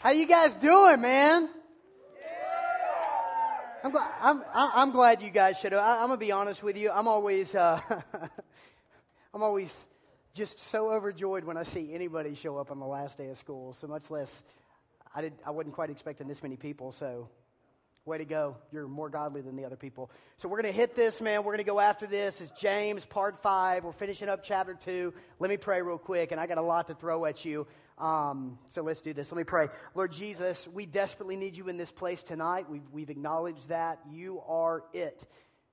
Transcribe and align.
How 0.00 0.12
you 0.12 0.26
guys 0.26 0.54
doing, 0.54 1.02
man? 1.02 1.50
I'm, 3.84 3.90
glad, 3.90 4.10
I'm, 4.22 4.42
I'm 4.54 4.90
glad 4.92 5.20
you 5.20 5.30
guys 5.30 5.58
showed 5.58 5.74
up. 5.74 5.84
I, 5.84 6.00
am 6.00 6.06
gonna 6.08 6.16
be 6.16 6.32
honest 6.32 6.62
with 6.62 6.78
you. 6.78 6.90
I'm 6.90 7.06
always, 7.06 7.54
uh, 7.54 7.78
I'm 9.34 9.42
always 9.42 9.76
just 10.32 10.58
so 10.70 10.90
overjoyed 10.90 11.44
when 11.44 11.58
I 11.58 11.64
see 11.64 11.92
anybody 11.92 12.34
show 12.34 12.56
up 12.56 12.70
on 12.70 12.80
the 12.80 12.86
last 12.86 13.18
day 13.18 13.28
of 13.28 13.36
school. 13.36 13.74
So 13.74 13.88
much 13.88 14.10
less, 14.10 14.42
I 15.14 15.20
did, 15.20 15.34
I 15.46 15.50
wasn't 15.50 15.74
quite 15.74 15.90
expecting 15.90 16.28
this 16.28 16.42
many 16.42 16.56
people. 16.56 16.92
So 16.92 17.28
Way 18.06 18.18
to 18.18 18.24
go. 18.24 18.56
You're 18.72 18.88
more 18.88 19.10
godly 19.10 19.42
than 19.42 19.56
the 19.56 19.66
other 19.66 19.76
people. 19.76 20.10
So 20.38 20.48
we're 20.48 20.62
going 20.62 20.72
to 20.72 20.78
hit 20.78 20.96
this, 20.96 21.20
man. 21.20 21.40
We're 21.44 21.52
going 21.52 21.58
to 21.58 21.64
go 21.64 21.80
after 21.80 22.06
this. 22.06 22.40
It's 22.40 22.50
James, 22.58 23.04
part 23.04 23.42
five. 23.42 23.84
We're 23.84 23.92
finishing 23.92 24.28
up 24.30 24.42
chapter 24.42 24.72
two. 24.72 25.12
Let 25.38 25.50
me 25.50 25.58
pray 25.58 25.82
real 25.82 25.98
quick, 25.98 26.32
and 26.32 26.40
I 26.40 26.46
got 26.46 26.56
a 26.56 26.62
lot 26.62 26.88
to 26.88 26.94
throw 26.94 27.26
at 27.26 27.44
you. 27.44 27.66
Um, 27.98 28.58
so 28.68 28.80
let's 28.82 29.02
do 29.02 29.12
this. 29.12 29.30
Let 29.30 29.36
me 29.36 29.44
pray. 29.44 29.68
Lord 29.94 30.12
Jesus, 30.12 30.66
we 30.66 30.86
desperately 30.86 31.36
need 31.36 31.58
you 31.58 31.68
in 31.68 31.76
this 31.76 31.90
place 31.90 32.22
tonight. 32.22 32.70
We've, 32.70 32.88
we've 32.90 33.10
acknowledged 33.10 33.68
that. 33.68 34.00
You 34.10 34.40
are 34.48 34.84
it. 34.94 35.22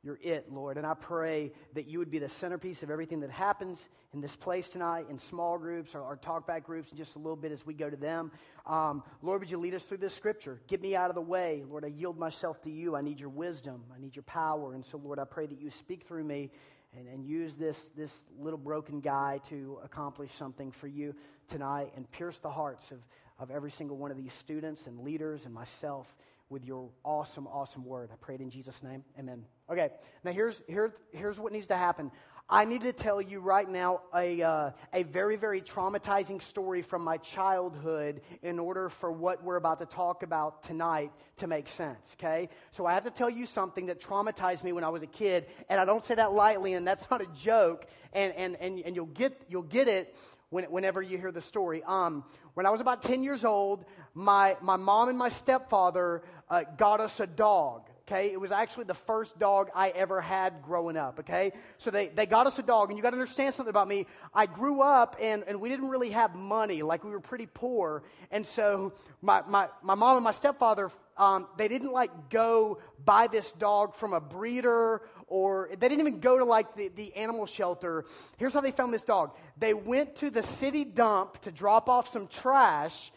You're 0.04 0.20
it, 0.22 0.52
Lord. 0.52 0.78
And 0.78 0.86
I 0.86 0.94
pray 0.94 1.52
that 1.74 1.88
you 1.88 2.00
would 2.00 2.12
be 2.12 2.20
the 2.20 2.30
centerpiece 2.30 2.84
of 2.84 2.92
everything 2.92 3.20
that 3.22 3.32
happens 3.32 3.90
in 4.14 4.22
this 4.22 4.36
place 4.36 4.70
tonight, 4.70 5.08
in 5.10 5.18
small 5.18 5.58
groups 5.58 5.96
or, 5.96 6.02
or 6.02 6.18
talkback 6.18 6.64
groups, 6.64 6.92
in 6.92 6.98
just 6.98 7.16
a 7.16 7.20
little 7.20 7.36
bit 7.36 7.52
as 7.52 7.66
we 7.66 7.74
go 7.74 7.90
to 7.90 7.98
them. 7.98 8.32
Um, 8.66 9.04
Lord, 9.22 9.42
would 9.42 9.52
you 9.52 9.58
lead 9.58 9.74
us 9.74 9.84
through 9.84 9.98
this 9.98 10.14
scripture? 10.14 10.62
Get 10.68 10.82
me 10.82 10.96
out 10.96 11.10
of 11.10 11.16
the 11.16 11.22
way. 11.22 11.64
Lord, 11.68 11.84
I 11.84 11.90
yield 11.90 12.18
myself 12.18 12.62
to 12.62 12.70
you. 12.70 12.96
I 12.96 13.02
need 13.02 13.20
your 13.20 13.30
wisdom, 13.30 13.84
I 13.96 14.00
need 14.00 14.16
your 14.16 14.24
power. 14.24 14.74
And 14.74 14.86
so, 14.86 14.98
Lord, 14.98 15.20
I 15.20 15.26
pray 15.26 15.46
that 15.48 15.60
you 15.60 15.72
speak 15.72 16.08
through 16.08 16.24
me 16.24 16.52
and, 16.98 17.08
and 17.08 17.26
use 17.26 17.56
this, 17.56 17.90
this 17.96 18.12
little 18.40 18.60
broken 18.60 19.00
guy 19.00 19.42
to 19.50 19.80
accomplish 19.84 20.32
something 20.34 20.72
for 20.72 20.88
you 20.88 21.14
tonight 21.48 21.92
and 21.96 22.10
pierce 22.12 22.40
the 22.40 22.50
hearts 22.50 22.92
of, 22.92 23.00
of 23.40 23.52
every 23.52 23.72
single 23.72 23.98
one 23.98 24.12
of 24.12 24.18
these 24.18 24.34
students 24.34 24.88
and 24.88 25.00
leaders 25.00 25.46
and 25.46 25.54
myself 25.54 26.16
with 26.50 26.66
your 26.66 26.90
awesome, 27.04 27.48
awesome 27.48 27.84
word. 27.84 28.10
I 28.12 28.16
pray 28.22 28.36
it 28.36 28.42
in 28.42 28.50
Jesus' 28.50 28.82
name. 28.82 29.04
Amen. 29.20 29.57
Okay, 29.70 29.90
now 30.24 30.32
here's, 30.32 30.62
here, 30.68 30.94
here's 31.12 31.38
what 31.38 31.52
needs 31.52 31.68
to 31.68 31.76
happen. 31.76 32.12
I 32.50 32.64
need 32.64 32.84
to 32.84 32.94
tell 32.94 33.22
you 33.22 33.42
right 33.42 33.70
now 33.70 34.00
a, 34.16 34.42
uh, 34.42 34.72
a 34.94 35.04
very, 35.04 35.36
very 35.36 35.60
traumatizing 35.60 36.42
story 36.42 36.82
from 36.82 37.04
my 37.04 37.18
childhood 37.18 38.22
in 38.42 38.58
order 38.60 38.88
for 38.88 39.12
what 39.12 39.44
we're 39.44 39.58
about 39.58 39.80
to 39.80 39.86
talk 39.86 40.24
about 40.24 40.64
tonight 40.64 41.12
to 41.38 41.48
make 41.48 41.68
sense, 41.68 42.16
okay? 42.18 42.48
So 42.72 42.86
I 42.86 42.94
have 42.94 43.04
to 43.04 43.12
tell 43.12 43.30
you 43.30 43.46
something 43.46 43.88
that 43.88 44.00
traumatized 44.00 44.64
me 44.64 44.72
when 44.72 44.86
I 44.86 44.90
was 44.90 45.04
a 45.04 45.08
kid, 45.08 45.48
and 45.68 45.82
I 45.82 45.84
don't 45.84 46.06
say 46.06 46.16
that 46.16 46.32
lightly, 46.32 46.72
and 46.72 46.88
that's 46.88 47.06
not 47.12 47.22
a 47.22 47.28
joke, 47.36 47.86
and, 48.14 48.34
and, 48.36 48.56
and, 48.62 48.80
and 48.80 48.96
you'll, 48.96 49.08
get, 49.08 49.42
you'll 49.50 49.64
get 49.64 49.90
it 49.90 50.16
when, 50.50 50.64
whenever 50.66 51.02
you 51.02 51.18
hear 51.18 51.34
the 51.34 51.42
story. 51.42 51.84
Um, 51.84 52.24
when 52.54 52.66
I 52.66 52.70
was 52.70 52.80
about 52.80 53.02
10 53.02 53.24
years 53.24 53.44
old, 53.44 53.84
my, 54.14 54.56
my 54.62 54.78
mom 54.78 55.10
and 55.10 55.18
my 55.18 55.28
stepfather 55.28 56.24
uh, 56.50 56.64
got 56.78 57.02
us 57.02 57.20
a 57.20 57.28
dog 57.28 57.90
okay? 58.08 58.32
It 58.32 58.40
was 58.40 58.52
actually 58.52 58.86
the 58.86 58.94
first 58.94 59.38
dog 59.38 59.70
I 59.76 59.90
ever 59.90 60.22
had 60.22 60.62
growing 60.64 60.96
up, 60.98 61.20
okay? 61.20 61.52
So 61.78 61.92
they, 61.92 62.08
they 62.08 62.26
got 62.26 62.48
us 62.48 62.58
a 62.58 62.64
dog, 62.64 62.90
and 62.90 62.98
you 62.98 63.04
got 63.04 63.12
to 63.12 63.18
understand 63.18 63.54
something 63.54 63.70
about 63.70 63.88
me. 63.88 64.08
I 64.34 64.46
grew 64.46 64.82
up, 64.82 65.18
and, 65.22 65.44
and 65.46 65.60
we 65.60 65.70
didn't 65.70 65.90
really 65.90 66.12
have 66.12 66.34
money. 66.34 66.82
Like, 66.84 67.04
we 67.04 67.12
were 67.12 67.20
pretty 67.20 67.48
poor. 67.54 68.04
And 68.32 68.46
so 68.46 68.94
my, 69.22 69.44
my, 69.48 69.68
my 69.82 69.96
mom 69.96 70.18
and 70.18 70.24
my 70.24 70.32
stepfather, 70.32 70.90
um, 71.18 71.48
they 71.58 71.68
didn't, 71.68 71.92
like, 71.92 72.30
go 72.30 72.80
buy 73.04 73.28
this 73.28 73.52
dog 73.54 73.96
from 73.96 74.14
a 74.14 74.22
breeder 74.22 75.02
or 75.30 75.70
they 75.72 75.90
didn't 75.90 76.00
even 76.00 76.22
go 76.22 76.38
to 76.38 76.46
like 76.46 76.74
the, 76.76 76.88
the 76.88 77.14
animal 77.16 77.46
shelter. 77.46 78.06
Here's 78.38 78.54
how 78.54 78.62
they 78.62 78.72
found 78.72 78.94
this 78.94 79.04
dog. 79.04 79.36
They 79.58 79.74
went 79.74 80.16
to 80.18 80.30
the 80.30 80.42
city 80.42 80.86
dump 80.86 81.42
to 81.42 81.52
drop 81.52 81.90
off 81.90 82.14
some 82.14 82.28
trash 82.28 83.12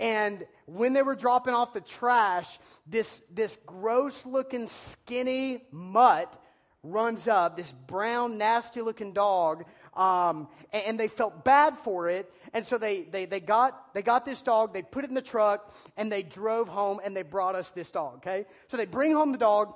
and 0.00 0.46
when 0.64 0.94
they 0.94 1.02
were 1.02 1.14
dropping 1.14 1.52
off 1.52 1.74
the 1.74 1.80
trash, 1.82 2.58
this, 2.86 3.20
this 3.32 3.56
gross 3.66 4.24
looking, 4.24 4.66
skinny 4.66 5.62
mutt 5.70 6.42
runs 6.82 7.28
up, 7.28 7.58
this 7.58 7.72
brown, 7.86 8.38
nasty 8.38 8.80
looking 8.80 9.12
dog, 9.12 9.66
um, 9.94 10.48
and, 10.72 10.84
and, 10.84 11.00
they 11.00 11.08
felt 11.08 11.44
bad 11.44 11.76
for 11.84 12.08
it. 12.08 12.32
And 12.54 12.66
so 12.66 12.78
they, 12.78 13.02
they, 13.02 13.26
they, 13.26 13.40
got, 13.40 13.92
they 13.92 14.00
got 14.00 14.24
this 14.24 14.40
dog, 14.40 14.72
they 14.72 14.80
put 14.80 15.04
it 15.04 15.08
in 15.08 15.14
the 15.14 15.20
truck, 15.20 15.74
and 15.98 16.10
they 16.10 16.22
drove 16.22 16.68
home 16.68 17.00
and 17.04 17.14
they 17.14 17.22
brought 17.22 17.54
us 17.54 17.70
this 17.72 17.90
dog, 17.90 18.16
okay? 18.18 18.46
So 18.68 18.78
they 18.78 18.86
bring 18.86 19.12
home 19.12 19.32
the 19.32 19.38
dog. 19.38 19.74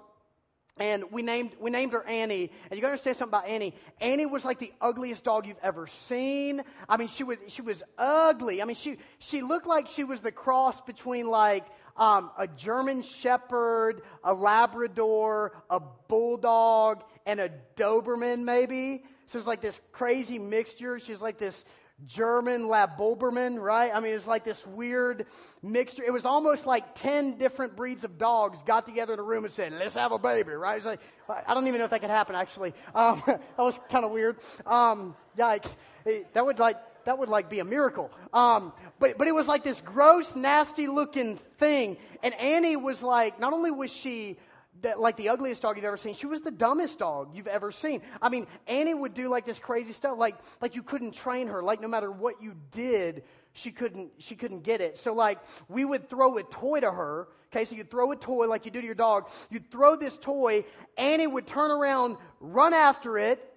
And 0.77 1.05
we 1.13 1.23
named, 1.23 1.53
we 1.61 1.71
named 1.71 1.93
her 1.93 2.05
Annie. 2.05 2.51
And 2.69 2.77
you 2.77 2.81
gotta 2.81 2.93
understand 2.93 3.17
something 3.17 3.39
about 3.39 3.49
Annie. 3.49 3.75
Annie 4.01 4.27
was 4.27 4.45
like 4.45 4.59
the 4.59 4.73
ugliest 4.81 5.23
dog 5.23 5.47
you've 5.47 5.57
ever 5.63 5.87
seen. 5.87 6.63
I 6.89 6.97
mean, 6.97 7.07
she 7.09 7.23
was, 7.23 7.39
she 7.47 7.63
was 7.63 7.83
ugly. 7.97 8.61
I 8.61 8.65
mean, 8.65 8.75
she, 8.75 8.99
she 9.21 9.41
looked 9.41 9.69
like 9.69 9.87
she 9.87 10.03
was 10.03 10.21
the 10.21 10.33
cross 10.33 10.81
between 10.81 11.27
like 11.27 11.65
um, 11.97 12.31
a 12.37 12.49
German 12.49 13.03
Shepherd, 13.03 14.03
a 14.25 14.35
Labrador, 14.35 15.53
a 15.71 15.81
Bulldog, 16.09 17.05
and 17.25 17.39
a 17.39 17.51
Doberman, 17.77 18.43
maybe. 18.43 19.05
So 19.29 19.39
it's 19.39 19.47
like 19.47 19.61
this 19.61 19.81
crazy 19.93 20.39
mixture. 20.39 20.99
She's 20.99 21.21
like 21.21 21.39
this 21.39 21.65
German 22.07 22.67
Lab 22.67 22.99
Labulberman, 22.99 23.61
right? 23.61 23.91
I 23.95 24.01
mean, 24.01 24.13
it 24.13 24.17
was 24.17 24.27
like 24.27 24.45
this 24.45 24.67
weird 24.67 25.27
mixture. 25.63 26.03
It 26.03 26.13
was 26.13 26.25
almost 26.25 26.67
like 26.67 26.95
10 26.97 27.39
different 27.39 27.77
breeds 27.77 28.05
of 28.05 28.19
dogs 28.19 28.61
got 28.67 28.85
together 28.85 29.15
in 29.15 29.21
a 29.21 29.23
room 29.23 29.45
and 29.45 29.53
said, 29.53 29.73
let's 29.73 29.95
have 29.95 30.13
a 30.13 30.19
baby, 30.19 30.51
right? 30.51 30.85
Like, 30.85 31.01
I 31.29 31.55
don't 31.55 31.67
even 31.69 31.79
know 31.79 31.85
if 31.85 31.91
that 31.91 32.01
could 32.01 32.11
happen, 32.11 32.35
actually. 32.35 32.75
Um, 32.95 33.23
that 33.27 33.41
was 33.59 33.79
kind 33.91 34.05
of 34.05 34.11
weird. 34.11 34.39
Um, 34.67 35.15
yikes. 35.39 35.77
It, 36.05 36.35
that 36.35 36.45
would 36.45 36.59
like, 36.59 36.77
that 37.05 37.19
would 37.19 37.29
like 37.29 37.49
be 37.49 37.61
a 37.61 37.65
miracle. 37.65 38.11
Um, 38.33 38.73
but, 38.99 39.17
but 39.17 39.29
it 39.29 39.35
was 39.35 39.47
like 39.47 39.63
this 39.63 39.81
gross, 39.81 40.35
nasty 40.35 40.89
looking 40.89 41.39
thing. 41.59 41.97
And 42.23 42.35
Annie 42.35 42.77
was 42.77 43.03
like, 43.03 43.39
not 43.39 43.53
only 43.53 43.71
was 43.71 43.91
she 43.91 44.37
that, 44.83 45.01
like 45.01 45.17
the 45.17 45.29
ugliest 45.29 45.63
dog 45.63 45.77
you've 45.77 45.85
ever 45.85 45.97
seen. 45.97 46.15
She 46.15 46.27
was 46.27 46.41
the 46.41 46.51
dumbest 46.51 46.99
dog 46.99 47.31
you've 47.35 47.47
ever 47.47 47.73
seen. 47.73 48.03
I 48.21 48.29
mean, 48.29 48.47
Annie 48.67 48.95
would 48.95 49.15
do 49.15 49.29
like 49.29 49.47
this 49.47 49.59
crazy 49.59 49.93
stuff, 49.93 50.19
like 50.19 50.37
like 50.61 50.75
you 50.75 50.83
couldn't 50.83 51.13
train 51.13 51.49
her. 51.49 51.63
Like 51.63 51.81
no 51.81 51.89
matter 51.89 52.11
what 52.11 52.43
you 52.43 52.55
did, 52.71 53.25
she 53.53 53.71
couldn't 53.71 54.13
she 54.19 54.35
couldn't 54.35 54.63
get 54.63 54.81
it. 54.81 54.99
So 54.99 55.15
like 55.15 55.39
we 55.69 55.85
would 55.85 56.09
throw 56.09 56.37
a 56.39 56.43
toy 56.43 56.81
to 56.81 56.91
her. 56.91 57.29
Okay, 57.53 57.65
so 57.65 57.77
you 57.77 57.85
throw 57.85 58.11
a 58.11 58.17
toy 58.17 58.49
like 58.49 58.65
you 58.65 58.71
do 58.71 58.81
to 58.81 58.87
your 58.87 58.97
dog. 58.97 59.31
You'd 59.51 59.71
throw 59.71 59.97
this 59.97 60.19
toy. 60.19 60.65
Annie 60.99 61.29
would 61.29 61.47
turn 61.47 61.71
around, 61.71 62.17
run 62.41 62.75
after 62.75 63.17
it. 63.19 63.51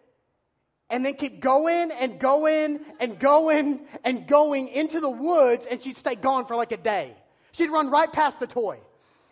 And 0.89 1.05
then 1.05 1.15
keep 1.15 1.41
going 1.41 1.91
and 1.91 2.17
going 2.17 2.79
and 3.01 3.19
going 3.19 3.81
and 4.05 4.25
going 4.25 4.69
into 4.69 5.01
the 5.01 5.09
woods, 5.09 5.65
and 5.69 5.83
she'd 5.83 5.97
stay 5.97 6.15
gone 6.15 6.45
for 6.45 6.55
like 6.55 6.71
a 6.71 6.77
day. 6.77 7.13
She'd 7.51 7.71
run 7.71 7.89
right 7.89 8.09
past 8.09 8.39
the 8.39 8.47
toy. 8.47 8.79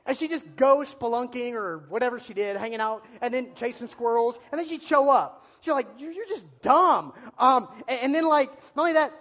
And 0.06 0.18
she'd 0.18 0.30
just 0.30 0.46
go 0.56 0.80
spelunking 0.80 1.54
or 1.54 1.86
whatever 1.90 2.20
she 2.20 2.34
did, 2.34 2.58
hanging 2.58 2.80
out, 2.80 3.06
and 3.22 3.34
then 3.34 3.56
chasing 3.56 3.88
squirrels, 3.88 4.38
and 4.52 4.60
then 4.60 4.68
she'd 4.68 4.84
show 4.84 5.10
up. 5.10 5.48
She's 5.62 5.74
like, 5.74 5.88
You're, 5.98 6.12
you're 6.12 6.28
just 6.28 6.46
dumb. 6.62 7.14
Um, 7.40 7.68
and, 7.88 8.00
and, 8.02 8.16
then, 8.16 8.26
like, 8.26 8.52
not 8.76 8.84
only 8.84 8.94
that, 8.94 9.12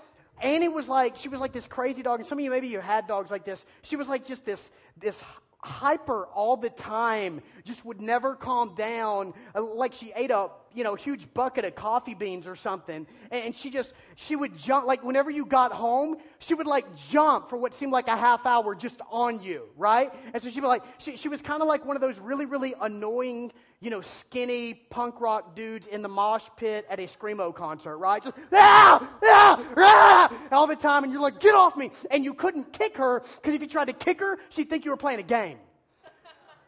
Annie 0.43 0.69
was 0.69 0.89
like, 0.89 1.17
she 1.17 1.28
was 1.28 1.41
like 1.41 1.53
this 1.53 1.67
crazy 1.67 2.03
dog, 2.03 2.21
and 2.21 2.28
some 2.28 2.39
of 2.39 2.45
you 2.45 2.50
maybe 2.50 2.69
you 2.69 2.81
had 2.81 3.06
dogs 3.06 3.31
like 3.31 3.45
this. 3.45 3.65
She 3.83 3.97
was 3.97 4.09
like 4.09 4.27
just 4.27 4.45
this, 4.45 4.71
this 4.99 5.22
hyper 5.59 6.27
all 6.27 6.56
the 6.56 6.71
time, 6.71 7.41
just 7.65 7.84
would 7.84 8.01
never 8.01 8.34
calm 8.34 8.75
down, 8.75 9.33
uh, 9.55 9.62
like 9.62 9.95
she 9.95 10.12
ate 10.15 10.31
a 10.31 10.49
you 10.74 10.84
know 10.84 10.94
huge 10.94 11.32
bucket 11.32 11.64
of 11.64 11.74
coffee 11.74 12.14
beans 12.14 12.46
or 12.46 12.56
something, 12.56 13.06
and 13.30 13.54
she 13.54 13.70
just 13.70 13.92
she 14.16 14.36
would 14.36 14.56
jump 14.56 14.86
like 14.86 15.02
whenever 15.04 15.30
you 15.30 15.46
got 15.46 15.72
home, 15.72 16.16
she 16.38 16.54
would 16.54 16.66
like 16.66 16.84
jump 17.10 17.48
for 17.48 17.56
what 17.56 17.74
seemed 17.74 17.92
like 17.92 18.08
a 18.08 18.16
half 18.16 18.44
hour 18.46 18.74
just 18.74 19.00
on 19.10 19.42
you, 19.42 19.68
right? 19.76 20.12
And 20.32 20.42
so 20.42 20.50
she'd 20.50 20.60
be 20.60 20.66
like, 20.66 20.82
she, 20.98 21.16
she 21.16 21.28
was 21.28 21.40
kind 21.40 21.62
of 21.62 21.68
like 21.68 21.84
one 21.84 21.96
of 21.96 22.02
those 22.02 22.18
really 22.18 22.46
really 22.46 22.74
annoying 22.80 23.52
you 23.84 23.90
know, 23.90 24.00
skinny 24.00 24.72
punk 24.72 25.20
rock 25.20 25.54
dudes 25.54 25.86
in 25.86 26.00
the 26.00 26.08
mosh 26.08 26.44
pit 26.56 26.86
at 26.88 26.98
a 26.98 27.02
Screamo 27.02 27.54
concert, 27.54 27.98
right? 27.98 28.24
Just, 28.24 28.34
ah, 28.50 29.10
ah, 29.22 29.74
ah, 29.76 30.38
all 30.52 30.66
the 30.66 30.74
time, 30.74 31.04
and 31.04 31.12
you're 31.12 31.20
like, 31.20 31.38
get 31.38 31.54
off 31.54 31.76
me. 31.76 31.91
And 32.10 32.24
you 32.24 32.32
couldn't 32.32 32.72
kick 32.72 32.96
her, 32.96 33.20
because 33.20 33.54
if 33.54 33.60
you 33.60 33.68
tried 33.68 33.88
to 33.88 33.92
kick 33.92 34.20
her, 34.20 34.38
she'd 34.48 34.70
think 34.70 34.86
you 34.86 34.91
were 34.91 34.97
playing 34.97 35.20
a 35.20 35.24
game. 35.24 35.59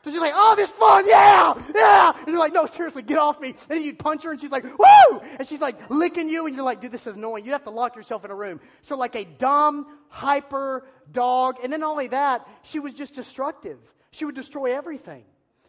So 0.06 0.12
she's 0.12 0.20
like, 0.20 0.34
oh, 0.36 0.54
this 0.54 0.70
fun, 0.70 1.04
yeah, 1.04 1.52
yeah. 1.74 2.12
And 2.16 2.28
you're 2.28 2.38
like, 2.38 2.52
no, 2.52 2.66
seriously, 2.66 3.02
get 3.02 3.18
off 3.18 3.40
me. 3.40 3.56
And 3.68 3.84
you'd 3.84 3.98
punch 3.98 4.22
her, 4.22 4.30
and 4.30 4.40
she's 4.40 4.52
like, 4.52 4.62
woo! 4.62 5.20
And 5.36 5.48
she's 5.48 5.60
like 5.60 5.90
licking 5.90 6.28
you, 6.28 6.46
and 6.46 6.54
you're 6.54 6.64
like, 6.64 6.80
dude, 6.80 6.92
this 6.92 7.08
is 7.08 7.16
annoying. 7.16 7.44
You'd 7.44 7.50
have 7.50 7.64
to 7.64 7.70
lock 7.70 7.96
yourself 7.96 8.24
in 8.24 8.30
a 8.30 8.34
room. 8.36 8.60
So, 8.82 8.96
like 8.96 9.16
a 9.16 9.24
dumb, 9.24 9.84
hyper 10.08 10.86
dog. 11.10 11.56
And 11.60 11.72
then, 11.72 11.80
not 11.80 11.90
only 11.90 12.06
that, 12.06 12.46
she 12.62 12.78
was 12.78 12.94
just 12.94 13.16
destructive. 13.16 13.78
She 14.12 14.24
would 14.24 14.36
destroy 14.36 14.76
everything. 14.76 15.24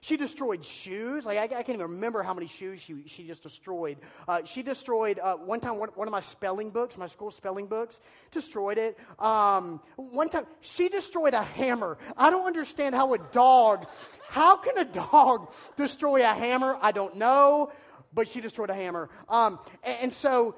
She 0.08 0.16
destroyed 0.16 0.64
shoes. 0.64 1.26
Like, 1.26 1.38
I, 1.38 1.44
I, 1.44 1.64
can't 1.64 1.72
even 1.72 1.82
remember 1.82 2.24
how 2.24 2.34
many 2.34 2.48
shoes 2.48 2.80
she, 2.80 3.04
she 3.08 3.28
just 3.28 3.44
destroyed. 3.44 3.98
Uh, 4.26 4.40
she 4.46 4.64
destroyed, 4.64 5.20
uh, 5.20 5.36
one 5.36 5.60
time, 5.60 5.78
one, 5.80 5.90
one, 5.96 6.08
of 6.08 6.14
my 6.14 6.22
spelling 6.22 6.70
books, 6.70 6.96
my 6.96 7.08
school 7.08 7.30
spelling 7.30 7.68
books, 7.68 8.00
destroyed 8.32 8.78
it. 8.78 8.98
Um, 9.20 9.82
one 9.98 10.30
time, 10.30 10.46
she 10.62 10.88
destroyed 10.88 11.34
a 11.34 11.44
hammer. 11.44 11.98
I 12.16 12.30
don't 12.30 12.48
understand 12.48 12.96
how 12.96 13.16
a 13.16 13.18
dog, 13.18 13.86
how 14.30 14.56
can 14.56 14.78
a 14.78 14.86
dog 14.86 15.52
destroy 15.76 16.24
a 16.24 16.34
hammer? 16.34 16.78
I 16.82 16.94
don't 16.94 17.18
know, 17.18 17.74
but 18.14 18.30
she 18.30 18.40
destroyed 18.40 18.70
a 18.70 18.76
hammer. 18.76 19.10
Um, 19.28 19.60
and, 19.84 19.98
and 20.04 20.14
so, 20.14 20.56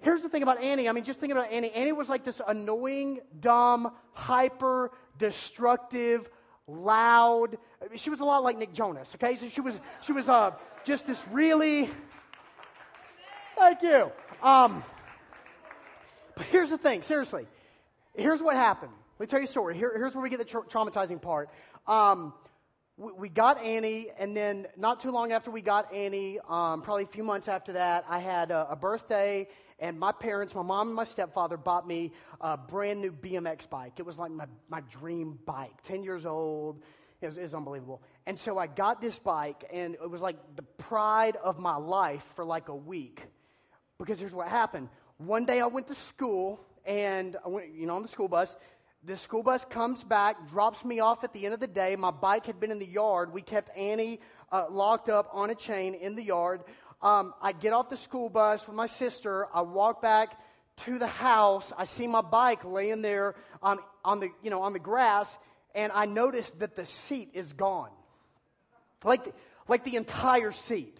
here's 0.00 0.22
the 0.22 0.28
thing 0.28 0.42
about 0.42 0.64
Annie. 0.64 0.88
I 0.88 0.92
mean, 0.92 1.04
just 1.04 1.20
think 1.20 1.30
about 1.30 1.52
Annie. 1.52 1.70
Annie 1.70 1.92
was 1.92 2.08
like 2.08 2.24
this 2.24 2.40
annoying, 2.44 3.20
dumb, 3.38 3.92
hyper, 4.14 4.90
destructive, 5.16 6.28
loud. 6.70 7.58
She 7.96 8.10
was 8.10 8.20
a 8.20 8.24
lot 8.24 8.42
like 8.44 8.56
Nick 8.56 8.72
Jonas, 8.72 9.12
okay? 9.14 9.36
So 9.36 9.48
she 9.48 9.60
was, 9.60 9.78
she 10.02 10.12
was 10.12 10.28
uh, 10.28 10.52
just 10.84 11.06
this 11.06 11.22
really, 11.30 11.90
thank 13.56 13.82
you. 13.82 14.10
Um, 14.42 14.84
but 16.36 16.46
here's 16.46 16.70
the 16.70 16.78
thing, 16.78 17.02
seriously. 17.02 17.46
Here's 18.14 18.40
what 18.40 18.56
happened. 18.56 18.92
Let 19.18 19.28
me 19.28 19.30
tell 19.30 19.40
you 19.40 19.46
a 19.46 19.50
story. 19.50 19.76
Here, 19.76 19.92
here's 19.94 20.14
where 20.14 20.22
we 20.22 20.30
get 20.30 20.38
the 20.38 20.44
tra- 20.44 20.62
traumatizing 20.62 21.20
part. 21.20 21.50
Um, 21.86 22.32
we, 22.96 23.12
we, 23.12 23.28
got 23.28 23.62
Annie, 23.62 24.08
and 24.18 24.36
then 24.36 24.66
not 24.76 25.00
too 25.00 25.10
long 25.10 25.32
after 25.32 25.50
we 25.50 25.62
got 25.62 25.92
Annie, 25.92 26.38
um, 26.48 26.82
probably 26.82 27.04
a 27.04 27.08
few 27.08 27.22
months 27.22 27.48
after 27.48 27.74
that, 27.74 28.04
I 28.08 28.18
had 28.18 28.50
a, 28.50 28.68
a 28.70 28.76
birthday, 28.76 29.48
and 29.80 29.98
my 29.98 30.12
parents, 30.12 30.54
my 30.54 30.62
mom 30.62 30.88
and 30.88 30.96
my 30.96 31.04
stepfather, 31.04 31.56
bought 31.56 31.88
me 31.88 32.12
a 32.40 32.56
brand 32.56 33.00
new 33.00 33.12
BMX 33.12 33.68
bike. 33.68 33.94
It 33.96 34.04
was 34.04 34.18
like 34.18 34.30
my, 34.30 34.44
my 34.68 34.82
dream 34.82 35.38
bike. 35.46 35.82
10 35.84 36.02
years 36.02 36.26
old. 36.26 36.82
It 37.22 37.26
was, 37.26 37.38
it 37.38 37.42
was, 37.42 37.54
unbelievable. 37.54 38.02
And 38.26 38.38
so 38.38 38.58
I 38.58 38.66
got 38.66 39.00
this 39.00 39.18
bike, 39.18 39.64
and 39.72 39.94
it 39.94 40.10
was 40.10 40.20
like 40.20 40.36
the 40.56 40.62
pride 40.62 41.36
of 41.36 41.58
my 41.58 41.76
life 41.76 42.24
for 42.36 42.44
like 42.44 42.68
a 42.68 42.74
week. 42.74 43.22
Because 43.98 44.18
here's 44.18 44.32
what 44.32 44.48
happened. 44.48 44.88
One 45.18 45.44
day 45.44 45.60
I 45.60 45.66
went 45.66 45.86
to 45.88 45.94
school, 45.94 46.60
and 46.84 47.36
I 47.44 47.48
went, 47.48 47.74
you 47.74 47.86
know, 47.86 47.96
on 47.96 48.02
the 48.02 48.08
school 48.08 48.28
bus. 48.28 48.54
The 49.04 49.16
school 49.16 49.42
bus 49.42 49.64
comes 49.64 50.04
back, 50.04 50.48
drops 50.48 50.84
me 50.84 51.00
off 51.00 51.24
at 51.24 51.32
the 51.32 51.46
end 51.46 51.54
of 51.54 51.60
the 51.60 51.66
day. 51.66 51.96
My 51.96 52.10
bike 52.10 52.44
had 52.44 52.60
been 52.60 52.70
in 52.70 52.78
the 52.78 52.86
yard. 52.86 53.32
We 53.32 53.40
kept 53.40 53.74
Annie 53.76 54.20
uh, 54.52 54.66
locked 54.70 55.08
up 55.08 55.30
on 55.32 55.48
a 55.48 55.54
chain 55.54 55.94
in 55.94 56.14
the 56.14 56.22
yard. 56.22 56.62
Um, 57.02 57.34
I 57.40 57.52
get 57.52 57.72
off 57.72 57.88
the 57.88 57.96
school 57.96 58.28
bus 58.28 58.66
with 58.66 58.76
my 58.76 58.86
sister. 58.86 59.46
I 59.54 59.62
walk 59.62 60.02
back 60.02 60.38
to 60.84 60.98
the 60.98 61.06
house. 61.06 61.72
I 61.76 61.84
see 61.84 62.06
my 62.06 62.20
bike 62.20 62.64
laying 62.64 63.02
there 63.02 63.34
on, 63.62 63.78
on, 64.04 64.20
the, 64.20 64.30
you 64.42 64.50
know, 64.50 64.62
on 64.62 64.72
the 64.72 64.78
grass, 64.78 65.38
and 65.74 65.92
I 65.92 66.06
notice 66.06 66.50
that 66.58 66.76
the 66.76 66.86
seat 66.86 67.30
is 67.34 67.52
gone. 67.52 67.90
Like, 69.04 69.34
like 69.68 69.84
the 69.84 69.96
entire 69.96 70.52
seat 70.52 70.98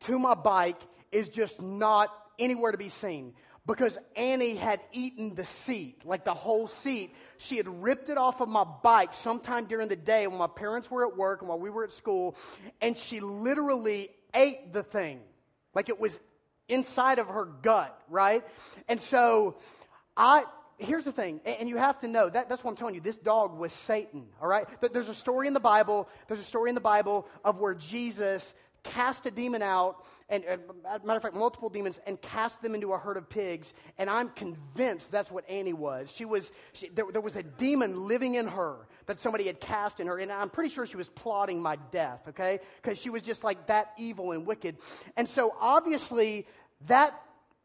to 0.00 0.18
my 0.18 0.34
bike 0.34 0.80
is 1.12 1.28
just 1.28 1.60
not 1.62 2.10
anywhere 2.38 2.72
to 2.72 2.78
be 2.78 2.88
seen 2.88 3.34
because 3.66 3.98
Annie 4.16 4.56
had 4.56 4.80
eaten 4.92 5.34
the 5.34 5.44
seat, 5.44 6.00
like 6.04 6.24
the 6.24 6.34
whole 6.34 6.68
seat. 6.68 7.14
She 7.36 7.58
had 7.58 7.68
ripped 7.68 8.08
it 8.08 8.16
off 8.16 8.40
of 8.40 8.48
my 8.48 8.64
bike 8.64 9.12
sometime 9.12 9.66
during 9.66 9.88
the 9.88 9.96
day 9.96 10.26
when 10.26 10.38
my 10.38 10.46
parents 10.46 10.90
were 10.90 11.06
at 11.06 11.16
work 11.16 11.42
and 11.42 11.48
while 11.48 11.58
we 11.58 11.70
were 11.70 11.84
at 11.84 11.92
school, 11.92 12.34
and 12.80 12.96
she 12.96 13.20
literally 13.20 14.10
ate 14.34 14.72
the 14.72 14.82
thing. 14.82 15.20
Like 15.74 15.88
it 15.88 15.98
was 15.98 16.18
inside 16.68 17.18
of 17.18 17.28
her 17.28 17.46
gut, 17.62 17.98
right? 18.08 18.44
And 18.88 19.00
so 19.00 19.56
I 20.16 20.44
here's 20.78 21.04
the 21.04 21.12
thing, 21.12 21.40
and 21.44 21.68
you 21.68 21.76
have 21.76 22.00
to 22.00 22.08
know 22.08 22.30
that 22.30 22.48
that's 22.48 22.62
what 22.62 22.70
I'm 22.70 22.76
telling 22.76 22.94
you. 22.94 23.00
This 23.00 23.18
dog 23.18 23.58
was 23.58 23.72
Satan, 23.72 24.26
all 24.40 24.48
right? 24.48 24.66
But 24.80 24.92
there's 24.92 25.08
a 25.08 25.14
story 25.14 25.48
in 25.48 25.54
the 25.54 25.60
Bible, 25.60 26.08
there's 26.28 26.40
a 26.40 26.44
story 26.44 26.68
in 26.68 26.74
the 26.74 26.80
Bible 26.80 27.26
of 27.44 27.58
where 27.58 27.74
Jesus 27.74 28.54
cast 28.88 29.26
a 29.26 29.30
demon 29.30 29.62
out, 29.62 30.04
and 30.28 30.44
matter 30.44 31.16
of 31.16 31.22
fact, 31.22 31.34
multiple 31.34 31.68
demons, 31.68 32.00
and 32.06 32.20
cast 32.20 32.62
them 32.62 32.74
into 32.74 32.92
a 32.92 32.98
herd 32.98 33.16
of 33.16 33.28
pigs. 33.28 33.72
And 33.98 34.10
I'm 34.10 34.30
convinced 34.30 35.10
that's 35.10 35.30
what 35.30 35.48
Annie 35.48 35.72
was. 35.72 36.10
She 36.10 36.24
was 36.24 36.50
she, 36.72 36.88
there, 36.88 37.04
there 37.12 37.20
was 37.20 37.36
a 37.36 37.42
demon 37.42 38.08
living 38.08 38.34
in 38.34 38.46
her 38.48 38.86
that 39.06 39.20
somebody 39.20 39.46
had 39.46 39.60
cast 39.60 40.00
in 40.00 40.06
her, 40.06 40.18
and 40.18 40.32
I'm 40.32 40.50
pretty 40.50 40.70
sure 40.70 40.86
she 40.86 40.96
was 40.96 41.08
plotting 41.08 41.60
my 41.60 41.76
death. 41.92 42.20
Okay, 42.28 42.60
because 42.82 42.98
she 42.98 43.10
was 43.10 43.22
just 43.22 43.44
like 43.44 43.66
that 43.66 43.92
evil 43.98 44.32
and 44.32 44.46
wicked. 44.46 44.76
And 45.16 45.28
so 45.28 45.54
obviously 45.60 46.46
that 46.86 47.20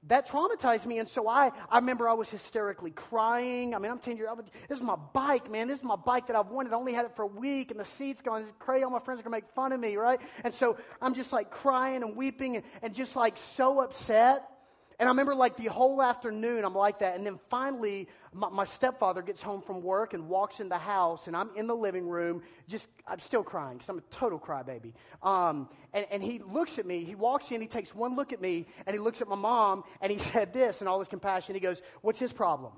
that 0.07 0.27
traumatized 0.27 0.85
me. 0.85 0.99
And 0.99 1.07
so 1.07 1.27
I, 1.27 1.51
I 1.69 1.77
remember 1.77 2.09
I 2.09 2.13
was 2.13 2.29
hysterically 2.29 2.91
crying. 2.91 3.73
I 3.73 3.79
mean, 3.79 3.91
I'm 3.91 3.99
10 3.99 4.17
years 4.17 4.29
old. 4.29 4.43
This 4.67 4.77
is 4.77 4.83
my 4.83 4.97
bike, 5.13 5.49
man. 5.49 5.67
This 5.67 5.79
is 5.79 5.83
my 5.83 5.95
bike 5.95 6.27
that 6.27 6.35
I've 6.35 6.49
wanted. 6.49 6.73
I 6.73 6.75
only 6.75 6.93
had 6.93 7.05
it 7.05 7.15
for 7.15 7.23
a 7.23 7.27
week, 7.27 7.71
and 7.71 7.79
the 7.79 7.85
seat's 7.85 8.21
gone. 8.21 8.41
It's 8.41 8.51
crazy. 8.59 8.83
All 8.83 8.91
my 8.91 8.99
friends 8.99 9.21
are 9.21 9.23
going 9.23 9.33
to 9.33 9.45
make 9.45 9.53
fun 9.53 9.71
of 9.71 9.79
me, 9.79 9.95
right? 9.95 10.19
And 10.43 10.53
so 10.53 10.77
I'm 11.01 11.13
just 11.13 11.31
like 11.31 11.51
crying 11.51 12.03
and 12.03 12.17
weeping 12.17 12.57
and, 12.57 12.65
and 12.81 12.93
just 12.93 13.15
like 13.15 13.37
so 13.37 13.81
upset. 13.81 14.49
And 14.99 15.09
I 15.09 15.11
remember 15.11 15.35
like 15.35 15.57
the 15.57 15.65
whole 15.65 16.01
afternoon, 16.01 16.63
I'm 16.63 16.75
like 16.75 16.99
that. 16.99 17.15
And 17.15 17.25
then 17.25 17.39
finally, 17.49 18.07
my, 18.33 18.49
my, 18.49 18.65
stepfather 18.65 19.21
gets 19.21 19.41
home 19.41 19.61
from 19.61 19.81
work 19.81 20.13
and 20.13 20.27
walks 20.27 20.59
in 20.59 20.69
the 20.69 20.77
house, 20.77 21.27
and 21.27 21.35
I'm 21.35 21.49
in 21.55 21.67
the 21.67 21.75
living 21.75 22.07
room, 22.07 22.43
just, 22.67 22.87
I'm 23.07 23.19
still 23.19 23.43
crying 23.43 23.77
because 23.77 23.89
I'm 23.89 23.97
a 23.97 24.01
total 24.11 24.39
crybaby. 24.39 24.93
Um, 25.21 25.69
and, 25.93 26.05
and 26.11 26.23
he 26.23 26.39
looks 26.39 26.79
at 26.79 26.85
me, 26.85 27.03
he 27.03 27.15
walks 27.15 27.51
in, 27.51 27.61
he 27.61 27.67
takes 27.67 27.93
one 27.93 28.15
look 28.15 28.33
at 28.33 28.41
me, 28.41 28.65
and 28.85 28.93
he 28.93 28.99
looks 28.99 29.21
at 29.21 29.27
my 29.27 29.35
mom, 29.35 29.83
and 30.01 30.11
he 30.11 30.17
said 30.31 30.53
this 30.53 30.81
in 30.81 30.87
all 30.87 30.99
his 30.99 31.07
compassion. 31.07 31.55
He 31.55 31.61
goes, 31.61 31.81
What's 32.01 32.19
his 32.19 32.33
problem? 32.33 32.73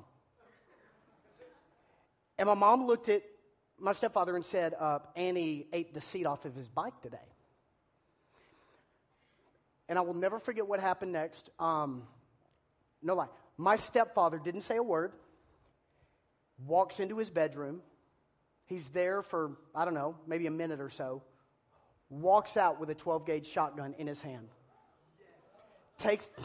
And 2.38 2.48
my 2.48 2.54
mom 2.54 2.86
looked 2.86 3.10
at 3.10 3.24
my 3.80 3.94
stepfather 3.94 4.36
and 4.36 4.46
said, 4.46 4.74
uh, 4.80 5.00
Annie 5.16 5.68
ate 5.74 5.94
the 5.94 6.02
seat 6.02 6.26
off 6.26 6.46
of 6.46 6.56
his 6.56 6.68
bike 6.68 7.00
today. 7.02 7.18
And 9.88 10.00
I 10.00 10.02
will 10.02 10.14
never 10.16 10.40
forget 10.40 10.68
what 10.68 10.80
happened 10.80 11.12
next. 11.12 11.50
Um, 11.60 12.04
no 13.02 13.16
lie. 13.16 13.28
My 13.58 13.76
stepfather 13.76 14.40
didn't 14.44 14.62
say 14.62 14.78
a 14.78 14.84
word, 14.84 15.14
walks 16.66 17.00
into 17.00 17.18
his 17.18 17.30
bedroom. 17.30 17.82
He's 18.66 18.88
there 18.90 19.22
for, 19.22 19.52
I 19.76 19.86
don't 19.86 19.94
know, 19.94 20.16
maybe 20.28 20.48
a 20.48 20.52
minute 20.52 20.82
or 20.82 20.90
so. 20.90 21.22
Walks 22.10 22.58
out 22.58 22.80
with 22.80 22.90
a 22.90 22.96
12 22.96 23.26
gauge 23.26 23.48
shotgun 23.48 23.94
in 23.98 24.08
his 24.08 24.20
hand. 24.22 24.48
Takes. 26.00 26.28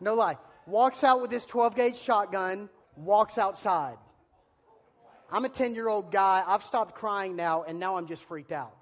no 0.00 0.14
lie. 0.14 0.36
Walks 0.66 1.02
out 1.04 1.20
with 1.22 1.30
his 1.30 1.46
12 1.46 1.76
gauge 1.76 1.98
shotgun, 1.98 2.68
walks 2.96 3.38
outside. 3.38 3.96
I'm 5.32 5.46
a 5.46 5.48
10 5.48 5.74
year 5.74 5.88
old 5.88 6.12
guy. 6.12 6.44
I've 6.46 6.62
stopped 6.62 6.94
crying 6.94 7.34
now, 7.34 7.62
and 7.62 7.80
now 7.80 7.96
I'm 7.96 8.06
just 8.06 8.22
freaked 8.24 8.52
out. 8.52 8.76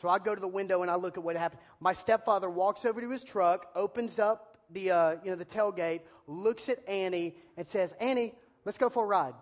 So 0.00 0.08
I 0.08 0.18
go 0.20 0.34
to 0.34 0.40
the 0.40 0.46
window 0.46 0.82
and 0.82 0.90
I 0.90 0.94
look 0.94 1.16
at 1.16 1.24
what 1.24 1.34
happened. 1.34 1.60
My 1.80 1.92
stepfather 1.92 2.48
walks 2.48 2.84
over 2.84 3.00
to 3.00 3.10
his 3.10 3.24
truck, 3.24 3.66
opens 3.74 4.18
up 4.18 4.58
the, 4.70 4.90
uh, 4.90 5.16
you 5.24 5.30
know, 5.30 5.36
the 5.36 5.44
tailgate, 5.44 6.02
looks 6.28 6.68
at 6.68 6.86
Annie, 6.88 7.34
and 7.56 7.66
says, 7.66 7.92
Annie, 7.98 8.34
let's 8.64 8.78
go 8.78 8.88
for 8.88 9.04
a 9.04 9.06
ride. 9.06 9.34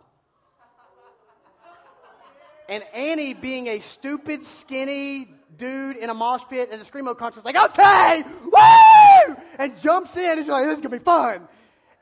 And 2.69 2.84
Annie, 2.94 3.34
being 3.34 3.67
a 3.67 3.81
stupid, 3.81 4.44
skinny 4.44 5.34
dude 5.58 5.96
in 5.96 6.08
a 6.08 6.14
mosh 6.14 6.44
pit 6.49 6.70
at 6.70 6.81
a 6.81 6.84
Screamo 6.84 7.17
concert, 7.17 7.40
is 7.40 7.44
like, 7.44 7.56
okay, 7.56 8.25
woo! 8.44 9.37
And 9.58 9.79
jumps 9.82 10.17
in. 10.17 10.38
He's 10.38 10.49
like, 10.49 10.64
this 10.64 10.76
is 10.76 10.81
going 10.81 10.93
to 10.93 10.99
be 10.99 11.05
fun. 11.05 11.46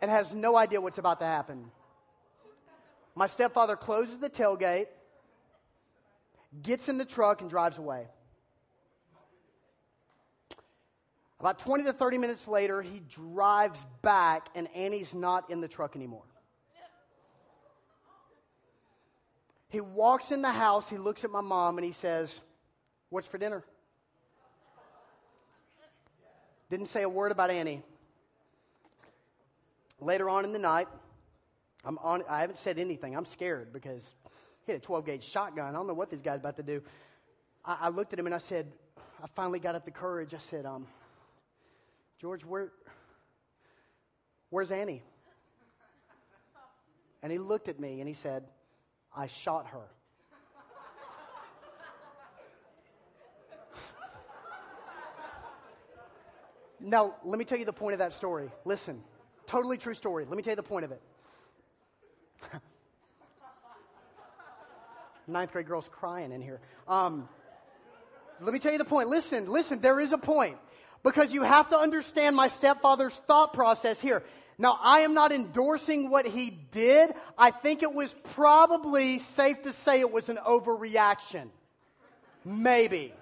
And 0.00 0.11
has 0.11 0.32
no 0.32 0.56
idea 0.56 0.81
what's 0.81 0.99
about 0.99 1.19
to 1.21 1.27
happen. 1.27 1.70
My 3.14 3.26
stepfather 3.26 3.76
closes 3.76 4.19
the 4.19 4.31
tailgate, 4.31 4.86
gets 6.62 6.88
in 6.88 6.98
the 6.98 7.05
truck, 7.05 7.40
and 7.40 7.50
drives 7.50 7.79
away. 7.79 8.06
About 11.40 11.58
20 11.58 11.84
to 11.84 11.93
30 11.93 12.19
minutes 12.19 12.46
later, 12.46 12.82
he 12.82 13.00
drives 13.00 13.84
back, 14.02 14.48
and 14.55 14.69
Annie's 14.74 15.14
not 15.14 15.50
in 15.50 15.60
the 15.60 15.69
truck 15.69 15.96
anymore. 15.96 16.24
He 19.70 19.81
walks 19.81 20.32
in 20.32 20.43
the 20.43 20.50
house, 20.50 20.90
he 20.90 20.98
looks 20.98 21.24
at 21.24 21.31
my 21.31 21.40
mom, 21.40 21.79
and 21.79 21.84
he 21.84 21.93
says, 21.93 22.40
What's 23.08 23.26
for 23.26 23.38
dinner? 23.38 23.64
Didn't 26.70 26.86
say 26.86 27.02
a 27.02 27.08
word 27.08 27.32
about 27.32 27.50
Annie. 27.50 27.82
Later 30.00 30.29
on 30.29 30.44
in 30.44 30.52
the 30.52 30.58
night, 30.58 30.88
I'm 31.84 31.99
on, 31.99 32.22
I 32.29 32.41
haven't 32.41 32.58
said 32.58 32.79
anything. 32.79 33.17
I'm 33.17 33.25
scared 33.25 33.72
because 33.72 34.03
he 34.67 34.72
had 34.72 34.81
a 34.81 34.84
12 34.84 35.06
gauge 35.06 35.25
shotgun. 35.25 35.67
I 35.67 35.72
don't 35.72 35.87
know 35.87 35.94
what 35.94 36.10
this 36.10 36.20
guy's 36.20 36.41
about 36.41 36.56
to 36.56 36.63
do. 36.63 36.82
I, 37.65 37.77
I, 37.82 37.89
looked 37.89 38.13
at 38.13 38.19
him 38.19 38.27
and 38.27 38.34
I 38.34 38.39
said, 38.39 38.70
I 39.22 39.27
finally 39.34 39.58
got 39.58 39.75
up 39.75 39.84
the 39.84 39.91
courage. 39.91 40.34
I 40.34 40.39
said, 40.39 40.67
um, 40.67 40.87
George, 42.20 42.44
where, 42.44 42.70
where's 44.51 44.70
Annie? 44.70 45.03
And 47.22 47.32
he 47.32 47.39
looked 47.39 47.69
at 47.69 47.81
me 47.81 48.01
and 48.01 48.08
he 48.08 48.15
said, 48.15 48.44
I 49.15 49.27
shot 49.27 49.67
her. 49.69 49.89
now, 56.79 57.15
let 57.25 57.39
me 57.39 57.44
tell 57.44 57.58
you 57.58 57.65
the 57.65 57.72
point 57.72 57.93
of 57.94 57.99
that 57.99 58.15
story. 58.15 58.51
Listen, 58.65 59.03
totally 59.46 59.77
true 59.77 59.94
story. 59.94 60.25
Let 60.25 60.37
me 60.37 60.43
tell 60.43 60.53
you 60.53 60.56
the 60.56 60.63
point 60.63 60.84
of 60.84 60.93
it. 60.93 61.03
Ninth 65.27 65.53
grade 65.53 65.67
girls 65.67 65.89
crying 65.91 66.32
in 66.32 66.41
here. 66.43 66.61
Um, 66.89 67.29
let 68.41 68.53
me 68.53 68.59
tell 68.59 68.73
you 68.73 68.79
the 68.79 68.85
point. 68.85 69.09
Listen, 69.09 69.49
listen, 69.49 69.81
there 69.81 70.01
is 70.01 70.13
a 70.13 70.19
point. 70.19 70.56
Because 71.03 71.32
you 71.32 71.43
have 71.43 71.70
to 71.70 71.79
understand 71.79 72.37
my 72.37 72.49
stepfather's 72.49 73.15
thought 73.27 73.55
process 73.55 74.01
here. 74.01 74.23
Now, 74.59 74.79
I 74.82 75.01
am 75.01 75.15
not 75.15 75.32
endorsing 75.32 76.11
what 76.11 76.27
he 76.27 76.51
did. 76.51 77.13
I 77.39 77.51
think 77.51 77.82
it 77.82 77.94
was 77.94 78.15
probably 78.35 79.19
safe 79.19 79.63
to 79.63 79.73
say 79.73 80.01
it 80.01 80.13
was 80.13 80.29
an 80.29 80.39
overreaction. 80.47 81.49
Maybe. 82.44 83.15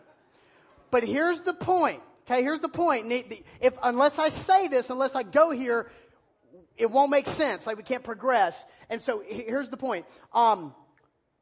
but 0.90 1.04
here's 1.04 1.40
the 1.40 1.54
point. 1.54 2.02
Okay, 2.26 2.42
here's 2.42 2.60
the 2.60 2.68
point. 2.68 3.12
If 3.60 3.74
unless 3.82 4.18
I 4.18 4.28
say 4.28 4.68
this, 4.68 4.90
unless 4.90 5.14
I 5.14 5.22
go 5.22 5.50
here, 5.50 5.90
it 6.78 6.90
won't 6.90 7.10
make 7.10 7.26
sense. 7.26 7.66
Like 7.66 7.76
we 7.76 7.82
can't 7.82 8.04
progress. 8.04 8.64
And 8.88 9.02
so 9.02 9.22
here's 9.26 9.68
the 9.68 9.76
point. 9.76 10.06
Um, 10.32 10.74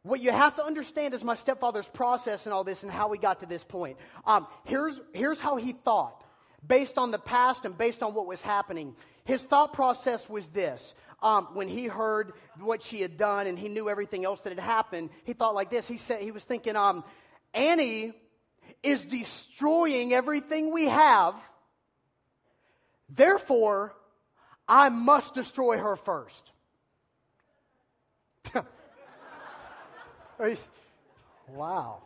what 0.02 0.20
you 0.20 0.30
have 0.30 0.56
to 0.56 0.64
understand 0.64 1.14
is 1.14 1.24
my 1.24 1.34
stepfather's 1.34 1.88
process 1.88 2.46
and 2.46 2.52
all 2.52 2.64
this 2.64 2.82
and 2.82 2.90
how 2.90 3.08
we 3.08 3.18
got 3.18 3.40
to 3.40 3.46
this 3.46 3.64
point. 3.64 3.98
Um, 4.24 4.46
here's, 4.64 5.00
here's 5.12 5.40
how 5.40 5.56
he 5.56 5.72
thought, 5.72 6.22
based 6.66 6.96
on 6.96 7.10
the 7.10 7.18
past 7.18 7.64
and 7.64 7.76
based 7.76 8.02
on 8.02 8.14
what 8.14 8.26
was 8.26 8.40
happening. 8.40 8.94
His 9.24 9.42
thought 9.42 9.72
process 9.72 10.28
was 10.28 10.46
this. 10.48 10.94
Um, 11.22 11.48
when 11.54 11.66
he 11.66 11.86
heard 11.86 12.34
what 12.60 12.82
she 12.82 13.00
had 13.00 13.16
done 13.16 13.46
and 13.46 13.58
he 13.58 13.68
knew 13.68 13.88
everything 13.88 14.24
else 14.24 14.42
that 14.42 14.50
had 14.50 14.62
happened, 14.62 15.10
he 15.24 15.32
thought 15.32 15.54
like 15.54 15.70
this. 15.70 15.88
He 15.88 15.96
said 15.96 16.22
he 16.22 16.30
was 16.30 16.44
thinking, 16.44 16.76
um, 16.76 17.02
Annie 17.52 18.12
is 18.82 19.04
destroying 19.04 20.12
everything 20.12 20.72
we 20.72 20.84
have. 20.86 21.34
Therefore, 23.08 23.94
I 24.68 24.88
must 24.88 25.34
destroy 25.34 25.78
her 25.78 25.96
first. 25.96 26.50
wow. 31.48 32.02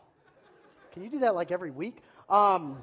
Can 0.93 1.05
you 1.05 1.11
do 1.11 1.21
that 1.21 1.35
like 1.35 1.51
every 1.51 1.71
week? 1.71 2.03
Um, 2.29 2.79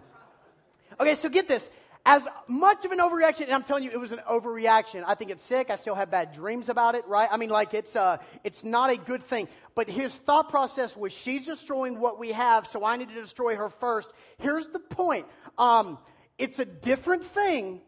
okay, 0.99 1.15
so 1.15 1.29
get 1.29 1.47
this. 1.47 1.69
As 2.05 2.23
much 2.47 2.85
of 2.85 2.93
an 2.93 2.99
overreaction, 2.99 3.41
and 3.41 3.51
I'm 3.51 3.63
telling 3.63 3.83
you, 3.83 3.91
it 3.91 3.99
was 3.99 4.13
an 4.13 4.21
overreaction. 4.29 5.03
I 5.05 5.15
think 5.15 5.29
it's 5.29 5.43
sick. 5.43 5.69
I 5.69 5.75
still 5.75 5.95
have 5.95 6.09
bad 6.09 6.31
dreams 6.31 6.69
about 6.69 6.95
it, 6.95 7.05
right? 7.05 7.27
I 7.29 7.35
mean, 7.35 7.49
like, 7.49 7.73
it's, 7.73 7.97
uh, 7.97 8.17
it's 8.45 8.63
not 8.63 8.89
a 8.89 8.95
good 8.95 9.25
thing. 9.25 9.49
But 9.75 9.89
his 9.89 10.13
thought 10.13 10.49
process 10.49 10.95
was 10.95 11.11
she's 11.11 11.45
destroying 11.45 11.99
what 11.99 12.17
we 12.17 12.31
have, 12.31 12.65
so 12.65 12.85
I 12.85 12.95
need 12.95 13.09
to 13.09 13.21
destroy 13.21 13.57
her 13.57 13.69
first. 13.69 14.09
Here's 14.37 14.67
the 14.67 14.79
point 14.79 15.25
um, 15.57 15.97
it's 16.37 16.59
a 16.59 16.65
different 16.65 17.25
thing 17.25 17.81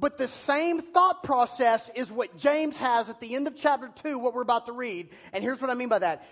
but 0.00 0.16
the 0.16 0.28
same 0.28 0.80
thought 0.80 1.22
process 1.22 1.90
is 1.94 2.10
what 2.10 2.36
James 2.38 2.78
has 2.78 3.10
at 3.10 3.20
the 3.20 3.34
end 3.34 3.46
of 3.46 3.54
chapter 3.54 3.90
2, 4.02 4.18
what 4.18 4.34
we're 4.34 4.40
about 4.40 4.66
to 4.66 4.72
read. 4.72 5.10
And 5.34 5.44
here's 5.44 5.60
what 5.60 5.70
I 5.70 5.74
mean 5.74 5.90
by 5.90 5.98
that 5.98 6.24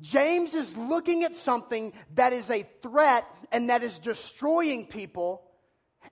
James 0.00 0.54
is 0.54 0.74
looking 0.76 1.24
at 1.24 1.36
something 1.36 1.92
that 2.14 2.32
is 2.32 2.50
a 2.50 2.66
threat 2.82 3.26
and 3.52 3.68
that 3.68 3.82
is 3.82 3.98
destroying 3.98 4.86
people. 4.86 5.42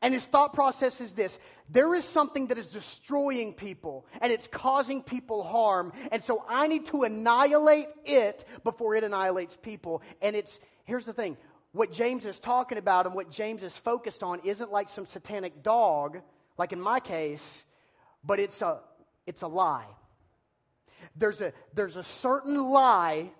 And 0.03 0.13
his 0.13 0.23
thought 0.23 0.53
process 0.53 1.01
is 1.01 1.15
this 1.15 1.39
there 1.71 1.95
is 1.95 2.05
something 2.05 2.49
that 2.49 2.59
is 2.59 2.67
destroying 2.69 3.55
people 3.55 4.07
and 4.21 4.31
it's 4.31 4.47
causing 4.47 5.03
people 5.03 5.43
harm. 5.43 5.93
And 6.13 6.23
so 6.23 6.45
I 6.47 6.67
need 6.67 6.87
to 6.87 7.05
annihilate 7.05 7.89
it 8.05 8.45
before 8.65 8.95
it 8.97 9.03
annihilates 9.03 9.57
people. 9.57 10.03
And 10.21 10.37
it's, 10.37 10.59
here's 10.85 11.07
the 11.07 11.15
thing 11.15 11.39
what 11.73 11.91
James 11.91 12.27
is 12.27 12.39
talking 12.39 12.77
about 12.77 13.07
and 13.07 13.15
what 13.15 13.31
James 13.31 13.63
is 13.63 13.77
focused 13.77 14.23
on 14.23 14.41
isn't 14.45 14.71
like 14.71 14.91
some 14.91 15.07
satanic 15.07 15.63
dog 15.63 16.19
like 16.59 16.73
in 16.73 16.81
my 16.81 17.01
case, 17.01 17.65
but 18.23 18.41
it's 18.41 18.61
a, 18.61 18.81
it's 19.27 19.43
a 19.43 19.47
lie. 19.47 19.87
There's 21.17 21.41
a, 21.41 21.53
there's 21.75 21.97
a 21.97 22.03
certain 22.03 22.63
lie 22.71 23.31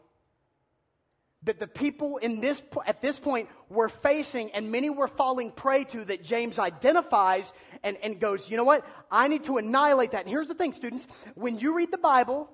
that 1.45 1.59
the 1.59 1.67
people 1.67 2.17
in 2.17 2.41
this, 2.41 2.61
at 2.87 3.01
this 3.01 3.19
point 3.21 3.49
were 3.69 3.89
facing 3.89 4.51
and 4.53 4.73
many 4.73 4.91
were 4.91 5.07
falling 5.07 5.53
prey 5.53 5.85
to 5.85 6.05
that 6.07 6.25
James 6.25 6.59
identifies 6.59 7.53
and, 7.83 7.97
and 8.03 8.21
goes, 8.21 8.51
you 8.51 8.57
know 8.57 8.65
what? 8.65 8.85
I 9.11 9.29
need 9.29 9.45
to 9.45 9.59
annihilate 9.59 10.13
that. 10.13 10.23
And 10.23 10.31
here's 10.31 10.49
the 10.49 10.55
thing, 10.55 10.73
students. 10.73 11.07
When 11.35 11.59
you 11.59 11.77
read 11.77 11.93
the 11.93 11.99
Bible, 11.99 12.51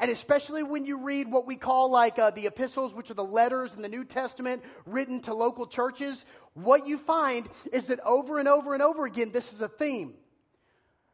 and 0.00 0.10
especially 0.10 0.62
when 0.62 0.86
you 0.86 0.98
read 0.98 1.30
what 1.30 1.46
we 1.46 1.56
call 1.56 1.90
like 1.90 2.18
uh, 2.18 2.30
the 2.30 2.46
epistles, 2.46 2.94
which 2.94 3.10
are 3.10 3.14
the 3.14 3.22
letters 3.22 3.74
in 3.74 3.82
the 3.82 3.88
New 3.88 4.04
Testament 4.04 4.62
written 4.86 5.20
to 5.20 5.34
local 5.34 5.66
churches, 5.66 6.24
what 6.54 6.86
you 6.86 6.96
find 6.96 7.48
is 7.70 7.86
that 7.88 8.00
over 8.00 8.38
and 8.38 8.48
over 8.48 8.72
and 8.72 8.82
over 8.82 9.04
again, 9.04 9.30
this 9.30 9.52
is 9.52 9.60
a 9.60 9.68
theme. 9.68 10.14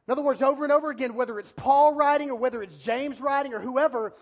In 0.07 0.13
other 0.13 0.23
words, 0.23 0.41
over 0.41 0.63
and 0.63 0.73
over 0.73 0.91
again, 0.91 1.15
whether 1.15 1.37
it's 1.41 1.53
Paul 1.53 1.95
writing 1.95 2.31
or 2.31 2.37
whether 2.37 2.63
it's 2.63 2.77
James 2.77 3.21
writing 3.21 3.53
or 3.53 3.61
whoever, 3.61 4.15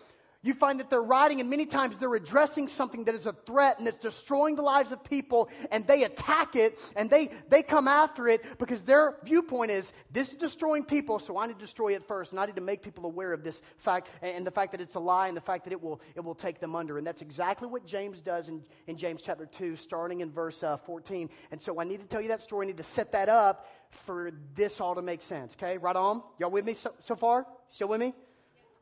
you 0.44 0.52
find 0.52 0.78
that 0.78 0.90
they're 0.90 1.02
writing, 1.02 1.40
and 1.40 1.48
many 1.48 1.64
times 1.64 1.96
they're 1.96 2.14
addressing 2.14 2.68
something 2.68 3.04
that 3.04 3.14
is 3.14 3.24
a 3.24 3.32
threat 3.46 3.78
and 3.78 3.86
that's 3.86 3.98
destroying 3.98 4.56
the 4.56 4.62
lives 4.62 4.92
of 4.92 5.02
people, 5.02 5.48
and 5.70 5.86
they 5.86 6.04
attack 6.04 6.54
it 6.54 6.78
and 6.96 7.08
they, 7.08 7.30
they 7.48 7.62
come 7.62 7.88
after 7.88 8.28
it 8.28 8.58
because 8.58 8.82
their 8.82 9.16
viewpoint 9.24 9.70
is 9.70 9.92
this 10.12 10.30
is 10.30 10.36
destroying 10.36 10.84
people, 10.84 11.18
so 11.18 11.38
I 11.38 11.46
need 11.46 11.54
to 11.54 11.64
destroy 11.64 11.94
it 11.94 12.06
first, 12.06 12.32
and 12.32 12.38
I 12.38 12.44
need 12.44 12.56
to 12.56 12.60
make 12.60 12.82
people 12.82 13.06
aware 13.06 13.32
of 13.32 13.42
this 13.42 13.62
fact 13.78 14.08
and 14.20 14.46
the 14.46 14.50
fact 14.50 14.72
that 14.72 14.82
it's 14.82 14.96
a 14.96 15.00
lie 15.00 15.28
and 15.28 15.36
the 15.36 15.40
fact 15.40 15.64
that 15.64 15.72
it 15.72 15.82
will, 15.82 16.00
it 16.14 16.22
will 16.22 16.34
take 16.34 16.60
them 16.60 16.76
under. 16.76 16.98
And 16.98 17.06
that's 17.06 17.22
exactly 17.22 17.66
what 17.66 17.86
James 17.86 18.20
does 18.20 18.48
in, 18.48 18.62
in 18.86 18.98
James 18.98 19.22
chapter 19.22 19.46
2, 19.46 19.76
starting 19.76 20.20
in 20.20 20.30
verse 20.30 20.62
uh, 20.62 20.76
14. 20.76 21.30
And 21.52 21.62
so 21.62 21.80
I 21.80 21.84
need 21.84 22.00
to 22.00 22.06
tell 22.06 22.20
you 22.20 22.28
that 22.28 22.42
story, 22.42 22.66
I 22.66 22.68
need 22.68 22.76
to 22.76 22.82
set 22.82 23.12
that 23.12 23.30
up 23.30 23.66
for 23.90 24.30
this 24.54 24.78
all 24.80 24.94
to 24.94 25.02
make 25.02 25.22
sense, 25.22 25.54
okay? 25.54 25.78
Right 25.78 25.96
on? 25.96 26.22
Y'all 26.38 26.50
with 26.50 26.66
me 26.66 26.74
so, 26.74 26.92
so 27.00 27.16
far? 27.16 27.46
Still 27.68 27.88
with 27.88 28.00
me? 28.00 28.12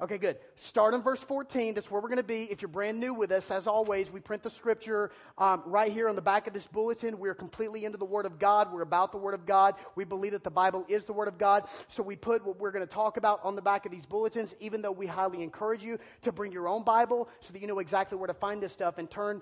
Okay, 0.02 0.18
good. 0.18 0.38
Start 0.56 0.94
in 0.94 1.00
verse 1.00 1.20
14. 1.20 1.74
That's 1.74 1.88
where 1.88 2.00
we're 2.00 2.08
going 2.08 2.16
to 2.16 2.24
be. 2.24 2.50
If 2.50 2.60
you're 2.60 2.68
brand 2.68 2.98
new 2.98 3.14
with 3.14 3.30
us, 3.30 3.52
as 3.52 3.68
always, 3.68 4.10
we 4.10 4.18
print 4.18 4.42
the 4.42 4.50
scripture 4.50 5.12
um, 5.38 5.62
right 5.64 5.92
here 5.92 6.08
on 6.08 6.16
the 6.16 6.22
back 6.22 6.48
of 6.48 6.52
this 6.52 6.66
bulletin. 6.66 7.20
We're 7.20 7.36
completely 7.36 7.84
into 7.84 7.98
the 7.98 8.04
Word 8.04 8.26
of 8.26 8.40
God. 8.40 8.72
We're 8.72 8.82
about 8.82 9.12
the 9.12 9.18
Word 9.18 9.32
of 9.32 9.46
God. 9.46 9.76
We 9.94 10.02
believe 10.02 10.32
that 10.32 10.42
the 10.42 10.50
Bible 10.50 10.84
is 10.88 11.04
the 11.04 11.12
Word 11.12 11.28
of 11.28 11.38
God. 11.38 11.68
So 11.86 12.02
we 12.02 12.16
put 12.16 12.44
what 12.44 12.58
we're 12.58 12.72
going 12.72 12.84
to 12.84 12.92
talk 12.92 13.16
about 13.16 13.44
on 13.44 13.54
the 13.54 13.62
back 13.62 13.86
of 13.86 13.92
these 13.92 14.04
bulletins, 14.04 14.56
even 14.58 14.82
though 14.82 14.90
we 14.90 15.06
highly 15.06 15.40
encourage 15.40 15.84
you 15.84 16.00
to 16.22 16.32
bring 16.32 16.50
your 16.50 16.66
own 16.66 16.82
Bible 16.82 17.28
so 17.38 17.52
that 17.52 17.62
you 17.62 17.68
know 17.68 17.78
exactly 17.78 18.18
where 18.18 18.26
to 18.26 18.34
find 18.34 18.60
this 18.60 18.72
stuff 18.72 18.98
and 18.98 19.08
turn 19.08 19.40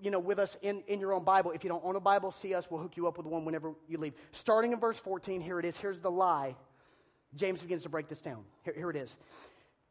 you 0.00 0.12
know, 0.12 0.20
with 0.20 0.38
us 0.38 0.56
in, 0.62 0.84
in 0.86 1.00
your 1.00 1.12
own 1.12 1.24
Bible. 1.24 1.50
If 1.50 1.64
you 1.64 1.70
don't 1.70 1.84
own 1.84 1.96
a 1.96 2.00
Bible, 2.00 2.30
see 2.30 2.54
us. 2.54 2.68
We'll 2.70 2.80
hook 2.80 2.96
you 2.96 3.08
up 3.08 3.16
with 3.16 3.26
one 3.26 3.44
whenever 3.44 3.74
you 3.88 3.98
leave. 3.98 4.14
Starting 4.30 4.70
in 4.70 4.78
verse 4.78 4.98
14, 4.98 5.40
here 5.40 5.58
it 5.58 5.64
is. 5.64 5.76
Here's 5.76 5.98
the 5.98 6.10
lie. 6.10 6.54
James 7.34 7.60
begins 7.60 7.82
to 7.82 7.88
break 7.88 8.08
this 8.08 8.20
down. 8.20 8.44
Here, 8.62 8.74
here 8.74 8.90
it 8.90 8.96
is 8.96 9.16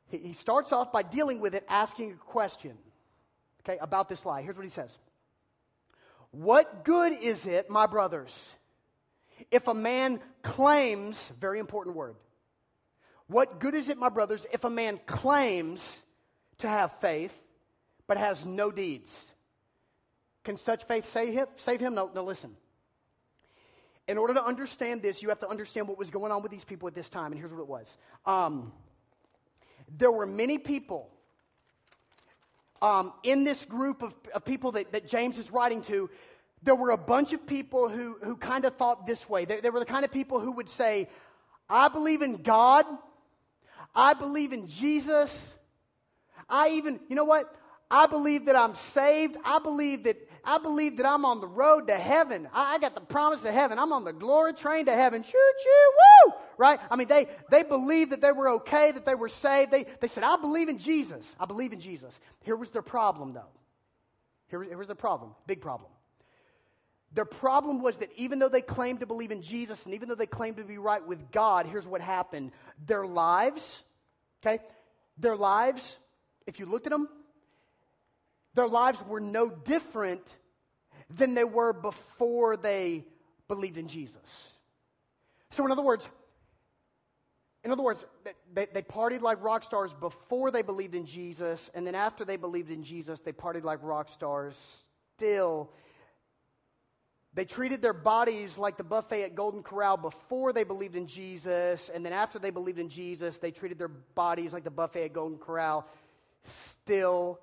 he 0.10 0.34
starts 0.34 0.72
off 0.72 0.92
by 0.92 1.04
dealing 1.04 1.40
with 1.40 1.54
it, 1.54 1.66
asking 1.68 2.12
a 2.12 2.16
question, 2.16 2.78
okay, 3.62 3.78
about 3.80 4.08
this 4.08 4.26
lie. 4.26 4.42
Here's 4.42 4.56
what 4.56 4.64
he 4.64 4.70
says 4.70 4.98
What 6.32 6.84
good 6.84 7.14
is 7.14 7.46
it, 7.46 7.70
my 7.70 7.88
brothers, 7.88 8.50
if 9.52 9.68
a 9.68 9.74
man 9.74 10.20
claims, 10.42 11.32
very 11.40 11.60
important 11.60 11.96
word, 11.96 12.16
what 13.28 13.60
good 13.60 13.76
is 13.76 13.90
it, 13.90 13.98
my 13.98 14.10
brothers, 14.10 14.46
if 14.54 14.64
a 14.64 14.70
man 14.70 15.00
claims 15.06 15.98
to 16.60 16.68
have 16.68 16.92
faith 17.00 17.34
but 18.08 18.18
has 18.18 18.46
no 18.46 18.72
deeds? 18.72 19.12
Can 20.46 20.56
such 20.56 20.86
faith 20.86 21.12
save 21.12 21.34
him? 21.34 21.48
Save 21.58 21.82
him? 21.82 21.94
No, 21.94 22.10
no, 22.16 22.24
listen. 22.24 22.56
In 24.08 24.18
order 24.18 24.34
to 24.36 24.46
understand 24.46 25.02
this, 25.02 25.22
you 25.22 25.28
have 25.28 25.40
to 25.40 25.50
understand 25.50 25.90
what 25.90 25.98
was 25.98 26.10
going 26.10 26.32
on 26.32 26.42
with 26.42 26.54
these 26.54 26.64
people 26.64 26.88
at 26.88 26.96
this 26.96 27.10
time, 27.10 27.34
and 27.34 27.38
here's 27.38 27.52
what 27.52 27.60
it 27.60 27.68
was. 27.68 27.98
Um, 28.26 28.72
there 29.96 30.12
were 30.12 30.26
many 30.26 30.58
people 30.58 31.10
um, 32.82 33.14
in 33.24 33.44
this 33.44 33.64
group 33.66 34.02
of, 34.02 34.14
of 34.34 34.46
people 34.46 34.74
that, 34.74 34.92
that 34.92 35.08
James 35.08 35.38
is 35.38 35.52
writing 35.52 35.82
to. 35.84 36.10
There 36.64 36.76
were 36.76 36.92
a 36.92 36.98
bunch 36.98 37.34
of 37.34 37.46
people 37.46 37.90
who, 37.90 38.18
who 38.24 38.36
kind 38.36 38.66
of 38.66 38.76
thought 38.76 39.06
this 39.06 39.30
way. 39.30 39.46
They, 39.46 39.60
they 39.62 39.70
were 39.70 39.80
the 39.80 39.86
kind 39.86 40.06
of 40.06 40.12
people 40.12 40.40
who 40.40 40.52
would 40.54 40.70
say, 40.70 41.10
I 41.70 41.88
believe 41.88 42.22
in 42.22 42.42
God. 42.42 42.86
I 43.96 44.14
believe 44.14 44.54
in 44.54 44.68
Jesus. 44.68 45.54
I 46.50 46.70
even, 46.70 47.00
you 47.10 47.16
know 47.16 47.26
what? 47.26 47.54
I 47.90 48.08
believe 48.08 48.46
that 48.46 48.56
I'm 48.56 48.76
saved. 48.76 49.38
I 49.44 49.60
believe 49.60 50.04
that 50.04 50.18
I 50.48 50.60
believe 50.60 50.98
that 50.98 51.06
I'm 51.06 51.26
on 51.26 51.42
the 51.42 51.48
road 51.48 51.88
to 51.88 51.98
heaven. 51.98 52.48
I, 52.54 52.76
I 52.76 52.80
got 52.80 52.96
the 52.96 53.02
promise 53.02 53.44
of 53.44 53.54
heaven. 53.54 53.78
I'm 53.78 53.92
on 53.92 54.06
the 54.06 54.14
glory 54.14 54.54
train 54.54 54.86
to 54.86 54.94
heaven. 54.94 55.22
Choo 55.22 55.32
choo, 55.32 56.30
woo! 56.30 56.34
Right? 56.58 56.80
I 56.90 56.96
mean, 56.96 57.10
they, 57.10 57.28
they 57.52 57.64
believed 57.64 58.14
that 58.14 58.22
they 58.22 58.32
were 58.32 58.50
okay, 58.52 58.92
that 58.94 59.06
they 59.06 59.14
were 59.14 59.28
saved. 59.28 59.72
They, 59.72 59.86
they 60.00 60.08
said, 60.08 60.24
I 60.24 60.38
believe 60.38 60.70
in 60.70 60.80
Jesus. 60.80 61.36
I 61.38 61.46
believe 61.46 61.74
in 61.74 61.82
Jesus. 61.82 62.18
Here 62.44 62.56
was 62.56 62.72
their 62.72 62.82
problem, 62.82 63.34
though. 63.34 63.52
Here, 64.48 64.64
here 64.64 64.78
was 64.78 64.88
their 64.88 64.96
problem. 64.96 65.36
Big 65.48 65.60
problem. 65.60 65.92
Their 67.14 67.26
problem 67.26 67.82
was 67.82 67.98
that 67.98 68.10
even 68.16 68.40
though 68.40 68.50
they 68.50 68.62
claimed 68.62 69.02
to 69.02 69.06
believe 69.06 69.32
in 69.32 69.42
Jesus 69.42 69.84
and 69.86 69.94
even 69.94 70.08
though 70.08 70.16
they 70.16 70.26
claimed 70.26 70.58
to 70.58 70.64
be 70.64 70.78
right 70.78 71.06
with 71.06 71.30
God, 71.32 71.66
here's 71.66 71.86
what 71.86 72.00
happened. 72.00 72.52
Their 72.86 73.06
lives, 73.06 73.82
okay, 74.42 74.64
their 75.18 75.36
lives, 75.36 75.98
if 76.46 76.60
you 76.60 76.66
looked 76.66 76.88
at 76.88 76.92
them, 76.92 77.10
their 78.58 78.68
lives 78.68 79.00
were 79.08 79.20
no 79.20 79.50
different 79.50 80.28
than 81.16 81.36
they 81.36 81.44
were 81.44 81.72
before 81.74 82.58
they 82.58 83.06
believed 83.48 83.78
in 83.78 83.88
Jesus. 83.88 84.50
So, 85.52 85.64
in 85.64 85.72
other 85.72 85.84
words, 85.84 86.10
in 87.64 87.72
other 87.72 87.84
words, 87.84 88.04
they, 88.54 88.66
they 88.74 88.82
partied 88.82 89.22
like 89.22 89.44
rock 89.44 89.64
stars 89.64 89.94
before 89.94 90.50
they 90.50 90.64
believed 90.64 90.96
in 90.96 91.06
Jesus, 91.06 91.70
and 91.76 91.86
then 91.86 91.94
after 91.94 92.26
they 92.26 92.36
believed 92.36 92.72
in 92.72 92.84
Jesus, 92.84 93.20
they 93.20 93.32
partied 93.32 93.64
like 93.64 93.80
rock 93.84 94.10
stars 94.10 94.56
still. 95.16 95.70
They 97.36 97.46
treated 97.46 97.84
their 97.84 97.94
bodies 97.94 98.58
like 98.58 98.78
the 98.78 98.84
buffet 98.84 99.24
at 99.24 99.36
Golden 99.36 99.62
Corral 99.62 99.98
before 99.98 100.52
they 100.52 100.64
believed 100.64 100.96
in 100.96 101.06
Jesus, 101.06 101.92
and 101.94 102.04
then 102.04 102.14
after 102.14 102.40
they 102.40 102.50
believed 102.50 102.80
in 102.80 102.90
Jesus, 102.90 103.38
they 103.38 103.52
treated 103.52 103.78
their 103.78 103.88
bodies 103.88 104.52
like 104.52 104.64
the 104.64 104.72
buffet 104.72 105.06
at 105.06 105.14
Golden 105.14 105.38
Corral 105.38 105.88
still 106.46 107.40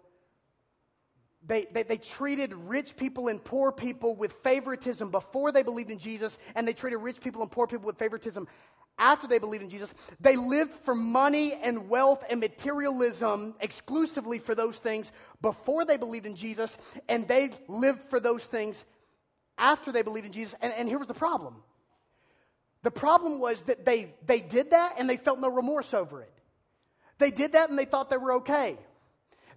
they, 1.46 1.66
they, 1.72 1.82
they, 1.82 1.98
treated 1.98 2.54
rich 2.54 2.96
people 2.96 3.28
and 3.28 3.42
poor 3.42 3.70
people 3.70 4.16
with 4.16 4.32
favoritism 4.42 5.10
before 5.10 5.52
they 5.52 5.62
believed 5.62 5.90
in 5.90 5.98
Jesus, 5.98 6.38
and 6.54 6.66
they 6.66 6.72
treated 6.72 6.98
rich 6.98 7.20
people 7.20 7.42
and 7.42 7.50
poor 7.50 7.66
people 7.66 7.86
with 7.86 7.98
favoritism 7.98 8.48
after 8.98 9.26
they 9.26 9.38
believed 9.38 9.64
in 9.64 9.70
Jesus. 9.70 9.92
They 10.20 10.36
lived 10.36 10.72
for 10.84 10.94
money 10.94 11.54
and 11.54 11.88
wealth 11.88 12.24
and 12.30 12.40
materialism 12.40 13.54
exclusively 13.60 14.38
for 14.38 14.54
those 14.54 14.78
things 14.78 15.12
before 15.42 15.84
they 15.84 15.96
believed 15.96 16.26
in 16.26 16.36
Jesus, 16.36 16.76
and 17.08 17.28
they 17.28 17.50
lived 17.68 18.00
for 18.08 18.20
those 18.20 18.46
things 18.46 18.82
after 19.58 19.92
they 19.92 20.02
believed 20.02 20.26
in 20.26 20.32
Jesus. 20.32 20.54
And, 20.62 20.72
and 20.72 20.88
here 20.88 20.98
was 20.98 21.08
the 21.08 21.14
problem 21.14 21.56
the 22.84 22.90
problem 22.90 23.40
was 23.40 23.62
that 23.62 23.86
they, 23.86 24.14
they 24.26 24.40
did 24.40 24.72
that 24.72 24.96
and 24.98 25.08
they 25.08 25.16
felt 25.16 25.40
no 25.40 25.48
remorse 25.48 25.94
over 25.94 26.20
it. 26.20 26.30
They 27.18 27.30
did 27.30 27.52
that 27.52 27.70
and 27.70 27.78
they 27.78 27.86
thought 27.86 28.10
they 28.10 28.18
were 28.18 28.34
okay. 28.34 28.76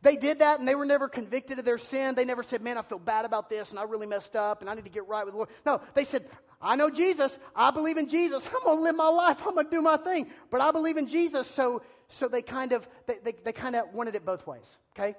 They 0.01 0.15
did 0.15 0.39
that 0.39 0.59
and 0.59 0.67
they 0.67 0.75
were 0.75 0.85
never 0.85 1.07
convicted 1.07 1.59
of 1.59 1.65
their 1.65 1.77
sin. 1.77 2.15
They 2.15 2.25
never 2.25 2.43
said, 2.43 2.61
Man, 2.61 2.77
I 2.77 2.81
feel 2.81 2.99
bad 2.99 3.25
about 3.25 3.49
this 3.49 3.71
and 3.71 3.79
I 3.79 3.83
really 3.83 4.07
messed 4.07 4.35
up 4.35 4.61
and 4.61 4.69
I 4.69 4.73
need 4.73 4.85
to 4.85 4.91
get 4.91 5.07
right 5.07 5.25
with 5.25 5.33
the 5.33 5.37
Lord. 5.37 5.49
No, 5.65 5.81
they 5.93 6.03
said, 6.03 6.25
I 6.61 6.75
know 6.75 6.89
Jesus. 6.89 7.37
I 7.55 7.71
believe 7.71 7.97
in 7.97 8.07
Jesus. 8.09 8.47
I'm 8.47 8.63
going 8.63 8.77
to 8.77 8.83
live 8.83 8.95
my 8.95 9.09
life. 9.09 9.41
I'm 9.45 9.53
going 9.53 9.65
to 9.65 9.71
do 9.71 9.81
my 9.81 9.97
thing. 9.97 10.27
But 10.49 10.61
I 10.61 10.71
believe 10.71 10.97
in 10.97 11.07
Jesus. 11.07 11.47
So, 11.47 11.83
so 12.09 12.27
they 12.27 12.41
kind 12.41 12.71
of, 12.71 12.87
they, 13.05 13.17
they, 13.23 13.35
they 13.43 13.53
kind 13.53 13.75
of 13.75 13.93
wanted 13.93 14.15
it 14.15 14.25
both 14.25 14.45
ways, 14.47 14.65
okay? 14.97 15.15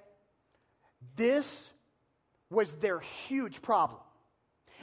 This 1.17 1.71
was 2.51 2.75
their 2.77 3.01
huge 3.01 3.63
problem. 3.63 4.01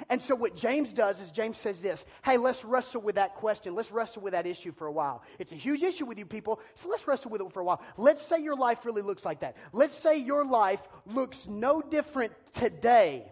And 0.10 0.22
so, 0.22 0.36
what 0.36 0.56
James 0.56 0.94
does 0.94 1.20
is 1.22 1.32
James 1.32 1.58
says 1.58 1.82
this 1.82 2.04
Hey, 2.24 2.38
let's 2.38 2.64
wrestle 2.66 3.02
with 3.02 3.16
that 3.16 3.36
question. 3.36 3.76
Let's 3.76 3.92
wrestle 3.92 4.22
with 4.22 4.34
that 4.34 4.46
issue 4.46 4.72
for 4.72 4.88
a 4.88 4.92
while. 4.92 5.24
It's 5.40 5.52
a 5.52 5.56
huge 5.56 5.84
issue 5.84 6.06
with 6.06 6.18
you 6.18 6.26
people, 6.26 6.60
so 6.76 6.90
let's 6.90 7.08
wrestle 7.08 7.32
with 7.32 7.42
it 7.42 7.52
for 7.54 7.62
a 7.62 7.66
while. 7.66 7.82
Let's 7.98 8.26
say 8.26 8.42
your 8.42 8.56
life 8.56 8.86
really 8.86 9.02
looks 9.02 9.26
like 9.26 9.42
that. 9.42 9.56
Let's 9.72 9.98
say 9.98 10.18
your 10.18 10.46
life 10.46 10.82
looks 11.06 11.48
no 11.48 11.82
different 11.82 12.34
today 12.54 13.32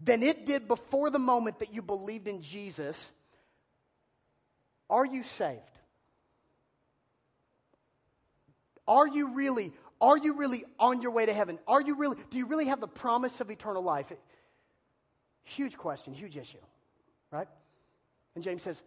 than 0.00 0.22
it 0.22 0.46
did 0.46 0.68
before 0.68 1.10
the 1.10 1.18
moment 1.18 1.60
that 1.60 1.72
you 1.72 1.82
believed 1.82 2.28
in 2.28 2.42
Jesus. 2.42 3.10
Are 4.90 5.06
you 5.06 5.22
saved? 5.22 5.60
Are 8.86 9.06
you 9.06 9.34
really 9.34 9.72
are 10.00 10.18
you 10.18 10.34
really 10.34 10.64
on 10.80 11.00
your 11.00 11.12
way 11.12 11.26
to 11.26 11.32
heaven? 11.32 11.60
Are 11.68 11.80
you 11.80 11.94
really 11.94 12.16
do 12.30 12.36
you 12.36 12.46
really 12.46 12.66
have 12.66 12.80
the 12.80 12.88
promise 12.88 13.40
of 13.40 13.50
eternal 13.50 13.82
life? 13.82 14.12
Huge 15.44 15.76
question, 15.76 16.12
huge 16.12 16.36
issue, 16.36 16.58
right? 17.30 17.48
And 18.34 18.42
James 18.42 18.62
says, 18.62 18.82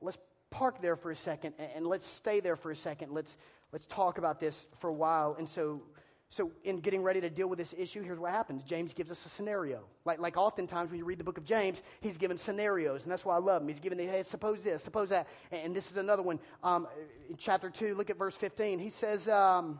let's 0.00 0.18
park 0.50 0.82
there 0.82 0.96
for 0.96 1.10
a 1.10 1.16
second 1.16 1.54
and 1.74 1.86
let's 1.86 2.06
stay 2.06 2.40
there 2.40 2.56
for 2.56 2.70
a 2.70 2.76
second. 2.76 3.12
Let's, 3.12 3.36
let's 3.72 3.86
talk 3.86 4.18
about 4.18 4.40
this 4.40 4.66
for 4.80 4.88
a 4.88 4.92
while. 4.92 5.36
And 5.38 5.48
so, 5.48 5.82
so, 6.28 6.50
in 6.64 6.80
getting 6.80 7.02
ready 7.02 7.20
to 7.20 7.28
deal 7.28 7.46
with 7.46 7.58
this 7.58 7.74
issue, 7.76 8.02
here's 8.02 8.18
what 8.18 8.30
happens. 8.30 8.64
James 8.64 8.94
gives 8.94 9.10
us 9.10 9.26
a 9.26 9.28
scenario. 9.28 9.84
Like, 10.06 10.18
like 10.18 10.38
oftentimes 10.38 10.90
when 10.90 10.98
you 10.98 11.04
read 11.04 11.18
the 11.18 11.24
book 11.24 11.36
of 11.36 11.44
James, 11.44 11.82
he's 12.00 12.16
given 12.16 12.38
scenarios, 12.38 13.02
and 13.02 13.12
that's 13.12 13.22
why 13.22 13.36
I 13.36 13.38
love 13.38 13.60
him. 13.60 13.68
He's 13.68 13.80
given, 13.80 13.98
the, 13.98 14.06
hey, 14.06 14.22
suppose 14.22 14.62
this, 14.62 14.82
suppose 14.82 15.10
that. 15.10 15.28
And 15.50 15.76
this 15.76 15.90
is 15.90 15.98
another 15.98 16.22
one. 16.22 16.40
Um, 16.64 16.88
in 17.28 17.36
chapter 17.36 17.68
2, 17.68 17.94
look 17.96 18.08
at 18.08 18.16
verse 18.16 18.34
15. 18.34 18.78
He 18.78 18.88
says, 18.88 19.28
um, 19.28 19.78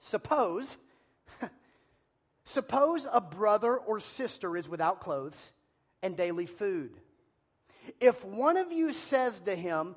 Suppose 0.00 0.78
Suppose 2.50 3.06
a 3.12 3.20
brother 3.20 3.76
or 3.76 4.00
sister 4.00 4.56
is 4.56 4.68
without 4.68 5.00
clothes 5.00 5.36
and 6.02 6.16
daily 6.16 6.46
food. 6.46 6.90
If 8.00 8.24
one 8.24 8.56
of 8.56 8.72
you 8.72 8.92
says 8.92 9.38
to 9.42 9.54
him, 9.54 9.94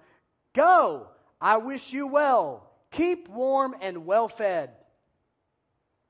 Go, 0.53 1.07
I 1.41 1.57
wish 1.57 1.91
you 1.91 2.05
well, 2.05 2.69
keep 2.91 3.27
warm 3.27 3.75
and 3.81 4.05
well 4.05 4.27
fed, 4.27 4.69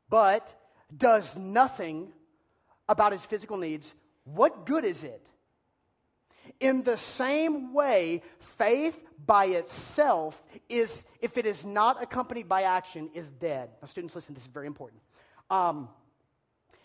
but 0.10 0.54
does 0.96 1.38
nothing 1.38 2.12
about 2.90 3.14
his 3.14 3.26
physical 3.26 3.56
needs, 3.56 3.94
what 4.26 4.66
good 4.66 4.84
is 4.84 5.06
it? 5.06 5.26
In 6.60 6.84
the 6.84 6.98
same 6.98 7.74
way, 7.74 8.22
faith 8.58 9.00
by 9.26 9.46
itself 9.46 10.44
is, 10.68 11.06
if 11.22 11.38
it 11.38 11.46
is 11.46 11.64
not 11.64 12.04
accompanied 12.04 12.50
by 12.50 12.64
action, 12.64 13.10
is 13.14 13.30
dead. 13.32 13.70
Now, 13.82 13.88
students, 13.88 14.14
listen, 14.14 14.34
this 14.34 14.44
is 14.44 14.50
very 14.50 14.68
important. 14.68 15.02
Um, 15.50 15.88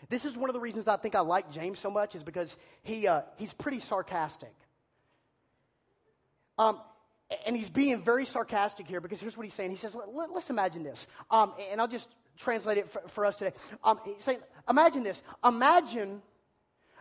this 0.09 0.25
is 0.25 0.35
one 0.35 0.49
of 0.49 0.53
the 0.53 0.59
reasons 0.59 0.87
I 0.87 0.97
think 0.97 1.15
I 1.15 1.19
like 1.21 1.51
James 1.51 1.79
so 1.79 1.89
much, 1.89 2.15
is 2.15 2.23
because 2.23 2.57
he, 2.81 3.07
uh, 3.07 3.21
he's 3.37 3.53
pretty 3.53 3.79
sarcastic. 3.79 4.53
Um, 6.57 6.79
and 7.45 7.55
he's 7.55 7.69
being 7.69 8.01
very 8.01 8.25
sarcastic 8.25 8.87
here 8.87 8.99
because 8.99 9.19
here's 9.19 9.37
what 9.37 9.43
he's 9.43 9.53
saying. 9.53 9.69
He 9.69 9.77
says, 9.77 9.95
Let, 9.95 10.29
us 10.31 10.49
imagine 10.49 10.83
this. 10.83 11.07
Um, 11.29 11.53
and 11.71 11.79
I'll 11.79 11.87
just 11.87 12.09
translate 12.37 12.79
it 12.79 12.89
for, 12.89 13.01
for 13.09 13.25
us 13.25 13.37
today. 13.37 13.53
Um, 13.83 13.99
he's 14.03 14.23
saying, 14.23 14.39
Imagine 14.67 15.03
this. 15.03 15.21
Imagine, 15.45 16.21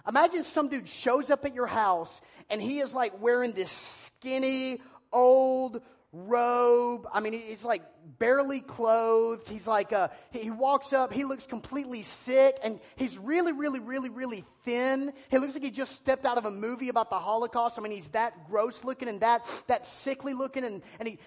imagine 0.07 0.45
some 0.45 0.69
dude 0.69 0.89
shows 0.89 1.31
up 1.31 1.45
at 1.45 1.55
your 1.55 1.67
house 1.67 2.21
and 2.51 2.61
he 2.61 2.81
is 2.81 2.93
like 2.93 3.21
wearing 3.21 3.53
this 3.53 3.73
skinny, 3.73 4.81
old, 5.13 5.81
robe. 6.13 7.07
I 7.13 7.21
mean, 7.21 7.33
he's 7.33 7.65
like 7.65 7.83
barely 8.19 8.61
clothed. 8.61 9.49
He's 9.49 9.67
like, 9.67 9.93
uh, 9.93 10.09
he 10.31 10.51
walks 10.51 10.93
up, 10.93 11.13
he 11.13 11.25
looks 11.25 11.47
completely 11.47 12.03
sick, 12.03 12.59
and 12.63 12.81
he's 12.97 13.19
really, 13.19 13.53
really, 13.53 13.81
really, 13.81 14.09
really 14.09 14.45
thin. 14.65 15.13
He 15.31 15.39
looks 15.39 15.55
like 15.55 15.63
he 15.63 15.71
just 15.71 15.97
stepped 15.97 16.25
out 16.25 16.39
of 16.39 16.45
a 16.45 16.51
movie 16.51 16.89
about 16.89 17.11
the 17.11 17.19
Holocaust. 17.19 17.79
I 17.79 17.83
mean, 17.83 17.93
he's 17.93 18.09
that 18.09 18.49
gross 18.49 18.85
looking 18.85 19.09
and 19.09 19.21
that, 19.21 19.47
that 19.67 19.87
sickly 19.87 20.35
looking. 20.35 20.65
And, 20.65 20.83
and, 20.99 21.09
he, 21.09 21.19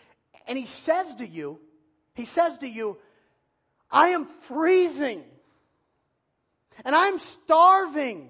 and 0.47 0.57
he 0.57 0.65
says 0.65 1.15
to 1.15 1.27
you, 1.27 1.59
he 2.15 2.25
says 2.25 2.57
to 2.59 2.67
you, 2.67 2.97
I 3.89 4.09
am 4.09 4.27
freezing 4.41 5.23
and 6.83 6.95
I'm 6.95 7.19
starving. 7.19 8.29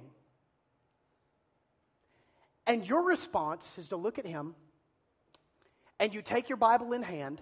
And 2.67 2.87
your 2.87 3.03
response 3.03 3.77
is 3.77 3.89
to 3.89 3.95
look 3.95 4.19
at 4.19 4.25
him 4.25 4.55
and 6.01 6.15
you 6.15 6.23
take 6.23 6.49
your 6.49 6.57
Bible 6.57 6.93
in 6.93 7.03
hand 7.03 7.39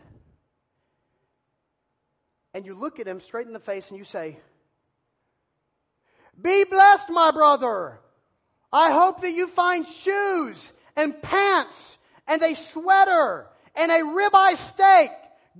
and 2.53 2.65
you 2.65 2.75
look 2.75 2.99
at 2.99 3.07
him 3.07 3.21
straight 3.21 3.47
in 3.47 3.53
the 3.53 3.59
face 3.59 3.87
and 3.87 3.97
you 3.97 4.03
say, 4.03 4.37
Be 6.39 6.65
blessed, 6.65 7.09
my 7.09 7.31
brother. 7.31 8.01
I 8.71 8.91
hope 8.91 9.21
that 9.21 9.31
you 9.31 9.47
find 9.47 9.87
shoes 9.87 10.71
and 10.97 11.19
pants 11.21 11.97
and 12.27 12.43
a 12.43 12.53
sweater 12.53 13.47
and 13.75 13.91
a 13.91 14.01
ribeye 14.01 14.57
steak. 14.57 15.11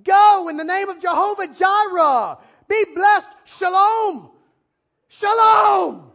Go 0.04 0.50
in 0.50 0.58
the 0.58 0.66
name 0.66 0.90
of 0.90 1.02
Jehovah 1.02 1.48
Jireh. 1.48 2.38
Be 2.68 2.86
blessed. 2.94 3.30
Shalom. 3.46 4.30
Shalom. 5.08 6.12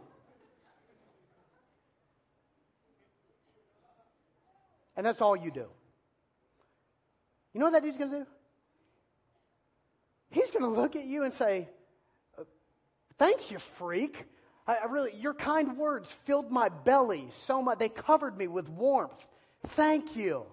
And 4.95 5.05
that's 5.05 5.19
all 5.19 5.35
you 5.35 5.49
do. 5.49 5.65
You 7.55 7.59
know 7.59 7.67
what 7.67 7.73
that 7.73 7.83
dude's 7.83 7.97
going 7.97 8.11
to 8.11 8.17
do? 8.17 8.25
He's 10.29 10.51
going 10.51 10.65
to 10.65 10.81
look 10.81 10.97
at 10.97 11.05
you 11.05 11.23
and 11.23 11.33
say, 11.33 11.69
uh, 12.37 12.43
Thanks, 13.17 13.49
you 13.49 13.59
freak. 13.59 14.25
I, 14.67 14.75
I 14.75 14.85
really, 14.87 15.15
your 15.15 15.33
kind 15.33 15.77
words 15.77 16.13
filled 16.25 16.51
my 16.51 16.67
belly 16.67 17.29
so 17.45 17.61
much. 17.61 17.79
They 17.79 17.87
covered 17.87 18.37
me 18.37 18.49
with 18.49 18.67
warmth. 18.67 19.25
Thank 19.67 20.17
you. 20.17 20.43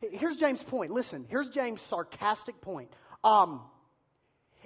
Here's 0.00 0.38
James' 0.38 0.62
point. 0.62 0.90
Listen, 0.90 1.26
here's 1.28 1.50
James' 1.50 1.82
sarcastic 1.82 2.62
point. 2.62 2.90
Um, 3.22 3.60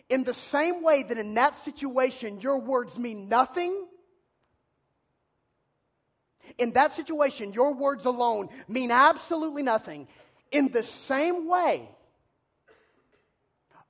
in 0.09 0.23
the 0.23 0.35
same 0.35 0.85
way 0.85 1.03
that 1.03 1.19
in 1.19 1.35
that 1.35 1.57
situation 1.65 2.41
your 2.43 2.61
words 2.61 2.97
mean 2.97 3.29
nothing, 3.29 3.89
in 6.59 6.75
that 6.75 6.95
situation 6.95 7.53
your 7.53 7.75
words 7.75 8.05
alone 8.05 8.51
mean 8.69 8.93
absolutely 8.93 9.65
nothing. 9.65 10.07
In 10.55 10.69
the 10.69 10.85
same 10.85 11.49
way, 11.49 11.89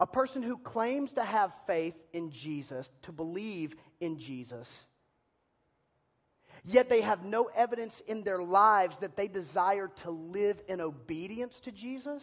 a 0.01 0.07
person 0.07 0.43
who 0.43 0.57
claims 0.57 1.13
to 1.13 1.23
have 1.23 1.53
faith 1.67 1.95
in 2.15 2.31
Jesus, 2.31 2.91
to 3.03 3.13
believe 3.13 3.75
in 4.01 4.19
Jesus, 4.19 4.87
yet 6.65 6.89
they 6.89 7.03
have 7.03 7.23
no 7.23 7.51
evidence 7.55 8.01
in 8.07 8.23
their 8.23 8.43
lives 8.43 8.99
that 9.01 9.15
they 9.15 9.29
desire 9.29 9.91
to 10.05 10.11
live 10.11 10.59
in 10.67 10.81
obedience 10.81 11.61
to 11.61 11.71
Jesus, 11.71 12.23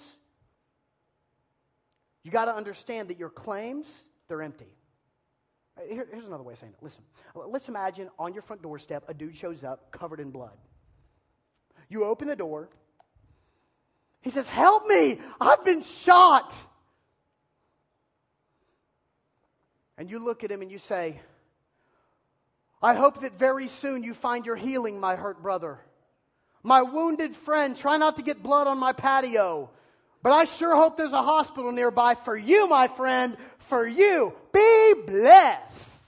you 2.23 2.31
got 2.31 2.45
to 2.45 2.55
understand 2.55 3.09
that 3.09 3.19
your 3.19 3.29
claims, 3.29 3.93
they're 4.27 4.41
empty. 4.41 4.73
Here, 5.87 6.07
here's 6.11 6.25
another 6.25 6.43
way 6.43 6.53
of 6.53 6.59
saying 6.59 6.73
it. 6.73 6.83
Listen, 6.83 7.03
let's 7.35 7.67
imagine 7.67 8.09
on 8.17 8.33
your 8.33 8.41
front 8.41 8.63
doorstep 8.63 9.03
a 9.07 9.13
dude 9.13 9.37
shows 9.37 9.63
up 9.63 9.91
covered 9.91 10.19
in 10.19 10.31
blood. 10.31 10.57
You 11.89 12.05
open 12.05 12.27
the 12.27 12.35
door, 12.35 12.69
he 14.21 14.29
says, 14.29 14.49
Help 14.49 14.87
me! 14.87 15.19
I've 15.39 15.65
been 15.65 15.81
shot! 15.81 16.53
And 19.97 20.09
you 20.09 20.19
look 20.19 20.43
at 20.43 20.51
him 20.51 20.61
and 20.61 20.71
you 20.71 20.79
say, 20.79 21.19
I 22.81 22.95
hope 22.95 23.21
that 23.21 23.37
very 23.37 23.67
soon 23.67 24.03
you 24.03 24.15
find 24.15 24.45
your 24.45 24.55
healing, 24.55 24.99
my 24.99 25.15
hurt 25.15 25.43
brother. 25.43 25.79
My 26.63 26.81
wounded 26.81 27.35
friend, 27.35 27.77
try 27.77 27.97
not 27.97 28.15
to 28.15 28.23
get 28.23 28.41
blood 28.41 28.67
on 28.67 28.79
my 28.79 28.93
patio. 28.93 29.69
But 30.23 30.31
I 30.31 30.45
sure 30.45 30.75
hope 30.75 30.97
there's 30.97 31.13
a 31.13 31.21
hospital 31.21 31.71
nearby 31.71 32.15
for 32.15 32.37
you, 32.37 32.67
my 32.67 32.87
friend, 32.87 33.37
for 33.59 33.87
you. 33.87 34.33
Be 34.51 34.93
blessed. 35.05 36.00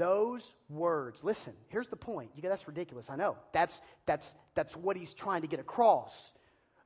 Those 0.00 0.50
words, 0.70 1.22
listen, 1.22 1.52
here's 1.68 1.88
the 1.88 1.96
point. 1.96 2.30
You 2.34 2.40
that's 2.40 2.66
ridiculous. 2.66 3.10
I 3.10 3.16
know. 3.16 3.36
That's, 3.52 3.82
that's, 4.06 4.34
that's 4.54 4.74
what 4.74 4.96
he's 4.96 5.12
trying 5.12 5.42
to 5.42 5.46
get 5.46 5.60
across. 5.60 6.32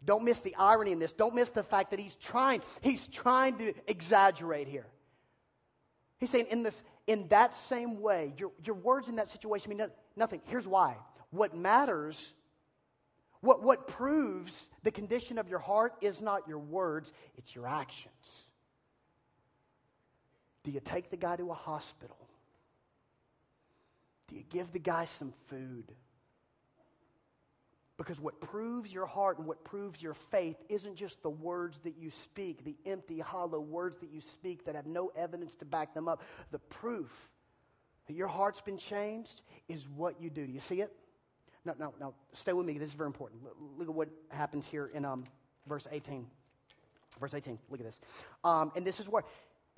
Don't 0.05 0.25
miss 0.25 0.41
the 0.41 0.55
irony 0.57 0.91
in 0.91 0.99
this. 0.99 1.13
Don't 1.13 1.33
miss 1.33 1.51
the 1.51 1.63
fact 1.63 1.93
that 1.93 2.01
he's 2.01 2.17
trying, 2.17 2.61
he's 2.81 3.07
trying 3.07 3.57
to 3.59 3.73
exaggerate 3.87 4.67
here. 4.67 4.87
He's 6.19 6.29
saying 6.29 6.49
in 6.51 6.65
this, 6.65 6.83
in 7.07 7.29
that 7.29 7.57
same 7.57 8.01
way, 8.01 8.35
your, 8.37 8.51
your 8.65 8.75
words 8.75 9.09
in 9.09 9.15
that 9.17 9.31
situation 9.31 9.71
mean 9.71 9.87
nothing. 10.17 10.41
Here's 10.47 10.67
why. 10.67 10.97
What 11.31 11.57
matters, 11.57 12.33
what, 13.43 13.63
what 13.63 13.87
proves 13.87 14.67
the 14.83 14.91
condition 14.91 15.39
of 15.39 15.49
your 15.49 15.61
heart 15.61 15.95
is 16.01 16.21
not 16.21 16.49
your 16.49 16.59
words, 16.59 17.13
it's 17.39 17.55
your 17.55 17.69
actions. 17.69 18.13
Do 20.65 20.73
you 20.73 20.81
take 20.81 21.11
the 21.11 21.17
guy 21.17 21.37
to 21.37 21.53
a 21.53 21.55
hospital? 21.55 22.17
Do 24.29 24.37
you 24.37 24.45
give 24.49 24.73
the 24.73 24.79
guy 24.79 25.05
some 25.05 25.33
food? 25.49 25.93
Because 27.97 28.21
what 28.21 28.41
proves 28.41 28.93
your 28.93 29.07
heart 29.07 29.39
and 29.39 29.47
what 29.47 29.63
proves 29.63 30.03
your 30.03 30.15
faith 30.15 30.57
isn't 30.69 30.97
just 30.97 31.23
the 31.23 31.31
words 31.31 31.79
that 31.85 31.97
you 31.97 32.11
speak, 32.11 32.65
the 32.65 32.77
empty, 32.85 33.21
hollow 33.21 33.61
words 33.61 34.01
that 34.01 34.11
you 34.11 34.21
speak 34.21 34.65
that 34.65 34.75
have 34.75 34.87
no 34.87 35.13
evidence 35.17 35.55
to 35.57 35.65
back 35.65 35.95
them 35.95 36.09
up. 36.09 36.23
The 36.51 36.59
proof 36.59 37.13
that 38.07 38.15
your 38.15 38.27
heart's 38.27 38.61
been 38.61 38.79
changed 38.79 39.43
is 39.69 39.87
what 39.95 40.21
you 40.21 40.29
do. 40.29 40.45
Do 40.45 40.53
you 40.53 40.61
see 40.61 40.81
it? 40.81 40.93
No, 41.65 41.75
no, 41.79 41.95
no. 42.01 42.15
Stay 42.33 42.53
with 42.53 42.67
me. 42.67 42.79
This 42.79 42.89
is 42.89 42.95
very 42.95 43.07
important. 43.07 43.43
Look 43.79 43.89
at 43.89 43.95
what 43.95 44.09
happens 44.29 44.67
here 44.67 44.91
in 44.93 45.05
um, 45.05 45.25
verse 45.69 45.87
18. 45.91 46.27
Verse 47.21 47.33
18. 47.33 47.59
Look 47.71 47.81
at 47.81 47.87
this. 47.87 48.01
Um, 48.43 48.73
and 48.75 48.85
this 48.85 48.99
is 48.99 49.09
what, 49.09 49.25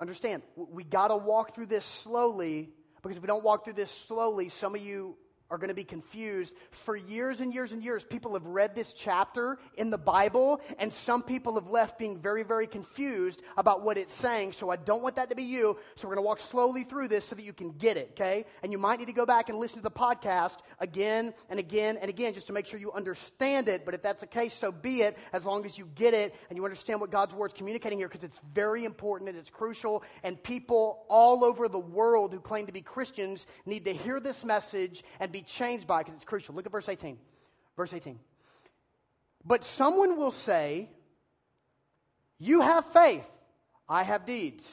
understand, 0.01 0.41
we 0.55 0.83
got 0.83 1.09
to 1.09 1.15
walk 1.15 1.53
through 1.53 1.67
this 1.67 1.85
slowly 1.85 2.71
because 3.01 3.17
if 3.17 3.23
we 3.23 3.27
don't 3.27 3.43
walk 3.43 3.63
through 3.63 3.73
this 3.73 3.91
slowly, 3.91 4.49
some 4.49 4.75
of 4.75 4.81
you 4.81 5.15
are 5.49 5.57
going 5.57 5.69
to 5.69 5.73
be 5.73 5.83
confused. 5.83 6.53
For 6.71 6.95
years 6.95 7.41
and 7.41 7.53
years 7.53 7.71
and 7.71 7.83
years, 7.83 8.03
people 8.03 8.33
have 8.33 8.45
read 8.45 8.75
this 8.75 8.93
chapter 8.93 9.59
in 9.75 9.89
the 9.89 9.97
Bible, 9.97 10.61
and 10.77 10.93
some 10.93 11.23
people 11.23 11.55
have 11.55 11.69
left 11.69 11.97
being 11.97 12.19
very, 12.19 12.43
very 12.43 12.67
confused 12.67 13.41
about 13.57 13.83
what 13.83 13.97
it's 13.97 14.13
saying. 14.13 14.53
So 14.53 14.69
I 14.69 14.75
don't 14.75 15.01
want 15.01 15.15
that 15.15 15.29
to 15.29 15.35
be 15.35 15.43
you. 15.43 15.77
So 15.95 16.07
we're 16.07 16.15
going 16.15 16.23
to 16.23 16.27
walk 16.27 16.39
slowly 16.39 16.83
through 16.83 17.07
this 17.07 17.25
so 17.25 17.35
that 17.35 17.43
you 17.43 17.53
can 17.53 17.71
get 17.71 17.97
it, 17.97 18.09
okay? 18.11 18.45
And 18.63 18.71
you 18.71 18.77
might 18.77 18.99
need 18.99 19.05
to 19.05 19.13
go 19.13 19.25
back 19.25 19.49
and 19.49 19.57
listen 19.57 19.77
to 19.77 19.83
the 19.83 19.91
podcast 19.91 20.57
again 20.79 21.33
and 21.49 21.59
again 21.59 21.97
and 21.97 22.09
again 22.09 22.33
just 22.33 22.47
to 22.47 22.53
make 22.53 22.65
sure 22.65 22.79
you 22.79 22.91
understand 22.91 23.69
it. 23.69 23.85
But 23.85 23.93
if 23.93 24.01
that's 24.01 24.21
the 24.21 24.27
case, 24.27 24.53
so 24.53 24.71
be 24.71 25.01
it, 25.01 25.17
as 25.33 25.45
long 25.45 25.65
as 25.65 25.77
you 25.77 25.87
get 25.95 26.13
it 26.13 26.35
and 26.49 26.57
you 26.57 26.63
understand 26.65 26.99
what 26.99 27.11
God's 27.11 27.33
word 27.33 27.47
is 27.47 27.53
communicating 27.53 27.99
here, 27.99 28.07
because 28.07 28.23
it's 28.23 28.39
very 28.53 28.85
important 28.85 29.29
and 29.29 29.37
it's 29.37 29.49
crucial. 29.49 30.03
And 30.23 30.41
people 30.41 31.05
all 31.09 31.43
over 31.43 31.67
the 31.67 31.79
world 31.79 32.33
who 32.33 32.39
claim 32.39 32.65
to 32.65 32.73
be 32.73 32.81
Christians 32.81 33.45
need 33.65 33.85
to 33.85 33.93
hear 33.93 34.19
this 34.19 34.43
message 34.43 35.03
and 35.19 35.31
be 35.31 35.36
be 35.37 35.43
changed 35.43 35.85
by 35.85 35.99
because 35.99 36.15
it's 36.15 36.25
crucial. 36.25 36.55
Look 36.55 36.65
at 36.65 36.71
verse 36.71 36.89
18. 36.89 37.17
Verse 37.75 37.93
18. 37.93 38.17
But 39.45 39.63
someone 39.63 40.17
will 40.17 40.31
say, 40.31 40.89
You 42.39 42.61
have 42.61 42.85
faith, 42.87 43.27
I 43.87 44.03
have 44.03 44.25
deeds. 44.25 44.65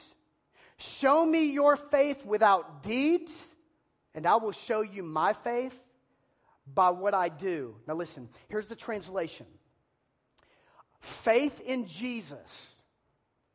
Show 0.77 1.25
me 1.25 1.51
your 1.51 1.77
faith 1.77 2.25
without 2.25 2.83
deeds, 2.83 3.31
and 4.13 4.25
I 4.25 4.35
will 4.37 4.51
show 4.51 4.81
you 4.81 5.03
my 5.03 5.33
faith 5.33 5.73
by 6.73 6.89
what 6.89 7.13
I 7.13 7.29
do. 7.29 7.75
Now, 7.87 7.93
listen, 7.93 8.27
here's 8.49 8.67
the 8.67 8.75
translation 8.75 9.45
faith 10.99 11.61
in 11.61 11.87
Jesus, 11.87 12.71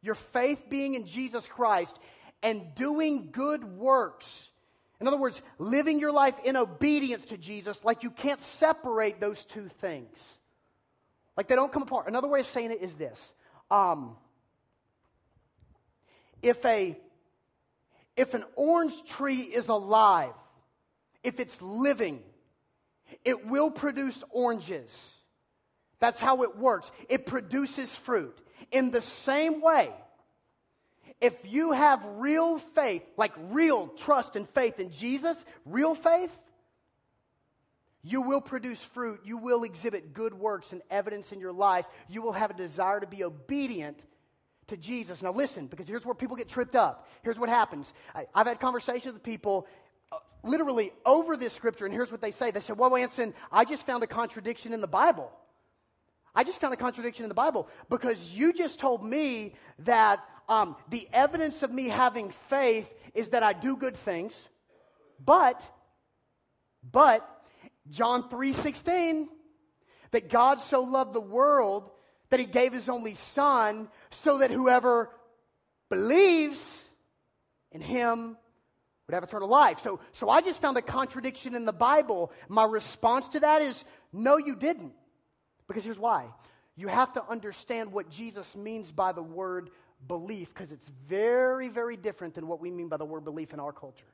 your 0.00 0.14
faith 0.14 0.70
being 0.70 0.94
in 0.94 1.06
Jesus 1.06 1.44
Christ, 1.46 1.98
and 2.42 2.74
doing 2.76 3.30
good 3.32 3.64
works 3.64 4.50
in 5.00 5.08
other 5.08 5.16
words, 5.16 5.40
living 5.58 5.98
your 5.98 6.12
life 6.12 6.34
in 6.44 6.56
obedience 6.56 7.24
to 7.26 7.38
Jesus, 7.38 7.82
like 7.84 8.02
you 8.02 8.10
can't 8.10 8.42
separate 8.42 9.20
those 9.20 9.44
two 9.44 9.68
things. 9.80 10.16
Like 11.36 11.48
they 11.48 11.54
don't 11.54 11.72
come 11.72 11.82
apart. 11.82 12.06
Another 12.06 12.28
way 12.28 12.40
of 12.40 12.46
saying 12.46 12.70
it 12.70 12.82
is 12.82 12.94
this 12.94 13.32
um, 13.70 14.16
if, 16.42 16.64
a, 16.64 16.98
if 18.16 18.34
an 18.34 18.44
orange 18.56 18.94
tree 19.04 19.40
is 19.40 19.68
alive, 19.68 20.32
if 21.22 21.40
it's 21.40 21.60
living, 21.60 22.22
it 23.24 23.46
will 23.46 23.70
produce 23.70 24.22
oranges. 24.30 25.14
That's 25.98 26.18
how 26.18 26.42
it 26.42 26.56
works. 26.56 26.90
It 27.08 27.26
produces 27.26 27.94
fruit. 27.94 28.38
In 28.72 28.90
the 28.90 29.02
same 29.02 29.60
way, 29.60 29.90
if 31.20 31.34
you 31.44 31.72
have 31.72 32.02
real 32.16 32.58
faith, 32.58 33.02
like 33.16 33.32
real 33.50 33.88
trust 33.88 34.36
and 34.36 34.48
faith 34.50 34.80
in 34.80 34.90
Jesus, 34.90 35.44
real 35.66 35.94
faith, 35.94 36.36
you 38.02 38.22
will 38.22 38.40
produce 38.40 38.82
fruit. 38.82 39.20
You 39.24 39.36
will 39.36 39.64
exhibit 39.64 40.14
good 40.14 40.32
works 40.32 40.72
and 40.72 40.80
evidence 40.90 41.32
in 41.32 41.40
your 41.40 41.52
life. 41.52 41.84
You 42.08 42.22
will 42.22 42.32
have 42.32 42.50
a 42.50 42.54
desire 42.54 43.00
to 43.00 43.06
be 43.06 43.24
obedient 43.24 44.02
to 44.68 44.76
Jesus. 44.76 45.20
Now, 45.20 45.32
listen, 45.32 45.66
because 45.66 45.86
here's 45.86 46.06
where 46.06 46.14
people 46.14 46.36
get 46.36 46.48
tripped 46.48 46.74
up. 46.74 47.06
Here's 47.22 47.38
what 47.38 47.50
happens 47.50 47.92
I, 48.14 48.26
have 48.34 48.46
had 48.46 48.58
conversations 48.58 49.12
with 49.12 49.22
people 49.22 49.66
uh, 50.10 50.16
literally 50.42 50.92
over 51.04 51.36
this 51.36 51.52
scripture, 51.52 51.84
and 51.84 51.92
here's 51.92 52.10
what 52.10 52.22
they 52.22 52.30
say. 52.30 52.50
They 52.50 52.60
say, 52.60 52.72
Well, 52.72 52.96
Anson, 52.96 53.34
I 53.52 53.66
just 53.66 53.84
found 53.84 54.02
a 54.02 54.06
contradiction 54.06 54.72
in 54.72 54.80
the 54.80 54.88
Bible. 54.88 55.30
I 56.34 56.44
just 56.44 56.60
found 56.60 56.72
a 56.72 56.76
contradiction 56.76 57.24
in 57.24 57.28
the 57.28 57.34
Bible 57.34 57.68
because 57.90 58.22
you 58.30 58.52
just 58.52 58.78
told 58.78 59.04
me 59.04 59.54
that 59.80 60.20
um, 60.50 60.74
the 60.88 61.08
evidence 61.12 61.62
of 61.62 61.72
me 61.72 61.88
having 61.88 62.30
faith 62.48 62.92
is 63.14 63.30
that 63.30 63.44
I 63.44 63.52
do 63.52 63.76
good 63.76 63.96
things, 63.96 64.34
but, 65.24 65.62
but, 66.82 67.26
John 67.88 68.28
3 68.28 68.52
16, 68.52 69.28
that 70.10 70.28
God 70.28 70.60
so 70.60 70.80
loved 70.82 71.14
the 71.14 71.20
world 71.20 71.90
that 72.30 72.40
he 72.40 72.46
gave 72.46 72.72
his 72.72 72.88
only 72.88 73.14
son 73.14 73.88
so 74.10 74.38
that 74.38 74.50
whoever 74.50 75.10
believes 75.88 76.78
in 77.70 77.80
him 77.80 78.36
would 79.06 79.14
have 79.14 79.22
eternal 79.22 79.48
life. 79.48 79.80
So, 79.84 80.00
so 80.14 80.28
I 80.28 80.40
just 80.40 80.60
found 80.60 80.76
a 80.76 80.82
contradiction 80.82 81.54
in 81.54 81.64
the 81.64 81.72
Bible. 81.72 82.32
My 82.48 82.64
response 82.64 83.28
to 83.30 83.40
that 83.40 83.62
is 83.62 83.84
no, 84.12 84.36
you 84.36 84.56
didn't. 84.56 84.94
Because 85.68 85.84
here's 85.84 85.98
why. 85.98 86.26
You 86.74 86.88
have 86.88 87.12
to 87.12 87.24
understand 87.28 87.92
what 87.92 88.10
Jesus 88.10 88.56
means 88.56 88.90
by 88.90 89.12
the 89.12 89.22
word 89.22 89.70
belief 90.06 90.52
because 90.54 90.70
it's 90.72 90.88
very, 91.08 91.68
very 91.68 91.96
different 91.96 92.34
than 92.34 92.46
what 92.46 92.60
we 92.60 92.70
mean 92.70 92.88
by 92.88 92.96
the 92.96 93.04
word 93.04 93.24
belief 93.24 93.52
in 93.52 93.60
our 93.60 93.72
culture. 93.72 94.06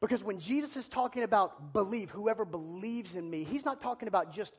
Because 0.00 0.22
when 0.22 0.38
Jesus 0.38 0.76
is 0.76 0.88
talking 0.88 1.22
about 1.22 1.72
believe, 1.72 2.10
whoever 2.10 2.44
believes 2.44 3.14
in 3.14 3.28
me, 3.28 3.44
he's 3.44 3.64
not 3.64 3.80
talking 3.80 4.08
about 4.08 4.32
just 4.32 4.52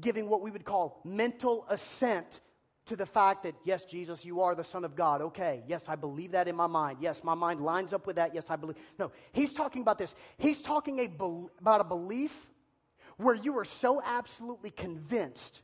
giving 0.00 0.28
what 0.28 0.40
we 0.40 0.50
would 0.50 0.64
call 0.64 1.00
mental 1.04 1.64
assent 1.68 2.40
to 2.86 2.96
the 2.96 3.06
fact 3.06 3.44
that, 3.44 3.54
yes, 3.64 3.84
Jesus, 3.84 4.24
you 4.24 4.42
are 4.42 4.54
the 4.54 4.64
Son 4.64 4.84
of 4.84 4.94
God. 4.94 5.22
Okay, 5.22 5.62
yes, 5.66 5.82
I 5.88 5.94
believe 5.94 6.32
that 6.32 6.48
in 6.48 6.56
my 6.56 6.66
mind. 6.66 6.98
Yes, 7.00 7.24
my 7.24 7.34
mind 7.34 7.60
lines 7.60 7.92
up 7.92 8.06
with 8.06 8.16
that. 8.16 8.34
Yes, 8.34 8.44
I 8.50 8.56
believe. 8.56 8.76
No, 8.98 9.10
he's 9.32 9.54
talking 9.54 9.80
about 9.80 9.96
this. 9.96 10.14
He's 10.36 10.60
talking 10.60 10.98
a 10.98 11.06
be- 11.06 11.48
about 11.60 11.80
a 11.80 11.84
belief 11.84 12.34
where 13.16 13.34
you 13.34 13.56
are 13.58 13.64
so 13.64 14.02
absolutely 14.04 14.70
convinced 14.70 15.60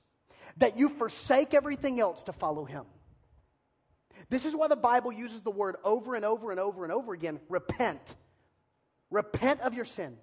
that 0.56 0.78
you 0.78 0.88
forsake 0.88 1.52
everything 1.52 2.00
else 2.00 2.24
to 2.24 2.32
follow 2.32 2.64
him. 2.64 2.84
This 4.28 4.44
is 4.44 4.54
why 4.54 4.68
the 4.68 4.76
Bible 4.76 5.12
uses 5.12 5.40
the 5.40 5.50
word 5.50 5.76
over 5.84 6.14
and 6.14 6.24
over 6.24 6.50
and 6.50 6.60
over 6.60 6.84
and 6.84 6.92
over 6.92 7.12
again 7.12 7.40
repent. 7.48 8.16
Repent 9.10 9.60
of 9.60 9.74
your 9.74 9.84
sin. 9.84 10.16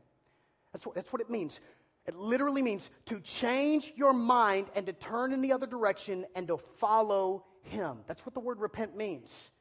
That's 0.73 0.85
what, 0.85 0.95
that's 0.95 1.11
what 1.11 1.21
it 1.21 1.29
means. 1.29 1.59
It 2.05 2.15
literally 2.15 2.61
means 2.61 2.89
to 3.07 3.19
change 3.19 3.91
your 3.95 4.13
mind 4.13 4.67
and 4.75 4.85
to 4.85 4.93
turn 4.93 5.33
in 5.33 5.41
the 5.41 5.51
other 5.51 5.67
direction 5.67 6.25
and 6.35 6.47
to 6.47 6.57
follow 6.77 7.43
Him. 7.63 7.97
That's 8.07 8.25
what 8.25 8.33
the 8.33 8.39
word 8.39 8.59
repent 8.59 8.95
means. 8.95 9.51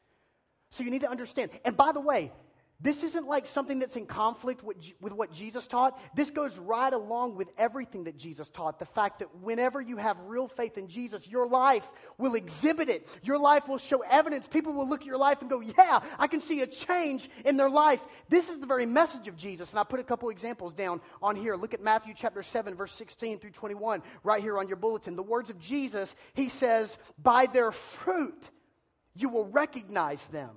So 0.70 0.84
you 0.84 0.90
need 0.90 1.00
to 1.00 1.10
understand. 1.10 1.50
And 1.64 1.76
by 1.76 1.92
the 1.92 2.00
way, 2.00 2.30
this 2.78 3.02
isn't 3.02 3.26
like 3.26 3.46
something 3.46 3.78
that's 3.78 3.96
in 3.96 4.04
conflict 4.04 4.62
with, 4.62 4.76
with 5.00 5.14
what 5.14 5.32
Jesus 5.32 5.66
taught. 5.66 5.98
This 6.14 6.30
goes 6.30 6.58
right 6.58 6.92
along 6.92 7.36
with 7.36 7.48
everything 7.56 8.04
that 8.04 8.18
Jesus 8.18 8.50
taught. 8.50 8.78
The 8.78 8.84
fact 8.84 9.20
that 9.20 9.34
whenever 9.40 9.80
you 9.80 9.96
have 9.96 10.18
real 10.26 10.46
faith 10.46 10.76
in 10.76 10.88
Jesus, 10.88 11.26
your 11.26 11.48
life 11.48 11.88
will 12.18 12.34
exhibit 12.34 12.90
it. 12.90 13.08
Your 13.22 13.38
life 13.38 13.66
will 13.66 13.78
show 13.78 14.02
evidence. 14.02 14.46
People 14.46 14.74
will 14.74 14.86
look 14.86 15.00
at 15.00 15.06
your 15.06 15.16
life 15.16 15.40
and 15.40 15.48
go, 15.48 15.60
Yeah, 15.60 16.00
I 16.18 16.26
can 16.26 16.42
see 16.42 16.60
a 16.60 16.66
change 16.66 17.30
in 17.46 17.56
their 17.56 17.70
life. 17.70 18.04
This 18.28 18.50
is 18.50 18.58
the 18.58 18.66
very 18.66 18.84
message 18.84 19.26
of 19.26 19.38
Jesus. 19.38 19.70
And 19.70 19.78
I 19.78 19.84
put 19.84 20.00
a 20.00 20.04
couple 20.04 20.28
examples 20.28 20.74
down 20.74 21.00
on 21.22 21.34
here. 21.34 21.56
Look 21.56 21.72
at 21.72 21.82
Matthew 21.82 22.12
chapter 22.14 22.42
7, 22.42 22.74
verse 22.74 22.92
16 22.92 23.38
through 23.38 23.52
21, 23.52 24.02
right 24.22 24.42
here 24.42 24.58
on 24.58 24.68
your 24.68 24.76
bulletin. 24.76 25.16
The 25.16 25.22
words 25.22 25.48
of 25.48 25.58
Jesus, 25.58 26.14
he 26.34 26.50
says, 26.50 26.98
By 27.22 27.46
their 27.46 27.72
fruit 27.72 28.50
you 29.14 29.30
will 29.30 29.46
recognize 29.46 30.26
them. 30.26 30.50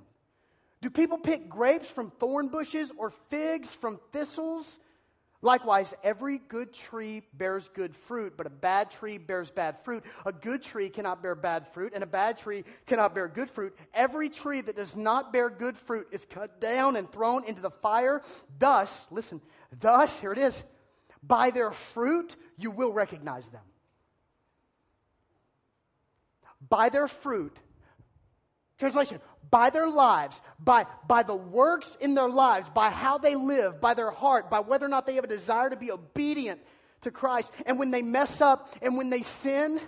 Do 0.82 0.89
people 0.89 1.18
pick 1.18 1.50
grapes 1.50 1.89
from 1.89 2.12
thorn 2.12 2.48
bushes 2.48 2.92
or 2.98 3.12
figs 3.30 3.68
from 3.68 4.00
thistles? 4.12 4.78
Likewise, 5.42 5.94
every 6.04 6.38
good 6.38 6.74
tree 6.74 7.22
bears 7.34 7.70
good 7.74 7.96
fruit, 7.96 8.34
but 8.36 8.46
a 8.46 8.50
bad 8.50 8.92
tree 8.92 9.18
bears 9.18 9.50
bad 9.50 9.78
fruit. 9.84 10.04
A 10.26 10.34
good 10.34 10.62
tree 10.62 10.89
cannot 10.89 11.22
bear 11.22 11.36
bad 11.36 11.68
fruit, 11.74 11.94
and 11.96 12.04
a 12.04 12.08
bad 12.08 12.38
tree 12.38 12.65
cannot 12.88 13.15
bear 13.15 13.30
good 13.30 13.50
fruit. 13.50 13.74
Every 13.94 14.30
tree 14.30 14.60
that 14.60 14.76
does 14.76 14.98
not 14.98 15.32
bear 15.32 15.50
good 15.50 15.78
fruit 15.78 16.08
is 16.12 16.26
cut 16.26 16.60
down 16.60 16.98
and 16.98 17.10
thrown 17.10 17.46
into 17.46 17.62
the 17.62 17.72
fire. 17.72 18.22
Thus, 18.58 19.08
listen, 19.12 19.42
thus, 19.80 20.20
here 20.20 20.34
it 20.34 20.39
is, 20.39 20.62
by 21.24 21.52
their 21.52 21.72
fruit 21.72 22.36
you 22.58 22.72
will 22.72 22.92
recognize 22.92 23.48
them. 23.48 23.63
By 26.68 26.89
their 26.89 27.08
fruit 27.08 27.58
Translation, 28.80 29.20
by 29.52 29.70
their 29.70 29.90
lives, 29.90 30.40
by, 30.60 30.86
by 31.08 31.24
the 31.24 31.36
works 31.36 31.98
in 32.00 32.14
their 32.14 32.30
lives, 32.30 32.70
by 32.70 32.90
how 32.90 33.18
they 33.18 33.36
live, 33.36 33.82
by 33.82 33.94
their 33.94 34.12
heart, 34.12 34.50
by 34.50 34.60
whether 34.60 34.86
or 34.86 34.90
not 34.90 35.06
they 35.06 35.16
have 35.16 35.24
a 35.24 35.28
desire 35.28 35.70
to 35.70 35.76
be 35.76 35.92
obedient 35.92 36.60
to 37.02 37.12
Christ. 37.12 37.52
And 37.66 37.80
when 37.80 37.92
they 37.92 38.02
mess 38.02 38.42
up 38.42 38.76
and 38.82 38.98
when 38.98 39.10
they 39.10 39.22
sin, 39.22 39.80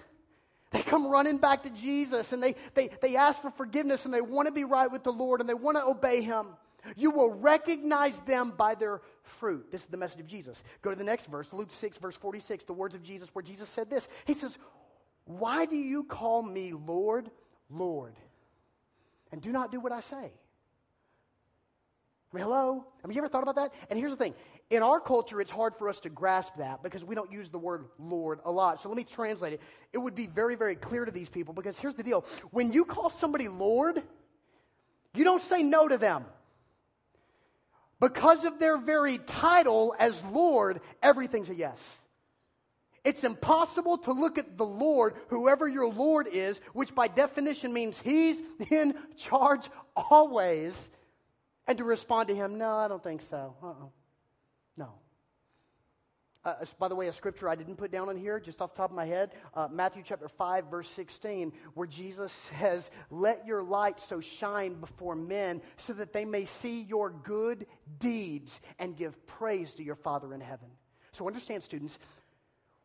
they 0.71 0.81
come 0.81 1.07
running 1.07 1.37
back 1.37 1.63
to 1.63 1.69
Jesus 1.69 2.31
and 2.31 2.41
they, 2.41 2.55
they, 2.73 2.89
they 3.01 3.15
ask 3.15 3.41
for 3.41 3.51
forgiveness 3.51 4.05
and 4.05 4.13
they 4.13 4.21
want 4.21 4.47
to 4.47 4.53
be 4.53 4.63
right 4.63 4.89
with 4.89 5.03
the 5.03 5.11
Lord 5.11 5.41
and 5.41 5.49
they 5.49 5.53
want 5.53 5.77
to 5.77 5.85
obey 5.85 6.21
Him. 6.21 6.47
You 6.95 7.11
will 7.11 7.29
recognize 7.29 8.19
them 8.21 8.53
by 8.57 8.75
their 8.75 9.01
fruit. 9.23 9.71
This 9.71 9.81
is 9.81 9.87
the 9.87 9.97
message 9.97 10.19
of 10.19 10.27
Jesus. 10.27 10.63
Go 10.81 10.89
to 10.89 10.95
the 10.95 11.03
next 11.03 11.27
verse, 11.27 11.47
Luke 11.51 11.69
6, 11.71 11.97
verse 11.97 12.15
46, 12.15 12.63
the 12.63 12.73
words 12.73 12.95
of 12.95 13.03
Jesus, 13.03 13.29
where 13.33 13.43
Jesus 13.43 13.69
said 13.69 13.89
this. 13.89 14.07
He 14.25 14.33
says, 14.33 14.57
Why 15.25 15.65
do 15.65 15.75
you 15.75 16.05
call 16.05 16.41
me 16.41 16.73
Lord, 16.73 17.29
Lord? 17.69 18.15
And 19.31 19.41
do 19.41 19.51
not 19.51 19.71
do 19.71 19.79
what 19.79 19.91
I 19.91 19.99
say. 20.01 20.31
I 22.33 22.37
mean, 22.37 22.45
hello? 22.45 22.85
Mean, 23.05 23.15
you 23.15 23.21
ever 23.21 23.27
thought 23.27 23.43
about 23.43 23.55
that? 23.55 23.73
And 23.89 23.99
here's 23.99 24.11
the 24.11 24.17
thing 24.17 24.33
in 24.69 24.83
our 24.83 25.01
culture, 25.01 25.41
it's 25.41 25.51
hard 25.51 25.75
for 25.77 25.89
us 25.89 25.99
to 26.01 26.09
grasp 26.09 26.53
that 26.57 26.81
because 26.81 27.03
we 27.03 27.13
don't 27.13 27.31
use 27.31 27.49
the 27.49 27.57
word 27.57 27.85
Lord 27.99 28.39
a 28.45 28.51
lot. 28.51 28.81
So 28.81 28.87
let 28.87 28.95
me 28.95 29.03
translate 29.03 29.53
it. 29.53 29.61
It 29.91 29.97
would 29.97 30.15
be 30.15 30.27
very, 30.27 30.55
very 30.55 30.75
clear 30.75 31.03
to 31.03 31.11
these 31.11 31.27
people 31.27 31.53
because 31.53 31.77
here's 31.77 31.95
the 31.95 32.03
deal 32.03 32.25
when 32.51 32.71
you 32.71 32.85
call 32.85 33.09
somebody 33.09 33.49
Lord, 33.49 34.01
you 35.13 35.25
don't 35.25 35.43
say 35.43 35.61
no 35.61 35.87
to 35.87 35.97
them. 35.97 36.25
Because 37.99 38.45
of 38.45 38.59
their 38.59 38.77
very 38.77 39.19
title 39.19 39.93
as 39.99 40.23
Lord, 40.31 40.81
everything's 41.03 41.49
a 41.49 41.55
yes. 41.55 41.97
It's 43.03 43.23
impossible 43.23 43.97
to 43.99 44.11
look 44.11 44.37
at 44.37 44.57
the 44.57 44.65
Lord, 44.65 45.15
whoever 45.29 45.67
your 45.67 45.89
Lord 45.89 46.27
is, 46.27 46.61
which 46.73 46.93
by 46.93 47.07
definition 47.07 47.73
means 47.73 47.99
He's 47.99 48.41
in 48.69 48.95
charge 49.17 49.67
always, 49.95 50.89
and 51.67 51.77
to 51.79 51.83
respond 51.83 52.27
to 52.29 52.35
Him, 52.35 52.57
no, 52.57 52.69
I 52.69 52.87
don't 52.87 53.03
think 53.03 53.21
so. 53.21 53.55
Uh-uh. 53.63 53.87
No. 54.77 54.93
Uh, 56.43 56.53
by 56.79 56.87
the 56.87 56.95
way, 56.95 57.07
a 57.07 57.13
scripture 57.13 57.49
I 57.49 57.55
didn't 57.55 57.75
put 57.75 57.91
down 57.91 58.09
on 58.09 58.17
here, 58.17 58.39
just 58.39 58.61
off 58.61 58.73
the 58.73 58.77
top 58.77 58.89
of 58.89 58.95
my 58.95 59.05
head, 59.05 59.31
uh, 59.55 59.67
Matthew 59.71 60.01
chapter 60.05 60.27
5, 60.27 60.65
verse 60.71 60.89
16, 60.89 61.53
where 61.75 61.87
Jesus 61.87 62.31
says, 62.59 62.89
Let 63.09 63.45
your 63.45 63.63
light 63.63 63.99
so 63.99 64.21
shine 64.21 64.75
before 64.75 65.15
men 65.15 65.61
so 65.77 65.93
that 65.93 66.13
they 66.13 66.25
may 66.25 66.45
see 66.45 66.81
your 66.81 67.09
good 67.09 67.67
deeds 67.99 68.59
and 68.79 68.95
give 68.95 69.25
praise 69.27 69.75
to 69.75 69.83
your 69.83 69.95
Father 69.95 70.33
in 70.33 70.41
heaven. 70.41 70.67
So 71.13 71.27
understand, 71.27 71.63
students, 71.63 71.99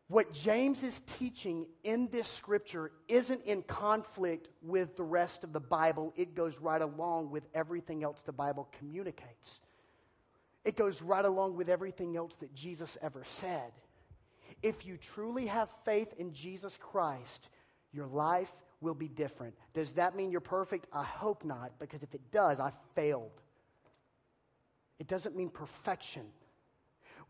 what 0.09 0.31
James 0.31 0.83
is 0.83 1.01
teaching 1.01 1.67
in 1.83 2.07
this 2.09 2.29
scripture 2.29 2.91
isn't 3.09 3.43
in 3.43 3.61
conflict 3.61 4.47
with 4.61 4.95
the 4.95 5.03
rest 5.03 5.43
of 5.43 5.51
the 5.51 5.59
Bible. 5.59 6.13
It 6.15 6.33
goes 6.33 6.57
right 6.59 6.81
along 6.81 7.31
with 7.31 7.43
everything 7.53 8.03
else 8.03 8.21
the 8.25 8.31
Bible 8.31 8.69
communicates. 8.79 9.59
It 10.63 10.77
goes 10.77 11.01
right 11.01 11.25
along 11.25 11.57
with 11.57 11.69
everything 11.69 12.15
else 12.15 12.33
that 12.39 12.53
Jesus 12.55 12.97
ever 13.01 13.23
said. 13.25 13.71
If 14.63 14.85
you 14.85 14.97
truly 14.97 15.47
have 15.47 15.69
faith 15.83 16.13
in 16.17 16.33
Jesus 16.33 16.77
Christ, 16.79 17.49
your 17.91 18.07
life 18.07 18.51
will 18.79 18.95
be 18.95 19.07
different. 19.07 19.55
Does 19.73 19.93
that 19.93 20.15
mean 20.15 20.31
you're 20.31 20.39
perfect? 20.39 20.87
I 20.93 21.03
hope 21.03 21.43
not, 21.43 21.71
because 21.79 22.01
if 22.01 22.13
it 22.13 22.31
does, 22.31 22.59
I 22.59 22.71
failed. 22.95 23.41
It 24.99 25.07
doesn't 25.07 25.35
mean 25.35 25.49
perfection. 25.49 26.23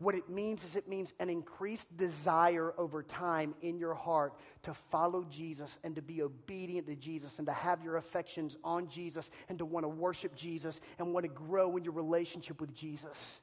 What 0.00 0.14
it 0.14 0.28
means 0.28 0.62
is 0.62 0.76
it 0.76 0.88
means 0.88 1.12
an 1.18 1.28
increased 1.28 1.94
desire 1.96 2.72
over 2.78 3.02
time 3.02 3.54
in 3.62 3.78
your 3.78 3.94
heart 3.94 4.34
to 4.62 4.72
follow 4.72 5.26
Jesus 5.28 5.76
and 5.82 5.96
to 5.96 6.02
be 6.02 6.22
obedient 6.22 6.86
to 6.86 6.94
Jesus 6.94 7.32
and 7.38 7.46
to 7.48 7.52
have 7.52 7.82
your 7.82 7.96
affections 7.96 8.56
on 8.62 8.88
Jesus 8.88 9.28
and 9.48 9.58
to 9.58 9.64
want 9.64 9.82
to 9.82 9.88
worship 9.88 10.36
Jesus 10.36 10.80
and 10.98 11.12
want 11.12 11.24
to 11.24 11.28
grow 11.28 11.76
in 11.76 11.82
your 11.82 11.94
relationship 11.94 12.60
with 12.60 12.72
Jesus. 12.74 13.40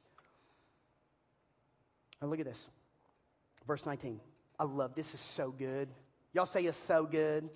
Now 2.22 2.28
look 2.28 2.40
at 2.40 2.46
this. 2.46 2.66
Verse 3.66 3.84
19. 3.84 4.18
I 4.58 4.64
love 4.64 4.94
this 4.94 5.12
is 5.12 5.20
so 5.20 5.50
good. 5.50 5.88
Y'all 6.32 6.46
say 6.46 6.64
it's 6.64 6.78
so 6.78 7.04
good. 7.04 7.50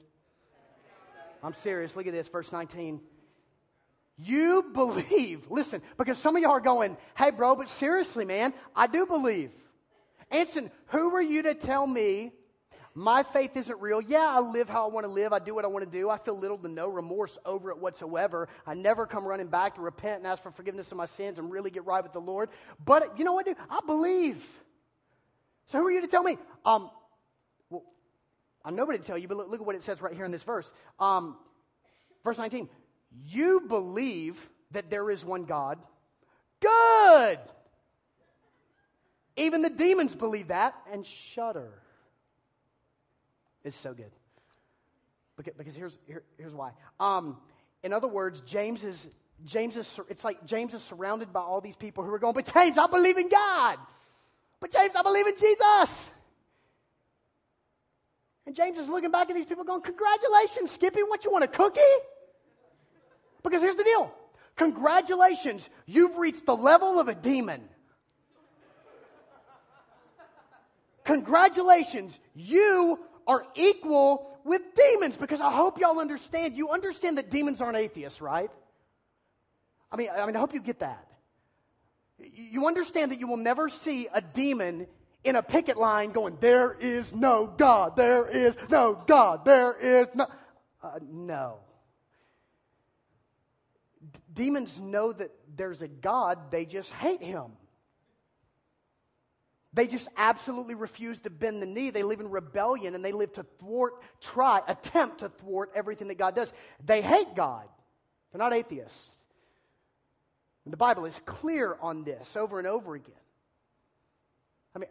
I'm 1.42 1.54
serious. 1.54 1.96
Look 1.96 2.06
at 2.06 2.12
this, 2.12 2.28
verse 2.28 2.52
19. 2.52 3.00
You 4.22 4.66
believe. 4.74 5.50
Listen, 5.50 5.80
because 5.96 6.18
some 6.18 6.36
of 6.36 6.42
y'all 6.42 6.52
are 6.52 6.60
going, 6.60 6.96
hey, 7.16 7.30
bro, 7.30 7.56
but 7.56 7.68
seriously, 7.68 8.24
man, 8.24 8.52
I 8.76 8.86
do 8.86 9.06
believe. 9.06 9.50
Anson, 10.30 10.70
who 10.86 11.14
are 11.14 11.22
you 11.22 11.42
to 11.42 11.54
tell 11.54 11.86
me 11.86 12.32
my 12.94 13.22
faith 13.22 13.56
isn't 13.56 13.80
real? 13.80 14.00
Yeah, 14.00 14.28
I 14.28 14.40
live 14.40 14.68
how 14.68 14.84
I 14.84 14.90
want 14.90 15.06
to 15.06 15.12
live. 15.12 15.32
I 15.32 15.38
do 15.38 15.54
what 15.54 15.64
I 15.64 15.68
want 15.68 15.84
to 15.84 15.90
do. 15.90 16.10
I 16.10 16.18
feel 16.18 16.38
little 16.38 16.58
to 16.58 16.68
no 16.68 16.88
remorse 16.88 17.38
over 17.46 17.70
it 17.70 17.78
whatsoever. 17.78 18.48
I 18.66 18.74
never 18.74 19.06
come 19.06 19.24
running 19.24 19.48
back 19.48 19.76
to 19.76 19.80
repent 19.80 20.18
and 20.18 20.26
ask 20.26 20.42
for 20.42 20.50
forgiveness 20.50 20.90
of 20.92 20.98
my 20.98 21.06
sins 21.06 21.38
and 21.38 21.50
really 21.50 21.70
get 21.70 21.86
right 21.86 22.02
with 22.02 22.12
the 22.12 22.20
Lord. 22.20 22.50
But 22.84 23.18
you 23.18 23.24
know 23.24 23.32
what, 23.32 23.46
dude? 23.46 23.56
I 23.70 23.80
believe. 23.86 24.44
So 25.72 25.78
who 25.78 25.86
are 25.86 25.90
you 25.90 26.02
to 26.02 26.08
tell 26.08 26.22
me? 26.22 26.36
Um, 26.64 26.90
well, 27.70 27.84
I'm 28.64 28.76
nobody 28.76 28.98
to 28.98 29.04
tell 29.04 29.16
you, 29.16 29.28
but 29.28 29.36
look, 29.36 29.50
look, 29.50 29.60
at 29.60 29.66
what 29.66 29.76
it 29.76 29.84
says 29.84 30.02
right 30.02 30.14
here 30.14 30.24
in 30.24 30.32
this 30.32 30.42
verse. 30.42 30.70
Um, 30.98 31.36
verse 32.22 32.36
19. 32.36 32.68
You 33.26 33.60
believe 33.60 34.48
that 34.70 34.90
there 34.90 35.10
is 35.10 35.24
one 35.24 35.44
God. 35.44 35.78
Good. 36.60 37.38
Even 39.36 39.62
the 39.62 39.70
demons 39.70 40.14
believe 40.14 40.48
that 40.48 40.74
and 40.92 41.04
shudder. 41.04 41.70
It's 43.64 43.76
so 43.76 43.94
good. 43.94 44.10
Because, 45.56 45.74
here's, 45.74 45.98
here, 46.06 46.22
here's 46.38 46.54
why. 46.54 46.72
Um, 46.98 47.38
in 47.82 47.92
other 47.94 48.08
words, 48.08 48.42
James 48.42 48.84
is, 48.84 49.06
James 49.44 49.76
is, 49.76 50.00
it's 50.10 50.22
like 50.22 50.44
James 50.44 50.74
is 50.74 50.82
surrounded 50.82 51.32
by 51.32 51.40
all 51.40 51.62
these 51.62 51.76
people 51.76 52.04
who 52.04 52.12
are 52.12 52.18
going, 52.18 52.34
but 52.34 52.52
James, 52.52 52.76
I 52.76 52.86
believe 52.86 53.16
in 53.16 53.30
God. 53.30 53.78
But 54.60 54.70
James, 54.72 54.94
I 54.94 55.02
believe 55.02 55.26
in 55.26 55.34
Jesus. 55.34 56.10
And 58.46 58.54
James 58.54 58.78
is 58.78 58.88
looking 58.88 59.10
back 59.10 59.30
at 59.30 59.36
these 59.36 59.46
people 59.46 59.64
going, 59.64 59.80
congratulations, 59.80 60.72
Skippy, 60.72 61.02
what 61.02 61.24
you 61.24 61.30
want, 61.30 61.44
a 61.44 61.48
cookie? 61.48 61.80
Because 63.42 63.62
here's 63.62 63.76
the 63.76 63.84
deal 63.84 64.12
congratulations, 64.56 65.68
you've 65.86 66.16
reached 66.16 66.44
the 66.46 66.56
level 66.56 66.98
of 66.98 67.08
a 67.08 67.14
demon. 67.14 67.62
Congratulations, 71.04 72.18
you 72.34 72.98
are 73.26 73.44
equal 73.54 74.38
with 74.44 74.62
demons 74.76 75.16
because 75.16 75.40
I 75.40 75.50
hope 75.50 75.78
y'all 75.78 75.98
understand. 75.98 76.56
You 76.56 76.70
understand 76.70 77.18
that 77.18 77.30
demons 77.30 77.60
aren't 77.60 77.76
atheists, 77.76 78.20
right? 78.20 78.50
I 79.90 79.96
mean, 79.96 80.08
I 80.14 80.26
mean, 80.26 80.36
I 80.36 80.38
hope 80.38 80.54
you 80.54 80.60
get 80.60 80.80
that. 80.80 81.06
You 82.18 82.66
understand 82.66 83.12
that 83.12 83.18
you 83.18 83.26
will 83.26 83.38
never 83.38 83.68
see 83.68 84.08
a 84.12 84.20
demon 84.20 84.86
in 85.24 85.36
a 85.36 85.42
picket 85.42 85.78
line 85.78 86.12
going, 86.12 86.36
There 86.40 86.76
is 86.78 87.14
no 87.14 87.46
God, 87.46 87.96
there 87.96 88.26
is 88.26 88.54
no 88.68 89.02
God, 89.06 89.44
there 89.44 89.74
is 89.80 90.06
no. 90.14 90.26
Uh, 90.82 90.98
no 91.10 91.58
demons 94.32 94.78
know 94.78 95.12
that 95.12 95.30
there's 95.56 95.82
a 95.82 95.88
God, 95.88 96.50
they 96.50 96.64
just 96.64 96.92
hate 96.92 97.22
him. 97.22 97.52
They 99.72 99.86
just 99.86 100.08
absolutely 100.16 100.74
refuse 100.74 101.20
to 101.20 101.30
bend 101.30 101.62
the 101.62 101.66
knee. 101.66 101.90
They 101.90 102.02
live 102.02 102.18
in 102.18 102.28
rebellion 102.28 102.96
and 102.96 103.04
they 103.04 103.12
live 103.12 103.32
to 103.34 103.44
thwart, 103.60 103.94
try, 104.20 104.60
attempt 104.66 105.18
to 105.18 105.28
thwart 105.28 105.70
everything 105.76 106.08
that 106.08 106.18
God 106.18 106.34
does. 106.34 106.52
They 106.84 107.00
hate 107.00 107.36
God. 107.36 107.68
They're 108.32 108.40
not 108.40 108.52
atheists. 108.52 109.10
The 110.66 110.76
Bible 110.76 111.04
is 111.04 111.18
clear 111.24 111.76
on 111.80 112.04
this 112.04 112.36
over 112.36 112.58
and 112.58 112.68
over 112.68 112.94
again. 112.94 113.12
I 114.74 114.78
mean, 114.78 114.88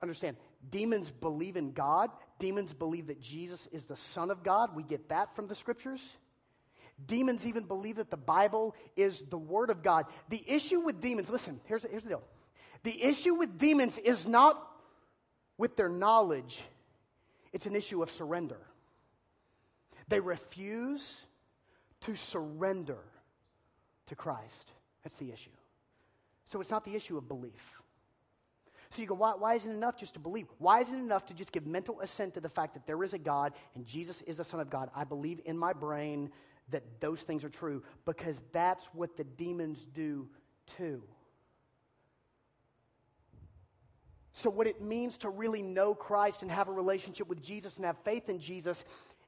understand, 0.00 0.36
demons 0.70 1.10
believe 1.10 1.56
in 1.56 1.72
God. 1.72 2.10
Demons 2.38 2.72
believe 2.72 3.08
that 3.08 3.20
Jesus 3.20 3.66
is 3.72 3.86
the 3.86 3.96
Son 3.96 4.30
of 4.30 4.44
God. 4.44 4.76
We 4.76 4.84
get 4.84 5.08
that 5.08 5.34
from 5.34 5.48
the 5.48 5.56
scriptures. 5.56 6.00
Demons 7.06 7.46
even 7.46 7.64
believe 7.64 7.96
that 7.96 8.10
the 8.10 8.16
Bible 8.16 8.74
is 8.96 9.22
the 9.30 9.38
Word 9.38 9.70
of 9.70 9.82
God. 9.82 10.06
The 10.28 10.42
issue 10.46 10.80
with 10.80 11.00
demons, 11.00 11.28
listen, 11.30 11.60
here's, 11.64 11.84
here's 11.90 12.02
the 12.02 12.10
deal. 12.10 12.22
The 12.82 13.02
issue 13.02 13.34
with 13.34 13.58
demons 13.58 13.98
is 13.98 14.26
not 14.26 14.66
with 15.58 15.76
their 15.76 15.88
knowledge, 15.88 16.62
it's 17.52 17.66
an 17.66 17.76
issue 17.76 18.02
of 18.02 18.10
surrender. 18.10 18.56
They 20.08 20.20
refuse 20.20 21.08
to 22.02 22.16
surrender 22.16 22.98
to 24.06 24.16
Christ. 24.16 24.72
That's 25.04 25.16
the 25.16 25.30
issue. 25.30 25.50
So 26.50 26.60
it's 26.60 26.70
not 26.70 26.84
the 26.84 26.96
issue 26.96 27.16
of 27.16 27.28
belief. 27.28 27.80
So 28.94 29.00
you 29.00 29.06
go, 29.06 29.14
why, 29.14 29.34
why 29.38 29.54
isn't 29.54 29.70
it 29.70 29.74
enough 29.74 29.96
just 29.96 30.14
to 30.14 30.20
believe? 30.20 30.46
Why 30.58 30.80
isn't 30.80 30.94
it 30.94 31.02
enough 31.02 31.26
to 31.26 31.34
just 31.34 31.52
give 31.52 31.64
mental 31.64 32.00
assent 32.00 32.34
to 32.34 32.40
the 32.40 32.48
fact 32.48 32.74
that 32.74 32.86
there 32.86 33.02
is 33.04 33.12
a 33.12 33.18
God 33.18 33.52
and 33.76 33.86
Jesus 33.86 34.20
is 34.22 34.38
the 34.38 34.44
Son 34.44 34.58
of 34.58 34.68
God? 34.68 34.90
I 34.96 35.04
believe 35.04 35.40
in 35.44 35.56
my 35.56 35.72
brain 35.72 36.30
that 36.70 37.00
those 37.00 37.20
things 37.20 37.44
are 37.44 37.48
true 37.48 37.82
because 38.04 38.42
that's 38.52 38.84
what 38.92 39.16
the 39.16 39.24
demons 39.24 39.86
do 39.94 40.28
too. 40.76 41.02
So, 44.32 44.48
what 44.48 44.66
it 44.66 44.80
means 44.80 45.18
to 45.18 45.28
really 45.28 45.62
know 45.62 45.94
Christ 45.94 46.42
and 46.42 46.50
have 46.50 46.68
a 46.68 46.72
relationship 46.72 47.28
with 47.28 47.42
Jesus 47.42 47.76
and 47.76 47.84
have 47.84 47.98
faith 48.04 48.28
in 48.28 48.38
Jesus, 48.38 48.84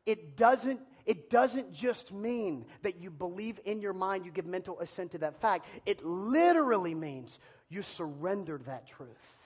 it 0.06 0.36
doesn't, 0.36 0.80
it 1.04 1.28
doesn't 1.28 1.72
just 1.72 2.12
mean 2.12 2.64
that 2.82 3.00
you 3.00 3.10
believe 3.10 3.60
in 3.64 3.80
your 3.80 3.92
mind, 3.92 4.24
you 4.24 4.32
give 4.32 4.46
mental 4.46 4.80
assent 4.80 5.12
to 5.12 5.18
that 5.18 5.40
fact. 5.40 5.66
It 5.86 6.04
literally 6.04 6.94
means 6.94 7.38
you 7.68 7.82
surrendered 7.82 8.64
that 8.66 8.86
truth 8.86 9.36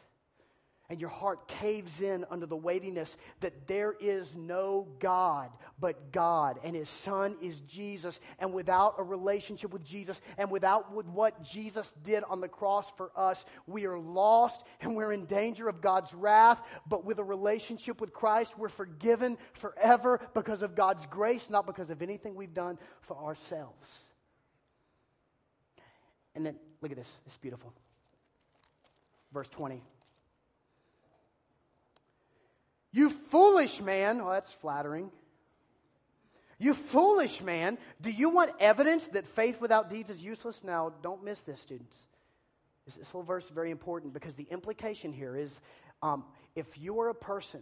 and 0.89 1.01
your 1.01 1.11
heart 1.11 1.49
caves 1.49 2.01
in 2.01 2.25
under 2.31 2.47
the 2.47 2.57
weightiness 2.57 3.17
that 3.41 3.67
there 3.67 3.95
is 4.01 4.35
no 4.37 4.87
God 5.01 5.51
but 5.81 6.13
God, 6.13 6.61
and 6.63 6.77
His 6.77 6.89
Son 6.89 7.37
is 7.43 7.61
Jesus. 7.61 8.21
And 8.39 8.53
without 8.53 8.95
a 8.99 9.03
relationship 9.03 9.73
with 9.73 9.85
Jesus, 9.85 10.21
and 10.39 10.51
without 10.51 10.95
with 10.95 11.07
what 11.07 11.43
Jesus 11.43 11.93
did 12.05 12.25
on 12.25 12.41
the 12.41 12.49
cross 12.49 12.87
for 12.97 13.11
us, 13.17 13.45
we 13.67 13.87
are 13.87 13.99
lost 13.99 14.63
and 14.81 14.95
we're 14.95 15.13
in 15.13 15.27
danger 15.27 15.69
of 15.69 15.81
God's 15.81 16.15
wrath. 16.15 16.61
But 16.89 17.05
with 17.05 17.19
a 17.19 17.25
relationship 17.25 18.01
with 18.01 18.13
Christ, 18.13 18.57
we're 18.57 18.69
forgiven 18.69 19.39
forever 19.55 20.21
because 20.35 20.63
of 20.63 20.75
God's 20.75 21.07
grace, 21.07 21.51
not 21.51 21.67
because 21.67 21.91
of 21.91 22.03
anything 22.03 22.35
we've 22.35 22.55
done 22.55 22.79
for 23.03 23.17
ourselves. 23.17 23.89
And 26.35 26.45
then, 26.45 26.57
look 26.83 26.93
at 26.93 26.99
this, 26.99 27.09
it's 27.27 27.39
beautiful. 27.39 27.73
Verse 29.33 29.49
20. 29.49 29.83
You 32.97 33.11
foolish 33.11 33.83
man. 33.83 34.25
Well, 34.25 34.33
that's 34.33 34.51
flattering. 34.51 35.11
You 36.59 36.73
foolish 36.73 37.43
man. 37.43 37.77
Do 38.01 38.11
you 38.11 38.31
want 38.31 38.53
evidence 38.59 39.09
that 39.09 39.27
faith 39.27 39.61
without 39.61 39.91
deeds 39.91 40.09
is 40.09 40.23
useless? 40.23 40.65
Now, 40.65 40.95
don't 41.03 41.23
miss 41.23 41.39
this, 41.41 41.61
students. 41.61 41.95
This, 42.87 42.97
little 42.97 43.23
verse 43.23 43.45
is 43.45 43.51
very 43.51 43.71
important 43.71 44.15
because 44.15 44.35
the 44.35 44.47
implication 44.51 45.13
here 45.13 45.37
is 45.37 45.61
um, 46.03 46.25
if 46.55 46.79
you 46.79 46.99
are 47.01 47.11
a 47.11 47.15
person, 47.15 47.61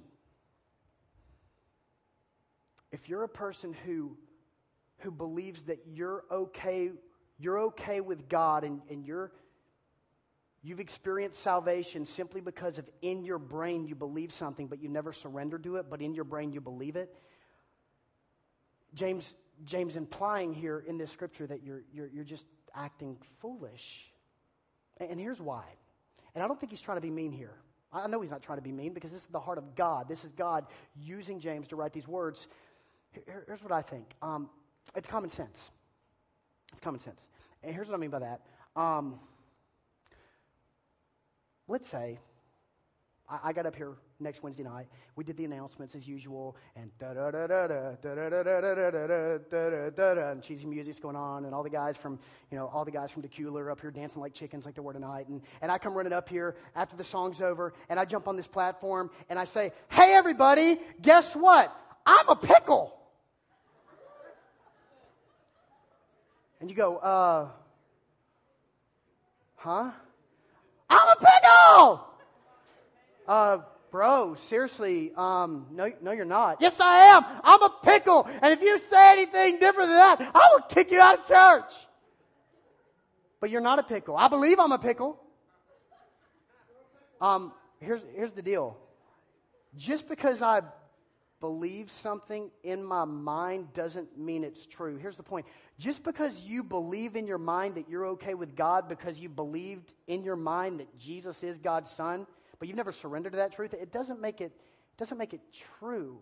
if 2.92 3.08
you're 3.08 3.24
a 3.24 3.28
person 3.28 3.74
who, 3.84 4.16
who 4.98 5.10
believes 5.10 5.62
that 5.62 5.80
you're 5.92 6.22
okay, 6.30 6.92
you're 7.40 7.58
okay 7.58 8.00
with 8.00 8.28
God 8.28 8.62
and, 8.62 8.82
and 8.88 9.04
you're 9.04 9.32
You've 10.66 10.80
experienced 10.80 11.40
salvation 11.40 12.06
simply 12.06 12.40
because 12.40 12.78
of 12.78 12.88
in 13.02 13.22
your 13.22 13.38
brain 13.38 13.86
you 13.86 13.94
believe 13.94 14.32
something, 14.32 14.66
but 14.66 14.80
you 14.80 14.88
never 14.88 15.12
surrender 15.12 15.58
to 15.58 15.76
it, 15.76 15.86
but 15.90 16.00
in 16.00 16.14
your 16.14 16.24
brain 16.24 16.52
you 16.52 16.62
believe 16.62 16.96
it. 16.96 17.14
James, 18.94 19.34
James 19.64 19.94
implying 19.94 20.54
here 20.54 20.82
in 20.88 20.96
this 20.96 21.10
scripture 21.10 21.46
that 21.46 21.62
you're, 21.62 21.82
you're, 21.92 22.08
you're 22.08 22.24
just 22.24 22.46
acting 22.74 23.18
foolish. 23.40 24.10
And 24.98 25.20
here's 25.20 25.38
why. 25.38 25.64
And 26.34 26.42
I 26.42 26.48
don't 26.48 26.58
think 26.58 26.72
he's 26.72 26.80
trying 26.80 26.96
to 26.96 27.02
be 27.02 27.10
mean 27.10 27.30
here. 27.30 27.56
I 27.92 28.06
know 28.06 28.22
he's 28.22 28.30
not 28.30 28.42
trying 28.42 28.56
to 28.58 28.62
be 28.62 28.72
mean 28.72 28.94
because 28.94 29.12
this 29.12 29.20
is 29.20 29.28
the 29.28 29.40
heart 29.40 29.58
of 29.58 29.76
God. 29.76 30.08
This 30.08 30.24
is 30.24 30.32
God 30.32 30.64
using 30.96 31.40
James 31.40 31.68
to 31.68 31.76
write 31.76 31.92
these 31.92 32.08
words. 32.08 32.48
Here's 33.46 33.62
what 33.62 33.70
I 33.70 33.82
think 33.82 34.14
um, 34.22 34.48
it's 34.96 35.06
common 35.06 35.28
sense. 35.28 35.70
It's 36.72 36.80
common 36.80 37.00
sense. 37.00 37.20
And 37.62 37.74
here's 37.74 37.86
what 37.86 37.94
I 37.94 37.98
mean 37.98 38.10
by 38.10 38.20
that. 38.20 38.40
Um, 38.74 39.20
let's 41.68 41.88
say 41.88 42.18
I, 43.42 43.54
got 43.54 43.64
up 43.64 43.74
here 43.74 43.94
next 44.20 44.42
Wednesday 44.42 44.64
night. 44.64 44.86
We 45.16 45.24
did 45.24 45.38
the 45.38 45.46
announcements 45.46 45.94
as 45.94 46.06
usual, 46.06 46.56
and 46.76 46.90
da 46.98 47.14
da 47.14 47.30
da 47.30 47.46
da 47.46 47.66
da 47.66 47.96
da 47.96 48.14
da 48.14 48.28
da 48.28 48.42
da 48.42 48.74
da 48.74 48.90
da 48.90 49.38
da 49.38 49.90
da 49.90 50.14
da 50.14 50.30
and 50.30 50.42
cheesy 50.42 50.66
music's 50.66 50.98
going 50.98 51.16
on, 51.16 51.46
and 51.46 51.54
all 51.54 51.62
the 51.62 51.70
guys 51.70 51.96
from 51.96 52.18
you 52.50 52.58
know 52.58 52.66
all 52.66 52.84
the 52.84 52.90
guys 52.90 53.10
from 53.10 53.22
Decula 53.22 53.60
are 53.60 53.70
up 53.70 53.80
here 53.80 53.90
dancing 53.90 54.20
like 54.20 54.34
chickens, 54.34 54.66
like 54.66 54.74
they 54.74 54.82
were 54.82 54.92
tonight, 54.92 55.28
and 55.28 55.40
and 55.62 55.72
I 55.72 55.78
come 55.78 55.94
running 55.94 56.12
up 56.12 56.28
here 56.28 56.54
after 56.76 56.96
the 56.96 57.04
song's 57.04 57.40
over, 57.40 57.72
and 57.88 57.98
I 57.98 58.04
jump 58.04 58.28
on 58.28 58.36
this 58.36 58.46
platform 58.46 59.10
and 59.30 59.38
I 59.38 59.44
say, 59.44 59.72
"Hey 59.88 60.12
everybody, 60.12 60.78
guess 61.00 61.34
what? 61.34 61.74
I'm 62.04 62.28
a 62.28 62.36
pickle." 62.36 62.98
And 66.60 66.70
you 66.70 66.76
go, 66.76 66.96
uh, 66.96 67.48
huh? 69.56 69.90
I'm 70.94 71.08
a 71.08 71.16
pickle! 71.16 72.06
Uh, 73.26 73.58
bro, 73.90 74.36
seriously, 74.48 75.12
um, 75.16 75.66
no, 75.72 75.90
no, 76.00 76.12
you're 76.12 76.24
not. 76.24 76.58
Yes, 76.60 76.78
I 76.78 76.96
am. 77.06 77.24
I'm 77.42 77.62
a 77.62 77.72
pickle. 77.82 78.28
And 78.42 78.52
if 78.52 78.62
you 78.62 78.78
say 78.78 79.12
anything 79.12 79.58
different 79.58 79.90
than 79.90 79.98
that, 79.98 80.30
I 80.34 80.48
will 80.52 80.62
kick 80.68 80.90
you 80.90 81.00
out 81.00 81.20
of 81.20 81.26
church. 81.26 81.72
But 83.40 83.50
you're 83.50 83.60
not 83.60 83.78
a 83.78 83.82
pickle. 83.82 84.16
I 84.16 84.28
believe 84.28 84.58
I'm 84.60 84.72
a 84.72 84.78
pickle. 84.78 85.20
Um, 87.20 87.52
here's, 87.80 88.02
here's 88.14 88.32
the 88.32 88.42
deal. 88.42 88.76
Just 89.76 90.08
because 90.08 90.42
I 90.42 90.62
believe 91.40 91.90
something 91.90 92.50
in 92.62 92.82
my 92.82 93.04
mind 93.04 93.72
doesn't 93.74 94.16
mean 94.18 94.44
it's 94.44 94.66
true. 94.66 94.96
Here's 94.96 95.16
the 95.16 95.22
point 95.22 95.46
just 95.78 96.02
because 96.02 96.38
you 96.40 96.62
believe 96.62 97.16
in 97.16 97.26
your 97.26 97.38
mind 97.38 97.74
that 97.74 97.88
you're 97.88 98.06
okay 98.06 98.34
with 98.34 98.56
God 98.56 98.88
because 98.88 99.18
you 99.18 99.28
believed 99.28 99.92
in 100.06 100.24
your 100.24 100.36
mind 100.36 100.80
that 100.80 100.98
Jesus 100.98 101.42
is 101.42 101.58
God's 101.58 101.90
son, 101.90 102.26
but 102.58 102.68
you've 102.68 102.76
never 102.76 102.92
surrendered 102.92 103.32
to 103.32 103.38
that 103.38 103.52
truth, 103.52 103.74
it 103.74 103.92
doesn't 103.92 104.20
make 104.20 104.40
it, 104.40 104.52
doesn't 104.96 105.18
make 105.18 105.34
it 105.34 105.40
true. 105.78 106.18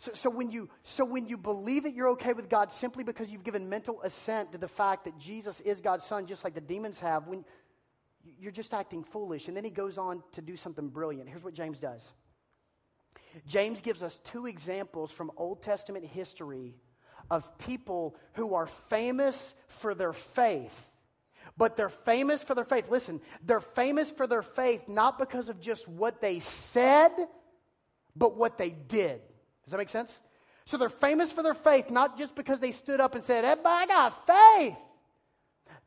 So, 0.00 0.12
so, 0.14 0.30
when 0.30 0.52
you, 0.52 0.68
so 0.84 1.04
when 1.04 1.26
you 1.26 1.36
believe 1.36 1.82
that 1.82 1.92
you're 1.92 2.10
okay 2.10 2.32
with 2.32 2.48
God 2.48 2.70
simply 2.70 3.02
because 3.02 3.28
you've 3.30 3.42
given 3.42 3.68
mental 3.68 4.00
assent 4.02 4.52
to 4.52 4.58
the 4.58 4.68
fact 4.68 5.06
that 5.06 5.18
Jesus 5.18 5.58
is 5.60 5.80
God's 5.80 6.04
son, 6.04 6.26
just 6.26 6.44
like 6.44 6.54
the 6.54 6.60
demons 6.60 7.00
have, 7.00 7.26
when 7.26 7.44
you're 8.38 8.52
just 8.52 8.72
acting 8.72 9.02
foolish. 9.02 9.48
And 9.48 9.56
then 9.56 9.64
he 9.64 9.70
goes 9.70 9.98
on 9.98 10.22
to 10.32 10.42
do 10.42 10.56
something 10.56 10.88
brilliant. 10.88 11.28
Here's 11.28 11.42
what 11.42 11.54
James 11.54 11.80
does. 11.80 12.06
James 13.46 13.80
gives 13.80 14.02
us 14.02 14.18
two 14.24 14.46
examples 14.46 15.10
from 15.10 15.30
Old 15.36 15.62
Testament 15.62 16.04
history 16.04 16.74
of 17.30 17.58
people 17.58 18.16
who 18.34 18.54
are 18.54 18.66
famous 18.66 19.54
for 19.66 19.94
their 19.94 20.12
faith. 20.12 20.88
But 21.56 21.76
they're 21.76 21.88
famous 21.88 22.42
for 22.42 22.54
their 22.54 22.64
faith. 22.64 22.88
Listen, 22.88 23.20
they're 23.44 23.60
famous 23.60 24.10
for 24.10 24.26
their 24.26 24.42
faith 24.42 24.88
not 24.88 25.18
because 25.18 25.48
of 25.48 25.60
just 25.60 25.88
what 25.88 26.20
they 26.20 26.38
said, 26.38 27.10
but 28.14 28.36
what 28.36 28.58
they 28.58 28.70
did. 28.70 29.20
Does 29.64 29.72
that 29.72 29.78
make 29.78 29.88
sense? 29.88 30.20
So 30.66 30.76
they're 30.76 30.88
famous 30.88 31.32
for 31.32 31.42
their 31.42 31.54
faith 31.54 31.90
not 31.90 32.18
just 32.18 32.34
because 32.34 32.60
they 32.60 32.72
stood 32.72 33.00
up 33.00 33.14
and 33.14 33.24
said, 33.24 33.44
Everybody 33.44 33.86
got 33.86 34.26
faith. 34.26 34.76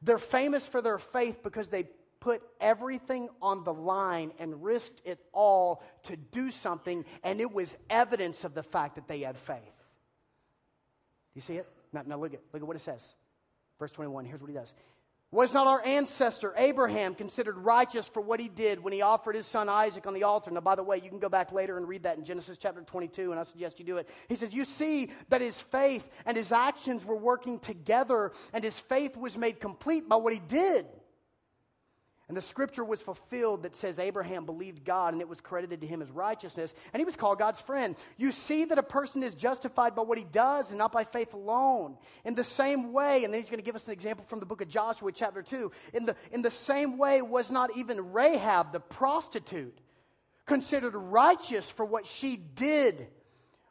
They're 0.02 0.18
famous 0.18 0.66
for 0.66 0.82
their 0.82 0.98
faith 0.98 1.44
because 1.44 1.68
they 1.70 1.88
put 2.22 2.42
everything 2.62 3.28
on 3.42 3.66
the 3.66 3.74
line 3.74 4.32
and 4.40 4.64
risked 4.64 5.02
it 5.04 5.20
all 5.34 5.84
to 6.04 6.16
do 6.16 6.52
something, 6.52 7.04
and 7.24 7.42
it 7.42 7.52
was 7.52 7.76
evidence 7.90 8.46
of 8.46 8.54
the 8.54 8.64
fact 8.64 8.96
that 8.96 9.10
they 9.10 9.22
had 9.22 9.38
faith. 9.38 9.58
Do 9.58 11.36
you 11.36 11.42
see 11.42 11.56
it? 11.56 11.68
Now, 11.92 12.04
now 12.06 12.18
look, 12.18 12.34
at, 12.34 12.40
look 12.54 12.62
at 12.62 12.68
what 12.68 12.78
it 12.78 12.82
says. 12.82 13.04
Verse 13.78 13.92
21, 13.92 14.26
here's 14.26 14.40
what 14.40 14.50
he 14.50 14.56
does. 14.56 14.74
Was 15.34 15.54
not 15.54 15.66
our 15.66 15.84
ancestor 15.86 16.54
Abraham 16.58 17.16
considered 17.16 17.58
righteous 17.58 18.06
for 18.06 18.20
what 18.20 18.42
he 18.42 18.50
did 18.50 18.84
when 18.84 18.92
he 18.92 19.02
offered 19.02 19.34
his 19.34 19.48
son 19.48 19.70
Isaac 19.70 20.06
on 20.06 20.14
the 20.14 20.24
altar? 20.24 20.52
Now, 20.52 20.60
by 20.60 20.76
the 20.76 20.84
way, 20.84 21.00
you 21.02 21.10
can 21.10 21.20
go 21.20 21.30
back 21.30 21.54
later 21.54 21.78
and 21.78 21.88
read 21.88 22.04
that 22.04 22.18
in 22.18 22.26
Genesis 22.26 22.58
chapter 22.58 22.82
22, 22.82 23.32
and 23.32 23.40
I 23.40 23.44
suggest 23.44 23.80
you 23.80 23.86
do 23.86 23.96
it. 23.96 24.10
He 24.28 24.36
says, 24.36 24.54
You 24.54 24.66
see 24.66 25.10
that 25.30 25.40
his 25.40 25.56
faith 25.56 26.08
and 26.26 26.36
his 26.36 26.52
actions 26.52 27.06
were 27.06 27.16
working 27.16 27.60
together, 27.60 28.34
and 28.52 28.62
his 28.62 28.78
faith 28.78 29.16
was 29.16 29.38
made 29.38 29.62
complete 29.62 30.10
by 30.10 30.18
what 30.18 30.34
he 30.34 30.40
did. 30.40 30.86
And 32.32 32.38
the 32.38 32.41
scripture 32.41 32.86
was 32.86 33.02
fulfilled 33.02 33.63
that 33.63 33.76
says 33.76 34.00
Abraham 34.00 34.46
believed 34.46 34.86
God 34.86 35.12
and 35.12 35.22
it 35.22 35.28
was 35.28 35.41
credited 35.41 35.82
to 35.82 35.88
him 35.88 36.02
as 36.02 36.10
righteousness, 36.10 36.74
and 36.94 37.02
he 37.02 37.04
was 37.04 37.17
called 37.17 37.39
God's 37.39 37.60
friend. 37.60 37.94
You 38.15 38.32
see 38.32 38.63
that 38.63 38.78
a 38.78 38.84
person 38.84 39.22
is 39.22 39.36
justified 39.36 39.96
by 39.96 40.04
what 40.04 40.17
he 40.17 40.24
does 40.24 40.70
and 40.70 40.78
not 40.78 40.94
by 40.94 41.04
faith 41.04 41.34
alone. 41.34 41.98
In 42.24 42.34
the 42.34 42.46
same 42.46 42.94
way, 42.94 43.26
and 43.26 43.34
then 43.34 43.41
he's 43.41 43.50
going 43.50 43.60
to 43.60 43.65
give 43.65 43.76
us 43.76 43.86
an 43.86 43.91
example 43.91 44.24
from 44.30 44.39
the 44.39 44.46
book 44.46 44.62
of 44.62 44.70
Joshua, 44.70 45.12
chapter 45.12 45.41
2. 45.41 45.74
In 45.94 46.06
the, 46.06 46.15
in 46.32 46.42
the 46.42 46.52
same 46.52 46.98
way, 46.98 47.21
was 47.21 47.52
not 47.52 47.75
even 47.75 48.13
Rahab, 48.13 48.71
the 48.71 48.79
prostitute, 48.79 49.77
considered 50.46 50.96
righteous 50.96 51.69
for 51.69 51.84
what 51.84 52.08
she 52.08 52.38
did 52.38 53.08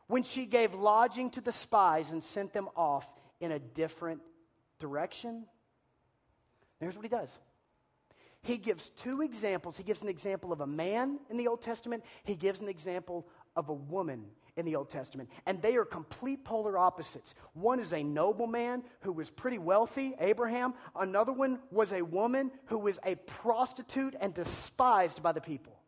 when 0.06 0.22
she 0.22 0.44
gave 0.44 0.74
lodging 0.74 1.30
to 1.30 1.40
the 1.40 1.54
spies 1.54 2.11
and 2.11 2.22
sent 2.22 2.52
them 2.52 2.68
off 2.76 3.08
in 3.40 3.52
a 3.52 3.58
different 3.58 4.20
direction? 4.78 5.46
Here's 6.78 6.94
what 6.94 7.06
he 7.06 7.08
does 7.08 7.30
he 8.43 8.57
gives 8.57 8.91
two 8.91 9.22
examples. 9.22 9.76
He 9.76 9.82
gives 9.82 10.03
an 10.03 10.09
example 10.09 10.53
of 10.53 10.61
a 10.61 10.66
man 10.66 11.18
in 11.30 11.36
the 11.36 11.49
Old 11.49 11.62
Testament, 11.62 12.05
he 12.24 12.36
gives 12.36 12.61
an 12.61 12.68
example 12.68 13.26
of 13.57 13.68
a 13.68 13.74
woman 13.74 14.24
in 14.57 14.64
the 14.64 14.76
Old 14.76 14.88
Testament, 14.88 15.28
and 15.47 15.61
they 15.62 15.76
are 15.76 15.84
complete 15.84 16.45
polar 16.45 16.76
opposites. 16.76 17.34
One 17.55 17.80
is 17.80 17.93
a 17.93 18.03
nobleman 18.03 18.82
who 19.01 19.12
was 19.12 19.30
pretty 19.30 19.59
wealthy, 19.59 20.14
Abraham. 20.20 20.74
Another 20.95 21.32
one 21.32 21.61
was 21.70 21.93
a 21.93 22.03
woman 22.03 22.51
who 22.66 22.78
was 22.78 22.99
a 23.05 23.14
prostitute 23.14 24.14
and 24.20 24.34
despised 24.34 25.22
by 25.22 25.32
the 25.32 25.41
people. 25.41 25.79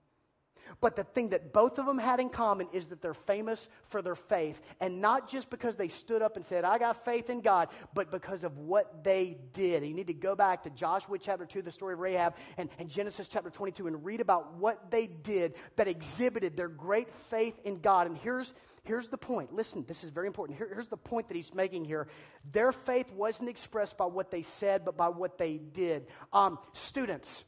But 0.81 0.97
the 0.97 1.05
thing 1.05 1.31
that 1.31 1.53
both 1.53 1.79
of 1.79 1.87
them 1.87 1.99
had 1.99 2.21
in 2.21 2.29
common 2.29 2.69
is 2.73 2.87
that 2.87 3.03
they're 3.03 3.15
famous 3.15 3.69
for 3.89 4.03
their 4.03 4.15
faith. 4.15 4.61
And 4.81 5.01
not 5.01 5.29
just 5.29 5.51
because 5.51 5.77
they 5.77 5.89
stood 5.89 6.23
up 6.23 6.37
and 6.37 6.45
said, 6.45 6.65
I 6.65 6.79
got 6.79 7.05
faith 7.05 7.31
in 7.31 7.41
God, 7.41 7.69
but 7.95 8.11
because 8.11 8.45
of 8.45 8.59
what 8.59 9.05
they 9.05 9.39
did. 9.53 9.85
you 9.85 9.95
need 9.95 10.07
to 10.07 10.15
go 10.15 10.35
back 10.35 10.65
to 10.65 10.71
Joshua 10.71 11.19
chapter 11.19 11.47
2, 11.47 11.63
the 11.63 11.73
story 11.73 11.95
of 11.95 12.01
Rahab, 12.01 12.35
and, 12.57 12.69
and 12.79 12.89
Genesis 12.89 13.29
chapter 13.29 13.51
22, 13.51 13.87
and 13.87 14.05
read 14.05 14.21
about 14.21 14.55
what 14.55 14.91
they 14.91 15.07
did 15.07 15.55
that 15.77 15.89
exhibited 15.89 16.57
their 16.57 16.69
great 16.69 17.09
faith 17.31 17.55
in 17.65 17.81
God. 17.81 18.07
And 18.07 18.17
here's, 18.17 18.53
here's 18.85 19.09
the 19.09 19.19
point. 19.19 19.53
Listen, 19.55 19.85
this 19.87 20.05
is 20.05 20.11
very 20.11 20.27
important. 20.27 20.59
Here, 20.59 20.71
here's 20.73 20.89
the 20.89 20.97
point 20.97 21.29
that 21.29 21.37
he's 21.37 21.55
making 21.55 21.85
here. 21.85 22.09
Their 22.53 22.73
faith 22.73 23.13
wasn't 23.13 23.49
expressed 23.49 23.97
by 23.97 24.07
what 24.07 24.31
they 24.31 24.43
said, 24.43 24.85
but 24.85 24.97
by 24.97 25.09
what 25.09 25.39
they 25.39 25.59
did. 25.59 26.07
Um, 26.33 26.59
students, 26.73 27.45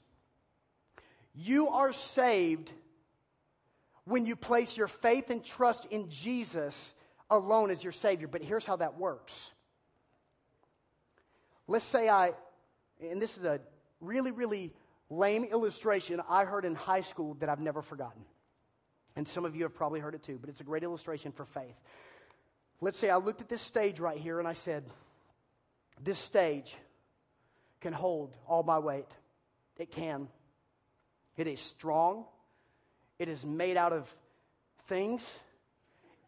you 1.35 1.69
are 1.69 1.93
saved 1.93 2.71
when 4.05 4.27
you 4.27 4.37
place 4.37 4.77
your 4.77 4.89
faith 4.89 5.31
and 5.31 5.45
trust 5.45 5.87
in 5.87 6.09
Jesus 6.11 6.95
alone 7.31 7.71
as 7.71 7.83
your 7.83 7.93
Savior. 7.93 8.29
But 8.29 8.43
here's 8.43 8.67
how 8.67 8.77
that 8.77 8.99
works. 8.99 9.51
Let's 11.67 11.85
say 11.85 12.09
I, 12.09 12.33
and 13.01 13.21
this 13.21 13.39
is 13.39 13.45
a 13.45 13.61
really, 14.01 14.31
really 14.31 14.73
lame 15.09 15.45
illustration 15.45 16.21
I 16.29 16.45
heard 16.45 16.65
in 16.65 16.75
high 16.75 17.01
school 17.01 17.35
that 17.41 17.49
I've 17.49 17.61
never 17.61 17.83
forgotten. 17.83 18.23
And 19.17 19.27
some 19.27 19.45
of 19.45 19.55
you 19.55 19.63
have 19.63 19.75
probably 19.75 20.01
heard 20.01 20.15
it 20.15 20.23
too, 20.23 20.39
but 20.41 20.51
it's 20.51 20.61
a 20.61 20.65
great 20.65 20.83
illustration 20.83 21.33
for 21.33 21.45
faith. 21.45 21.77
Let's 22.81 22.99
say 22.99 23.09
I 23.09 23.17
looked 23.17 23.41
at 23.41 23.49
this 23.49 23.63
stage 23.63 24.01
right 24.01 24.19
here 24.19 24.39
and 24.39 24.49
I 24.49 24.53
said, 24.53 24.85
This 26.03 26.19
stage 26.19 26.75
can 27.81 27.93
hold 27.93 28.37
all 28.47 28.63
my 28.63 28.79
weight. 28.79 29.09
It 29.79 29.91
can. 29.91 30.29
It 31.37 31.47
is 31.47 31.61
strong. 31.61 32.27
It 33.19 33.29
is 33.29 33.45
made 33.45 33.77
out 33.77 33.93
of 33.93 34.13
things. 34.87 35.39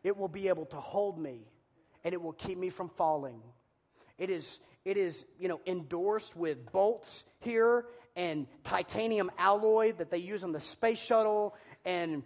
It 0.03 0.17
will 0.17 0.29
be 0.29 0.49
able 0.49 0.67
to 0.67 0.77
hold 0.77 1.19
me 1.19 1.41
and 2.05 2.15
it 2.15 2.23
will 2.23 2.33
keep 2.33 2.57
me 2.57 2.71
from 2.71 2.89
falling. 2.91 3.41
It 4.19 4.31
is, 4.31 4.61
it 4.85 4.97
is, 4.97 5.25
you 5.39 5.49
know, 5.49 5.61
endorsed 5.67 6.37
with 6.37 6.71
bolts 6.73 7.25
here 7.41 7.87
and 8.15 8.47
titanium 8.65 9.31
alloy 9.39 9.93
that 9.95 10.11
they 10.11 10.19
use 10.19 10.45
on 10.45 10.53
the 10.53 10.61
space 10.61 11.01
shuttle. 11.01 11.55
And 11.85 12.23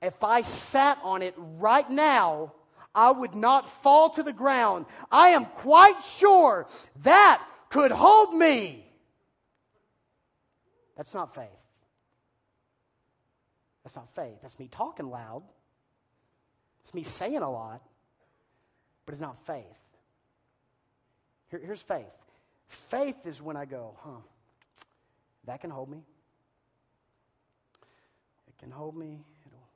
if 0.00 0.22
I 0.22 0.42
sat 0.42 0.98
on 1.02 1.22
it 1.22 1.34
right 1.36 1.88
now, 1.90 2.52
I 2.94 3.10
would 3.10 3.34
not 3.34 3.68
fall 3.82 4.10
to 4.10 4.22
the 4.22 4.32
ground. 4.32 4.86
I 5.10 5.30
am 5.30 5.46
quite 5.46 6.00
sure 6.16 6.68
that 7.02 7.44
could 7.68 7.90
hold 7.90 8.34
me. 8.34 8.86
That's 10.96 11.12
not 11.12 11.34
faith. 11.34 11.48
That's 13.84 13.96
not 13.96 14.08
faith. 14.14 14.38
That's 14.42 14.58
me 14.58 14.68
talking 14.68 15.10
loud. 15.10 15.42
It's 16.84 16.94
me 16.94 17.02
saying 17.02 17.38
a 17.38 17.50
lot, 17.50 17.82
but 19.06 19.12
it's 19.12 19.20
not 19.20 19.38
faith. 19.46 19.64
Here, 21.50 21.60
here's 21.64 21.82
faith 21.82 22.06
faith 22.66 23.26
is 23.26 23.40
when 23.40 23.56
I 23.56 23.64
go, 23.64 23.94
huh, 24.02 24.20
that 25.46 25.60
can 25.60 25.70
hold 25.70 25.90
me. 25.90 25.98
It 28.48 28.58
can 28.58 28.70
hold 28.70 28.96
me. 28.96 29.20
It'll, 29.46 29.68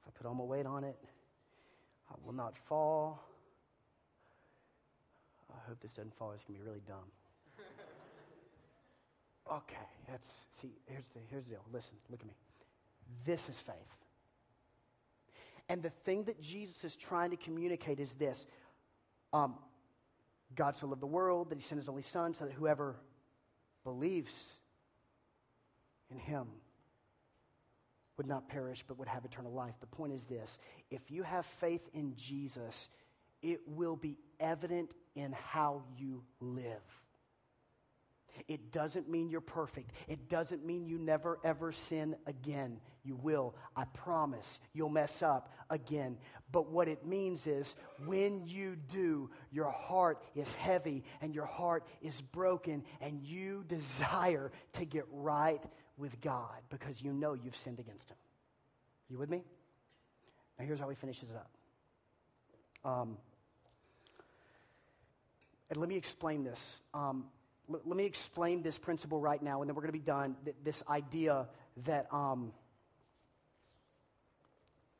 if 0.00 0.08
I 0.08 0.10
put 0.16 0.26
all 0.26 0.34
my 0.34 0.44
weight 0.44 0.66
on 0.66 0.84
it, 0.84 0.96
I 2.10 2.14
will 2.24 2.34
not 2.34 2.56
fall. 2.68 3.20
I 5.50 5.68
hope 5.68 5.80
this 5.80 5.92
doesn't 5.92 6.14
fall. 6.16 6.32
It's 6.32 6.44
going 6.44 6.58
to 6.58 6.64
be 6.64 6.68
really 6.68 6.82
dumb. 6.86 7.08
okay, 9.52 9.86
that's, 10.08 10.26
see, 10.60 10.70
here's 10.86 11.04
the, 11.14 11.20
here's 11.30 11.44
the 11.44 11.50
deal. 11.50 11.64
Listen, 11.72 11.94
look 12.10 12.20
at 12.20 12.26
me. 12.26 12.34
This 13.24 13.48
is 13.48 13.56
faith. 13.56 13.74
And 15.68 15.82
the 15.82 15.90
thing 16.04 16.24
that 16.24 16.40
Jesus 16.40 16.84
is 16.84 16.96
trying 16.96 17.30
to 17.30 17.36
communicate 17.36 18.00
is 18.00 18.12
this 18.14 18.44
um, 19.32 19.54
God 20.54 20.76
so 20.76 20.86
loved 20.86 21.02
the 21.02 21.06
world 21.06 21.50
that 21.50 21.58
he 21.58 21.64
sent 21.64 21.80
his 21.80 21.88
only 21.88 22.02
Son 22.02 22.34
so 22.34 22.44
that 22.44 22.52
whoever 22.52 22.96
believes 23.82 24.32
in 26.10 26.18
him 26.18 26.46
would 28.16 28.26
not 28.26 28.48
perish 28.48 28.84
but 28.86 28.98
would 28.98 29.08
have 29.08 29.24
eternal 29.24 29.52
life. 29.52 29.74
The 29.80 29.86
point 29.86 30.12
is 30.12 30.22
this 30.24 30.58
if 30.90 31.10
you 31.10 31.22
have 31.22 31.46
faith 31.46 31.82
in 31.92 32.14
Jesus, 32.16 32.88
it 33.42 33.60
will 33.66 33.96
be 33.96 34.18
evident 34.38 34.94
in 35.14 35.32
how 35.32 35.82
you 35.98 36.22
live. 36.40 36.82
It 38.48 38.72
doesn't 38.72 39.08
mean 39.08 39.28
you're 39.28 39.40
perfect. 39.40 39.90
It 40.08 40.28
doesn't 40.28 40.64
mean 40.64 40.86
you 40.86 40.98
never 40.98 41.38
ever 41.44 41.72
sin 41.72 42.16
again. 42.26 42.80
You 43.04 43.16
will. 43.16 43.54
I 43.76 43.84
promise. 43.84 44.58
You'll 44.72 44.88
mess 44.88 45.22
up 45.22 45.52
again. 45.68 46.16
But 46.50 46.70
what 46.70 46.88
it 46.88 47.04
means 47.06 47.46
is 47.46 47.74
when 48.06 48.46
you 48.46 48.76
do, 48.90 49.30
your 49.52 49.70
heart 49.70 50.22
is 50.34 50.54
heavy 50.54 51.04
and 51.20 51.34
your 51.34 51.46
heart 51.46 51.86
is 52.00 52.20
broken 52.20 52.82
and 53.00 53.20
you 53.22 53.64
desire 53.68 54.52
to 54.74 54.84
get 54.84 55.04
right 55.12 55.62
with 55.98 56.20
God 56.20 56.62
because 56.70 57.02
you 57.02 57.12
know 57.12 57.34
you've 57.34 57.56
sinned 57.56 57.78
against 57.78 58.10
Him. 58.10 58.16
You 59.10 59.18
with 59.18 59.30
me? 59.30 59.42
Now, 60.58 60.64
here's 60.64 60.80
how 60.80 60.88
he 60.88 60.94
finishes 60.94 61.28
it 61.30 61.36
up. 61.36 61.50
Um, 62.90 63.16
and 65.70 65.78
let 65.78 65.88
me 65.88 65.96
explain 65.96 66.44
this. 66.44 66.80
Um, 66.92 67.24
l- 67.72 67.80
let 67.84 67.96
me 67.96 68.04
explain 68.04 68.62
this 68.62 68.78
principle 68.78 69.20
right 69.20 69.42
now, 69.42 69.62
and 69.62 69.68
then 69.68 69.74
we're 69.74 69.82
going 69.82 69.92
to 69.92 69.98
be 69.98 70.04
done. 70.04 70.36
Th- 70.44 70.56
this 70.62 70.82
idea 70.88 71.48
that 71.84 72.12
um, 72.12 72.52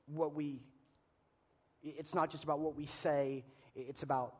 what 0.07 0.35
we, 0.35 0.61
it's 1.83 2.15
not 2.15 2.31
just 2.31 2.45
about 2.45 2.61
what 2.61 2.77
we 2.77 2.87
say, 2.87 3.45
it's 3.75 4.03
about, 4.03 4.35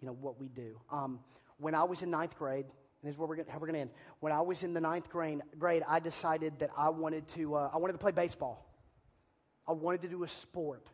you 0.00 0.06
know, 0.06 0.14
what 0.14 0.38
we 0.38 0.48
do. 0.48 0.80
Um, 0.90 1.20
when 1.58 1.74
I 1.74 1.84
was 1.84 2.02
in 2.02 2.10
ninth 2.10 2.36
grade, 2.38 2.66
and 2.66 3.08
this 3.08 3.14
is 3.14 3.18
where 3.18 3.28
we're 3.28 3.36
gonna, 3.36 3.50
how 3.50 3.58
we're 3.58 3.66
going 3.66 3.74
to 3.74 3.80
end. 3.80 3.90
When 4.20 4.32
I 4.32 4.40
was 4.40 4.62
in 4.62 4.74
the 4.74 4.80
ninth 4.80 5.08
grade, 5.08 5.40
grade 5.58 5.82
I 5.86 6.00
decided 6.00 6.58
that 6.60 6.70
I 6.76 6.88
wanted 6.88 7.28
to, 7.34 7.54
uh, 7.56 7.70
I 7.72 7.78
wanted 7.78 7.92
to 7.92 7.98
play 7.98 8.12
baseball. 8.12 8.64
I 9.66 9.72
wanted 9.72 10.02
to 10.02 10.08
do 10.08 10.24
a 10.24 10.28
sport. 10.28 10.86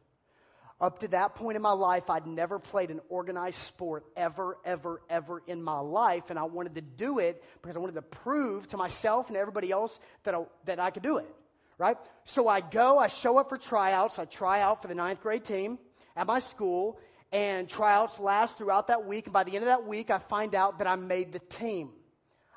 Up 0.80 0.98
to 0.98 1.08
that 1.08 1.36
point 1.36 1.56
in 1.56 1.62
my 1.62 1.72
life, 1.72 2.10
I'd 2.10 2.26
never 2.26 2.58
played 2.58 2.90
an 2.90 3.00
organized 3.08 3.58
sport 3.58 4.04
ever, 4.16 4.58
ever, 4.64 5.00
ever 5.08 5.42
in 5.46 5.62
my 5.62 5.78
life. 5.78 6.24
And 6.30 6.38
I 6.38 6.42
wanted 6.42 6.74
to 6.74 6.80
do 6.80 7.20
it 7.20 7.42
because 7.62 7.76
I 7.76 7.78
wanted 7.78 7.94
to 7.94 8.02
prove 8.02 8.66
to 8.68 8.76
myself 8.76 9.28
and 9.28 9.36
everybody 9.36 9.70
else 9.70 9.98
that 10.24 10.34
I, 10.34 10.42
that 10.64 10.80
I 10.80 10.90
could 10.90 11.04
do 11.04 11.18
it 11.18 11.32
right? 11.78 11.96
So 12.24 12.48
I 12.48 12.60
go, 12.60 12.98
I 12.98 13.08
show 13.08 13.38
up 13.38 13.48
for 13.48 13.58
tryouts. 13.58 14.18
I 14.18 14.24
try 14.24 14.60
out 14.60 14.82
for 14.82 14.88
the 14.88 14.94
ninth 14.94 15.20
grade 15.20 15.44
team 15.44 15.78
at 16.16 16.26
my 16.26 16.38
school, 16.38 16.98
and 17.32 17.68
tryouts 17.68 18.20
last 18.20 18.56
throughout 18.56 18.86
that 18.86 19.04
week. 19.06 19.26
And 19.26 19.32
by 19.32 19.42
the 19.44 19.50
end 19.50 19.64
of 19.64 19.66
that 19.66 19.86
week, 19.86 20.10
I 20.10 20.18
find 20.18 20.54
out 20.54 20.78
that 20.78 20.86
I 20.86 20.94
made 20.94 21.32
the 21.32 21.40
team. 21.40 21.90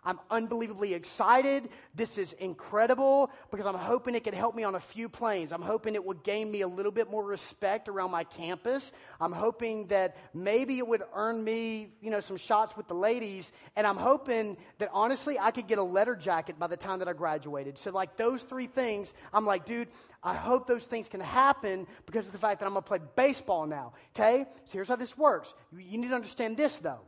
I'm 0.08 0.22
unbelievably 0.32 0.94
excited. 0.94 1.68
This 1.94 2.18
is 2.18 2.32
incredible 2.32 3.30
because 3.52 3.66
I'm 3.66 3.76
hoping 3.76 4.16
it 4.16 4.24
can 4.24 4.34
help 4.34 4.56
me 4.56 4.64
on 4.64 4.76
a 4.76 4.80
few 4.80 5.10
planes. 5.10 5.52
I'm 5.52 5.62
hoping 5.62 5.96
it 5.96 6.06
will 6.06 6.14
gain 6.14 6.50
me 6.50 6.62
a 6.62 6.68
little 6.68 6.94
bit 6.94 7.12
more 7.12 7.26
respect 7.26 7.90
around 7.90 8.12
my 8.12 8.24
campus. 8.24 8.94
I'm 9.20 9.34
hoping 9.34 9.88
that 9.88 10.16
maybe 10.34 10.78
it 10.78 10.88
would 10.88 11.04
earn 11.14 11.44
me, 11.44 11.90
you 12.02 12.10
know, 12.10 12.22
some 12.22 12.38
shots 12.38 12.78
with 12.78 12.88
the 12.88 12.94
ladies. 12.94 13.52
And 13.76 13.86
I'm 13.86 13.98
hoping 13.98 14.56
that 14.78 14.90
honestly, 14.94 15.38
I 15.38 15.52
could 15.52 15.68
get 15.68 15.78
a 15.78 15.84
letter 15.84 16.16
jacket 16.16 16.58
by 16.58 16.68
the 16.68 16.78
time 16.78 17.00
that 17.00 17.10
I 17.10 17.14
graduated. 17.14 17.78
So, 17.78 17.92
like 17.92 18.16
those 18.16 18.44
three 18.44 18.68
things, 18.68 19.14
I'm 19.34 19.46
like, 19.46 19.66
dude, 19.66 19.90
I 20.24 20.36
hope 20.36 20.68
those 20.68 20.86
things 20.86 21.10
can 21.10 21.20
happen 21.20 21.86
because 22.06 22.26
of 22.26 22.32
the 22.32 22.40
fact 22.40 22.62
that 22.62 22.66
I'm 22.66 22.72
going 22.72 22.84
to 22.84 22.88
play 22.88 23.00
baseball 23.18 23.66
now. 23.68 23.92
Okay? 24.16 24.46
So, 24.68 24.72
here's 24.72 24.88
how 24.88 24.96
this 24.96 25.18
works. 25.18 25.54
You 25.78 25.98
need 25.98 26.08
to 26.08 26.16
understand 26.16 26.56
this, 26.56 26.78
though. 26.78 27.02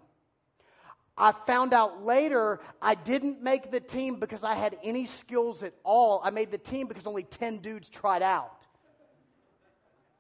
I 1.20 1.34
found 1.46 1.74
out 1.74 2.06
later 2.06 2.62
I 2.82 2.96
didn't 2.96 3.44
make 3.44 3.72
the 3.72 3.82
team 3.82 4.16
because 4.16 4.44
I 4.44 4.56
had 4.56 4.78
any 4.84 5.06
skills 5.06 5.62
at 5.62 5.74
all. 5.84 6.22
I 6.24 6.30
made 6.30 6.50
the 6.50 6.58
team 6.58 6.88
because 6.88 7.06
only 7.06 7.24
10 7.24 7.58
dudes 7.58 7.90
tried 7.90 8.22
out. 8.22 8.54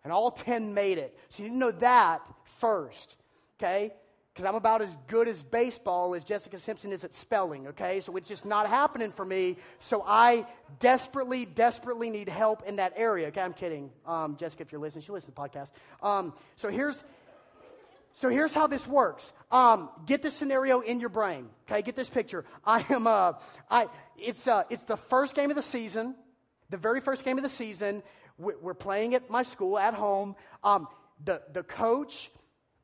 And 0.03 0.11
all 0.11 0.31
10 0.31 0.73
made 0.73 0.97
it. 0.97 1.17
So 1.29 1.43
you 1.43 1.49
need 1.49 1.55
to 1.55 1.59
know 1.59 1.71
that 1.71 2.27
first, 2.59 3.15
okay? 3.57 3.93
Because 4.33 4.45
I'm 4.47 4.55
about 4.55 4.81
as 4.81 4.95
good 5.07 5.27
as 5.27 5.41
baseball 5.43 6.15
as 6.15 6.23
Jessica 6.23 6.59
Simpson 6.59 6.91
is 6.91 7.03
at 7.03 7.15
spelling, 7.15 7.67
okay? 7.67 7.99
So 7.99 8.15
it's 8.15 8.27
just 8.27 8.45
not 8.45 8.67
happening 8.67 9.11
for 9.11 9.25
me. 9.25 9.57
So 9.79 10.03
I 10.05 10.45
desperately, 10.79 11.45
desperately 11.45 12.09
need 12.09 12.29
help 12.29 12.63
in 12.65 12.77
that 12.77 12.93
area, 12.95 13.27
okay? 13.27 13.41
I'm 13.41 13.53
kidding. 13.53 13.89
Um, 14.05 14.35
Jessica, 14.37 14.63
if 14.63 14.71
you're 14.71 14.81
listening, 14.81 15.03
she 15.03 15.11
listens 15.11 15.33
to 15.33 15.41
the 15.41 15.49
podcast. 15.49 15.71
Um, 16.01 16.33
so 16.55 16.69
here's, 16.69 17.03
so 18.19 18.27
here's 18.27 18.53
how 18.53 18.67
this 18.67 18.85
works. 18.85 19.31
Um, 19.49 19.89
get 20.05 20.21
the 20.21 20.29
scenario 20.29 20.81
in 20.81 20.99
your 20.99 21.07
brain. 21.07 21.47
Okay, 21.69 21.81
get 21.81 21.95
this 21.95 22.09
picture. 22.09 22.43
I 22.65 22.85
am. 22.89 23.07
Uh, 23.07 23.33
I. 23.69 23.87
It's. 24.17 24.45
Uh, 24.45 24.63
it's 24.69 24.83
the 24.83 24.97
first 24.97 25.35
game 25.35 25.49
of 25.49 25.55
the 25.55 25.63
season. 25.63 26.15
The 26.69 26.75
very 26.75 26.99
first 26.99 27.23
game 27.23 27.37
of 27.37 27.43
the 27.43 27.49
season. 27.49 28.03
we're 28.37 28.73
playing 28.73 29.15
at 29.15 29.29
my 29.29 29.43
school 29.43 29.79
at 29.79 29.93
home. 29.93 30.35
Um, 30.65 30.89
the, 31.23 31.41
the 31.53 31.63
coach, 31.63 32.29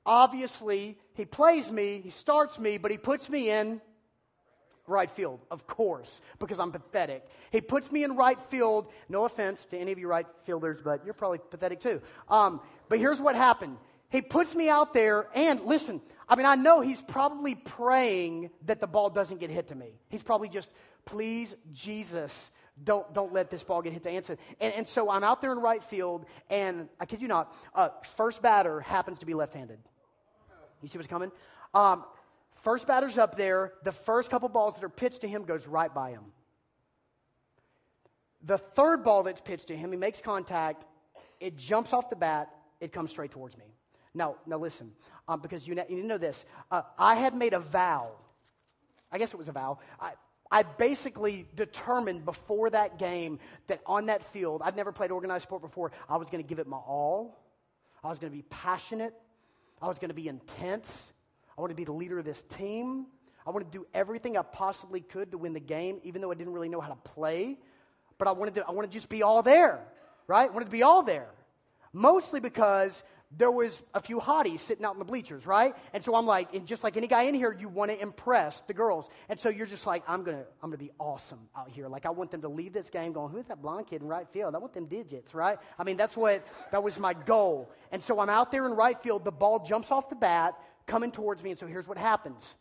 obviously, 0.06 0.98
he 1.14 1.26
plays 1.26 1.70
me, 1.70 2.02
he 2.02 2.10
starts 2.10 2.58
me, 2.58 2.78
but 2.78 2.92
he 2.92 2.98
puts 2.98 3.30
me 3.30 3.50
in 3.50 3.82
right 4.88 5.10
field, 5.10 5.40
of 5.52 5.68
course, 5.68 6.22
because 6.40 6.60
I'm 6.60 6.72
pathetic. 6.72 7.28
He 7.52 7.62
puts 7.62 7.92
me 7.92 8.04
in 8.04 8.16
right 8.16 8.40
field. 8.50 8.88
No 9.10 9.26
offense 9.26 9.66
to 9.68 9.78
any 9.78 9.92
of 9.92 10.00
you 10.00 10.08
right 10.08 10.28
fielders, 10.46 10.82
but 10.82 11.04
you're 11.06 11.14
probably 11.14 11.40
pathetic 11.50 11.82
too. 11.82 12.02
Um, 12.30 12.62
but 12.88 13.00
here's 13.00 13.20
what 13.20 13.36
happened. 13.36 13.78
He 14.16 14.22
puts 14.22 14.56
me 14.56 14.70
out 14.70 14.94
there, 14.94 15.28
and 15.36 15.66
listen, 15.66 16.02
I 16.30 16.38
mean, 16.38 16.46
I 16.46 16.56
know 16.56 16.80
he's 16.80 17.02
probably 17.02 17.54
praying 17.54 18.50
that 18.66 18.80
the 18.80 18.88
ball 18.88 19.10
doesn't 19.10 19.42
get 19.42 19.50
hit 19.50 19.68
to 19.68 19.76
me. 19.76 20.00
He's 20.08 20.24
probably 20.24 20.48
just, 20.48 20.72
please, 21.04 21.54
Jesus, 21.74 22.50
don't, 22.82 23.14
don't 23.14 23.34
let 23.34 23.50
this 23.50 23.62
ball 23.62 23.82
get 23.82 23.92
hit 23.92 24.04
to 24.04 24.10
Anson. 24.10 24.38
And, 24.62 24.74
and 24.74 24.88
so 24.88 25.10
I'm 25.10 25.26
out 25.26 25.42
there 25.42 25.52
in 25.52 25.60
right 25.60 25.84
field, 25.84 26.28
and 26.50 26.88
I 26.98 27.06
kid 27.06 27.22
you 27.22 27.28
not, 27.28 27.54
uh, 27.74 27.90
first 28.16 28.42
batter 28.42 28.80
happens 28.80 29.20
to 29.20 29.26
be 29.26 29.34
left 29.34 29.54
handed. 29.54 29.80
You 30.82 30.88
see 30.88 30.98
what's 30.98 31.10
coming? 31.10 31.34
Um, 31.74 32.06
first 32.62 32.88
batter's 32.88 33.18
up 33.18 33.36
there. 33.36 33.74
The 33.84 33.92
first 33.92 34.30
couple 34.30 34.48
balls 34.48 34.76
that 34.76 34.84
are 34.86 34.88
pitched 34.88 35.22
to 35.22 35.28
him 35.28 35.44
goes 35.44 35.68
right 35.68 35.94
by 35.94 36.12
him. 36.12 36.24
The 38.46 38.60
third 38.60 39.04
ball 39.04 39.24
that's 39.24 39.42
pitched 39.42 39.68
to 39.68 39.76
him, 39.76 39.92
he 39.92 39.98
makes 39.98 40.22
contact. 40.22 40.86
It 41.42 41.58
jumps 41.58 41.92
off 41.92 42.10
the 42.10 42.16
bat. 42.16 42.50
It 42.80 42.94
comes 42.94 43.10
straight 43.10 43.32
towards 43.32 43.58
me. 43.58 43.66
Now, 44.16 44.38
now 44.48 44.58
listen, 44.58 44.92
um, 45.28 45.42
because 45.42 45.68
you, 45.68 45.76
you 45.90 46.04
know 46.04 46.18
this. 46.18 46.46
Uh, 46.72 46.84
I 46.98 47.16
had 47.16 47.36
made 47.36 47.54
a 47.54 47.60
vow. 47.60 48.12
I 49.12 49.18
guess 49.18 49.34
it 49.34 49.38
was 49.38 49.50
a 49.50 49.52
vow. 49.52 49.80
I, 50.00 50.14
I 50.50 50.64
basically 50.64 51.46
determined 51.56 52.24
before 52.26 52.70
that 52.70 52.98
game 52.98 53.40
that 53.68 53.82
on 53.86 54.06
that 54.08 54.24
field, 54.32 54.62
I'd 54.64 54.76
never 54.76 54.92
played 54.92 55.12
organized 55.12 55.44
sport 55.44 55.62
before, 55.62 55.92
I 56.10 56.18
was 56.18 56.30
going 56.30 56.44
to 56.44 56.48
give 56.48 56.60
it 56.60 56.68
my 56.68 56.78
all. 56.78 57.38
I 58.04 58.10
was 58.10 58.20
going 58.20 58.32
to 58.32 58.36
be 58.36 58.46
passionate. 58.50 59.14
I 59.82 59.88
was 59.88 60.00
going 60.00 60.10
to 60.10 60.16
be 60.16 60.28
intense. 60.28 61.04
I 61.58 61.62
wanted 61.62 61.74
to 61.74 61.78
be 61.78 61.84
the 61.84 61.92
leader 61.92 62.20
of 62.20 62.26
this 62.26 62.42
team. 62.58 63.08
I 63.46 63.52
wanted 63.52 63.72
to 63.72 63.78
do 63.80 63.86
everything 63.94 64.38
I 64.38 64.42
possibly 64.44 65.02
could 65.02 65.32
to 65.32 65.38
win 65.38 65.54
the 65.54 65.60
game, 65.60 66.00
even 66.04 66.22
though 66.22 66.32
I 66.32 66.36
didn't 66.36 66.54
really 66.54 66.70
know 66.70 66.82
how 66.82 66.90
to 66.90 66.96
play. 66.96 67.58
But 68.18 68.28
I 68.28 68.32
wanted 68.32 68.56
to, 68.56 68.66
I 68.66 68.72
wanted 68.72 68.92
to 68.92 68.94
just 68.94 69.10
be 69.10 69.24
all 69.24 69.42
there, 69.42 69.82
right? 70.28 70.50
I 70.50 70.52
wanted 70.52 70.66
to 70.66 70.72
be 70.72 70.84
all 70.84 71.04
there. 71.04 71.28
Mostly 71.94 72.40
because 72.40 73.04
there 73.38 73.52
was 73.52 73.82
a 73.94 74.02
few 74.02 74.20
hotties 74.20 74.62
sitting 74.62 74.86
out 74.86 74.94
in 74.94 75.00
the 75.00 75.06
bleachers, 75.06 75.46
right? 75.46 75.76
And 75.94 76.04
so 76.04 76.16
I'm 76.16 76.26
like, 76.26 76.54
and 76.54 76.66
just 76.66 76.84
like 76.84 76.96
any 76.96 77.08
guy 77.08 77.24
in 77.24 77.34
here, 77.34 77.56
you 77.58 77.68
want 77.68 77.92
to 77.92 78.02
impress 78.02 78.62
the 78.62 78.74
girls. 78.74 79.08
And 79.30 79.40
so 79.40 79.50
you're 79.50 79.68
just 79.68 79.86
like, 79.86 80.04
I'm 80.08 80.24
gonna, 80.24 80.46
I'm 80.64 80.70
gonna 80.70 80.78
be 80.78 80.92
awesome 81.00 81.40
out 81.56 81.70
here. 81.70 81.88
Like 81.88 82.06
I 82.06 82.12
want 82.12 82.32
them 82.32 82.42
to 82.42 82.48
leave 82.48 82.74
this 82.74 82.90
game 82.90 83.12
going, 83.14 83.32
who's 83.32 83.46
that 83.48 83.62
blonde 83.62 83.88
kid 83.88 84.02
in 84.02 84.08
right 84.08 84.28
field? 84.32 84.56
I 84.56 84.58
want 84.58 84.74
them 84.74 84.86
digits, 84.86 85.34
right? 85.34 85.58
I 85.78 85.84
mean, 85.84 85.98
that's 85.98 86.16
what 86.16 86.46
that 86.72 86.82
was 86.82 86.98
my 87.00 87.14
goal. 87.14 87.72
And 87.92 88.02
so 88.02 88.20
I'm 88.20 88.30
out 88.30 88.52
there 88.52 88.66
in 88.66 88.74
right 88.74 89.02
field, 89.02 89.26
the 89.26 89.32
ball 89.32 89.66
jumps 89.66 89.92
off 89.92 90.10
the 90.10 90.16
bat, 90.16 90.56
coming 90.88 91.12
towards 91.12 91.44
me, 91.44 91.52
and 91.52 91.60
so 91.60 91.68
here's 91.68 91.88
what 91.88 91.98
happens. 91.98 92.56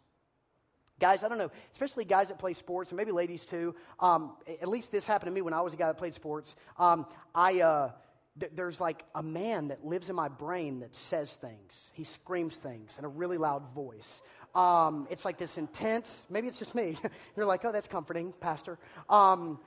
Guys, 1.01 1.25
I 1.25 1.29
don't 1.29 1.39
know, 1.39 1.51
especially 1.73 2.05
guys 2.05 2.29
that 2.29 2.39
play 2.39 2.55
sports, 2.55 2.91
and 2.91 2.97
maybe 2.97 3.11
ladies 3.11 3.45
too. 3.45 3.75
Um, 3.99 4.33
at 4.63 4.69
least 4.69 4.93
this 4.93 5.07
happened 5.07 5.29
to 5.29 5.35
me 5.35 5.43
when 5.43 5.53
I 5.53 5.61
was 5.61 5.73
a 5.73 5.77
guy 5.77 5.87
that 5.89 5.99
played 5.99 6.15
sports. 6.15 6.55
Um, 6.79 7.07
I, 7.35 7.61
uh, 7.61 7.91
there's 8.37 8.81
like 8.81 9.05
a 9.15 9.23
man 9.23 9.69
that 9.69 9.85
lives 9.85 10.09
in 10.11 10.17
my 10.17 10.29
brain 10.29 10.81
that 10.81 10.95
says 10.97 11.31
things. 11.35 11.91
He 11.93 12.05
screams 12.05 12.57
things 12.57 12.97
in 12.99 13.05
a 13.05 13.09
really 13.09 13.39
loud 13.39 13.73
voice. 13.75 14.23
Um, 14.55 15.07
it's 15.11 15.25
like 15.25 15.39
this 15.39 15.57
intense, 15.57 16.25
maybe 16.29 16.49
it's 16.49 16.59
just 16.59 16.75
me. 16.75 16.97
You're 17.37 17.47
like, 17.47 17.65
oh, 17.65 17.73
that's 17.73 17.87
comforting, 17.87 18.33
Pastor. 18.41 18.79
Um, 19.09 19.59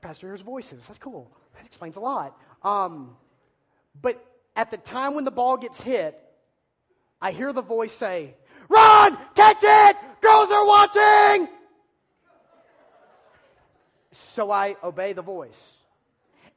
Pastor 0.00 0.28
hears 0.28 0.40
voices. 0.40 0.86
That's 0.86 0.98
cool. 0.98 1.30
That 1.54 1.66
explains 1.66 1.96
a 1.96 2.00
lot. 2.00 2.40
Um, 2.62 3.16
but 4.00 4.24
at 4.56 4.70
the 4.70 4.78
time 4.78 5.14
when 5.14 5.24
the 5.24 5.30
ball 5.30 5.56
gets 5.56 5.80
hit, 5.80 6.18
I 7.20 7.32
hear 7.32 7.52
the 7.52 7.62
voice 7.62 7.92
say, 7.92 8.34
Run! 8.68 9.18
Catch 9.34 9.58
it! 9.62 9.96
Girls 10.20 10.50
are 10.50 10.64
watching! 10.64 11.48
So 14.12 14.50
I 14.50 14.76
obey 14.82 15.12
the 15.12 15.22
voice 15.22 15.79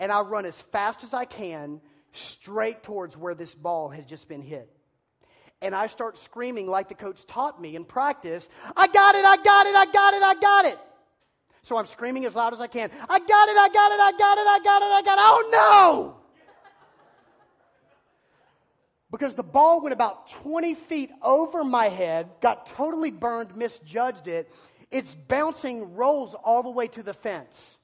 and 0.04 0.12
I 0.12 0.20
run 0.20 0.46
as 0.46 0.62
fast 0.64 1.02
as 1.06 1.14
I 1.14 1.24
can 1.24 1.80
straight 2.12 2.84
towards 2.84 3.16
where 3.16 3.34
this 3.34 3.56
ball 3.56 3.88
has 3.88 4.06
just 4.06 4.28
been 4.28 4.42
hit. 4.42 4.70
And 5.62 5.74
I 5.74 5.88
start 5.88 6.18
screaming 6.18 6.68
like 6.68 6.90
the 6.90 6.94
coach 6.94 7.26
taught 7.26 7.62
me 7.62 7.78
in 7.78 7.86
practice 7.86 8.50
I 8.76 8.88
got 8.88 9.16
it, 9.16 9.24
I 9.24 9.38
got 9.38 9.66
it, 9.66 9.74
I 9.74 9.86
got 9.86 10.14
it, 10.14 10.22
I 10.22 10.34
got 10.42 10.66
it. 10.66 10.78
So 11.62 11.78
I'm 11.78 11.86
screaming 11.86 12.26
as 12.26 12.36
loud 12.36 12.54
as 12.54 12.60
I 12.60 12.68
can 12.68 12.92
I 13.08 13.18
got 13.18 13.48
it, 13.48 13.58
I 13.58 13.70
got 13.70 13.92
it, 13.94 14.00
I 14.02 14.12
got 14.18 14.38
it, 14.38 14.46
I 14.46 14.60
got 14.62 14.82
it, 14.82 14.92
I 14.92 15.02
got 15.06 15.18
it. 15.18 15.24
Oh 15.24 15.50
no! 15.54 16.18
Because 19.10 19.36
the 19.36 19.44
ball 19.44 19.80
went 19.80 19.94
about 19.94 20.30
20 20.32 20.74
feet 20.74 21.12
over 21.22 21.64
my 21.64 21.88
head, 21.88 22.30
got 22.42 22.66
totally 22.66 23.12
burned, 23.12 23.56
misjudged 23.56 24.28
it. 24.28 24.52
Its 24.92 25.16
bouncing 25.16 25.96
rolls 25.96 26.36
all 26.44 26.62
the 26.62 26.72
way 26.72 26.90
to 26.90 27.04
the 27.04 27.14
fence. 27.14 27.78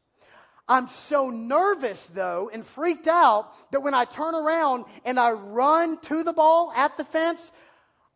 I'm 0.69 0.87
so 0.87 1.31
nervous, 1.31 2.05
though, 2.13 2.51
and 2.53 2.63
freaked 2.63 3.07
out 3.07 3.51
that 3.71 3.81
when 3.81 3.95
I 3.95 4.05
turn 4.05 4.35
around 4.35 4.85
and 5.03 5.19
I 5.19 5.31
run 5.31 5.99
to 6.01 6.23
the 6.23 6.31
ball 6.31 6.71
at 6.75 6.95
the 6.95 7.03
fence, 7.03 7.51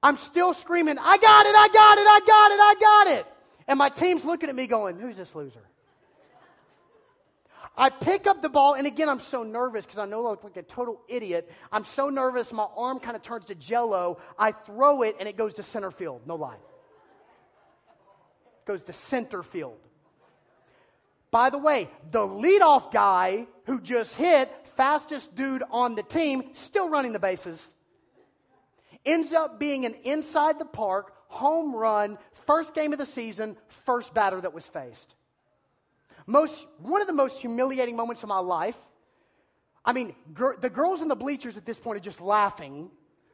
I'm 0.04 0.18
still 0.18 0.54
screaming, 0.54 0.98
I 1.00 1.18
got 1.18 1.46
it, 1.48 1.56
I 1.58 1.68
got 1.74 1.98
it, 1.98 2.08
I 2.08 2.20
got 2.20 2.52
it, 2.52 2.60
I 2.60 2.76
got 2.80 3.20
it. 3.20 3.26
And 3.68 3.80
my 3.80 3.90
team's 3.90 4.24
looking 4.24 4.50
at 4.50 4.56
me 4.56 4.68
going, 4.68 5.00
Who's 5.00 5.18
this 5.18 5.34
loser? 5.34 5.64
I 7.76 7.90
pick 7.90 8.28
up 8.28 8.44
the 8.44 8.50
ball, 8.50 8.76
and 8.76 8.86
again, 8.86 9.10
I'm 9.10 9.20
so 9.20 9.42
nervous 9.42 9.84
because 9.84 9.98
I 9.98 10.06
know 10.06 10.28
I 10.28 10.30
look 10.32 10.44
like 10.44 10.58
a 10.58 10.62
total 10.62 11.02
idiot. 11.08 11.52
I'm 11.72 11.86
so 11.86 12.10
nervous, 12.10 12.54
my 12.54 12.68
arm 12.78 13.00
kind 13.00 13.16
of 13.16 13.24
turns 13.24 13.46
to 13.46 13.56
jello. 13.56 14.20
I 14.38 14.52
throw 14.52 15.02
it, 15.02 15.16
and 15.20 15.28
it 15.28 15.38
goes 15.38 15.56
to 15.56 15.64
center 15.64 15.90
field. 15.90 16.22
No 16.28 16.36
lie. 16.36 16.54
It 16.54 16.60
goes 18.68 18.84
to 18.84 18.94
center 18.94 19.42
field. 19.42 19.80
By 21.34 21.50
the 21.50 21.58
way, 21.58 21.90
the 22.12 22.20
leadoff 22.20 22.92
guy 22.92 23.48
who 23.66 23.82
just 23.82 24.14
hit, 24.14 24.52
fastest 24.76 25.34
dude 25.34 25.64
on 25.72 25.96
the 25.96 26.04
team, 26.04 26.52
still 26.54 26.90
running 26.90 27.12
the 27.12 27.18
bases, 27.18 27.60
ends 29.04 29.34
up 29.34 29.60
being 29.60 29.84
an 29.86 29.96
inside 30.04 30.60
the 30.60 30.66
park 30.66 31.12
home 31.30 31.76
run, 31.76 32.20
first 32.46 32.76
game 32.76 32.94
of 32.94 33.00
the 33.00 33.08
season, 33.08 33.58
first 33.84 34.14
batter 34.14 34.40
that 34.40 34.54
was 34.54 34.68
faced. 34.68 35.16
Most, 36.28 36.54
one 36.78 37.02
of 37.02 37.08
the 37.08 37.14
most 37.14 37.40
humiliating 37.40 37.96
moments 37.96 38.22
of 38.22 38.30
my 38.30 38.38
life. 38.38 38.78
I 39.84 39.92
mean, 39.92 40.14
gr- 40.36 40.58
the 40.62 40.70
girls 40.70 41.02
in 41.02 41.08
the 41.08 41.16
bleachers 41.16 41.58
at 41.58 41.66
this 41.66 41.80
point 41.80 41.98
are 41.98 42.04
just 42.04 42.22
laughing, 42.22 42.92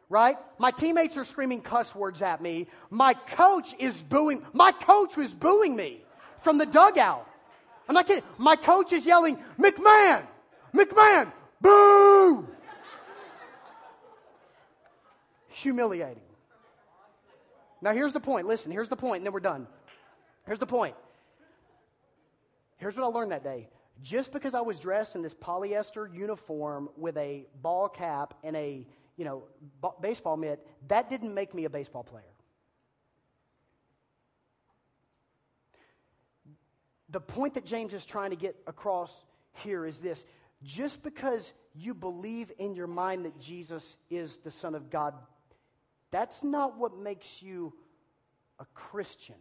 right? 0.08 0.38
My 0.58 0.72
teammates 0.72 1.18
are 1.18 1.26
screaming 1.26 1.60
cuss 1.60 1.94
words 1.94 2.22
at 2.22 2.42
me. 2.42 2.68
My 2.90 3.14
coach 3.14 3.76
is 3.78 4.02
booing. 4.02 4.46
My 4.54 4.72
coach 4.72 5.18
was 5.18 5.34
booing 5.34 5.76
me 5.76 6.02
from 6.40 6.58
the 6.58 6.66
dugout. 6.66 7.29
I'm 7.90 7.96
not 7.96 8.06
kidding. 8.06 8.24
My 8.38 8.56
coach 8.56 8.94
is 8.94 9.04
yelling, 9.04 9.40
McMahon, 9.60 10.22
McMahon, 10.76 11.32
boo! 11.60 12.48
Humiliating. 15.48 16.22
Now, 17.82 17.94
here's 17.94 18.14
the 18.14 18.20
point. 18.20 18.46
Listen, 18.46 18.72
here's 18.72 18.90
the 18.90 18.96
point, 18.96 19.18
and 19.18 19.26
then 19.26 19.34
we're 19.34 19.40
done. 19.40 19.66
Here's 20.46 20.60
the 20.60 20.68
point. 20.68 20.96
Here's 22.78 22.96
what 22.96 23.06
I 23.06 23.08
learned 23.08 23.32
that 23.32 23.44
day. 23.44 23.70
Just 24.04 24.32
because 24.32 24.54
I 24.54 24.62
was 24.62 24.80
dressed 24.80 25.16
in 25.16 25.24
this 25.24 25.34
polyester 25.34 26.14
uniform 26.14 26.90
with 26.96 27.18
a 27.18 27.48
ball 27.62 27.90
cap 27.90 28.36
and 28.44 28.56
a 28.56 28.86
you 29.18 29.26
know 29.26 29.44
baseball 30.00 30.38
mitt, 30.38 30.66
that 30.88 31.10
didn't 31.10 31.34
make 31.34 31.56
me 31.56 31.66
a 31.66 31.70
baseball 31.70 32.04
player. 32.04 32.24
The 37.10 37.20
point 37.20 37.56
that 37.56 37.66
James 37.66 37.94
is 37.94 38.06
trying 38.06 38.30
to 38.32 38.36
get 38.36 38.56
across 38.68 39.14
here 39.64 39.86
is 39.86 39.98
this 40.00 40.24
just 40.64 41.02
because 41.02 41.52
you 41.74 41.94
believe 41.94 42.52
in 42.58 42.76
your 42.76 42.88
mind 42.88 43.26
that 43.26 43.40
Jesus 43.40 43.96
is 44.10 44.38
the 44.38 44.52
Son 44.52 44.76
of 44.76 44.90
God, 44.90 45.14
that's 46.12 46.44
not 46.44 46.78
what 46.78 46.98
makes 46.98 47.42
you 47.42 47.74
a 48.60 48.66
Christian. 48.74 49.36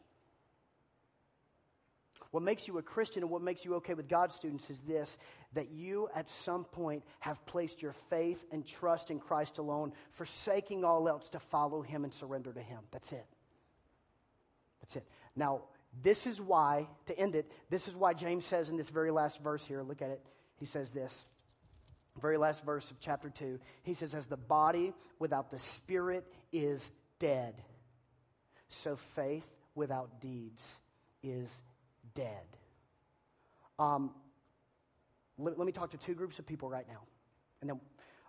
What 2.31 2.43
makes 2.43 2.69
you 2.69 2.77
a 2.79 2.83
Christian 2.83 3.23
and 3.23 3.31
what 3.31 3.43
makes 3.43 3.65
you 3.65 3.75
okay 3.77 3.95
with 3.95 4.09
God's 4.09 4.35
students 4.35 4.69
is 4.69 4.79
this 4.87 5.17
that 5.55 5.71
you 5.71 6.11
at 6.15 6.29
some 6.29 6.65
point 6.65 7.03
have 7.21 7.45
placed 7.47 7.81
your 7.81 7.95
faith 8.11 8.45
and 8.53 8.67
trust 8.67 9.11
in 9.11 9.19
Christ 9.19 9.57
alone, 9.57 9.93
forsaking 10.13 10.85
all 10.85 11.09
else 11.09 11.31
to 11.31 11.39
follow 11.39 11.81
Him 11.81 12.05
and 12.05 12.13
surrender 12.13 12.53
to 12.53 12.61
Him. 12.61 12.81
That's 12.93 13.13
it. 13.13 13.25
That's 14.83 14.97
it. 14.97 15.07
Now, 15.35 15.63
this 16.03 16.27
is 16.27 16.41
why, 16.41 16.89
to 17.07 17.19
end 17.19 17.35
it, 17.35 17.51
this 17.71 17.89
is 17.89 17.95
why 17.95 18.15
James 18.15 18.47
says 18.47 18.69
in 18.69 18.77
this 18.77 18.91
very 18.91 19.11
last 19.11 19.41
verse 19.41 19.65
here, 19.65 19.83
look 19.83 20.03
at 20.03 20.11
it. 20.11 20.25
He 20.57 20.67
says 20.67 20.91
this, 20.91 21.25
very 22.21 22.37
last 22.37 22.65
verse 22.65 22.91
of 22.91 23.01
chapter 23.01 23.31
2. 23.31 23.59
He 23.83 23.95
says, 23.95 24.15
As 24.15 24.27
the 24.27 24.37
body 24.37 24.93
without 25.19 25.51
the 25.51 25.59
spirit 25.59 26.27
is 26.53 26.91
dead, 27.19 27.55
so 28.69 28.97
faith 29.15 29.47
without 29.75 30.21
deeds 30.21 30.63
is 31.23 31.49
dead. 32.15 32.45
Um, 33.79 34.11
let, 35.39 35.59
let, 35.59 35.67
me 35.67 35.73
talk 35.73 35.91
to 35.93 35.97
two 35.97 36.15
groups 36.15 36.39
of 36.39 36.47
people 36.47 36.69
right 36.69 36.87
now. 36.89 37.01
And 37.61 37.71
then, 37.71 37.81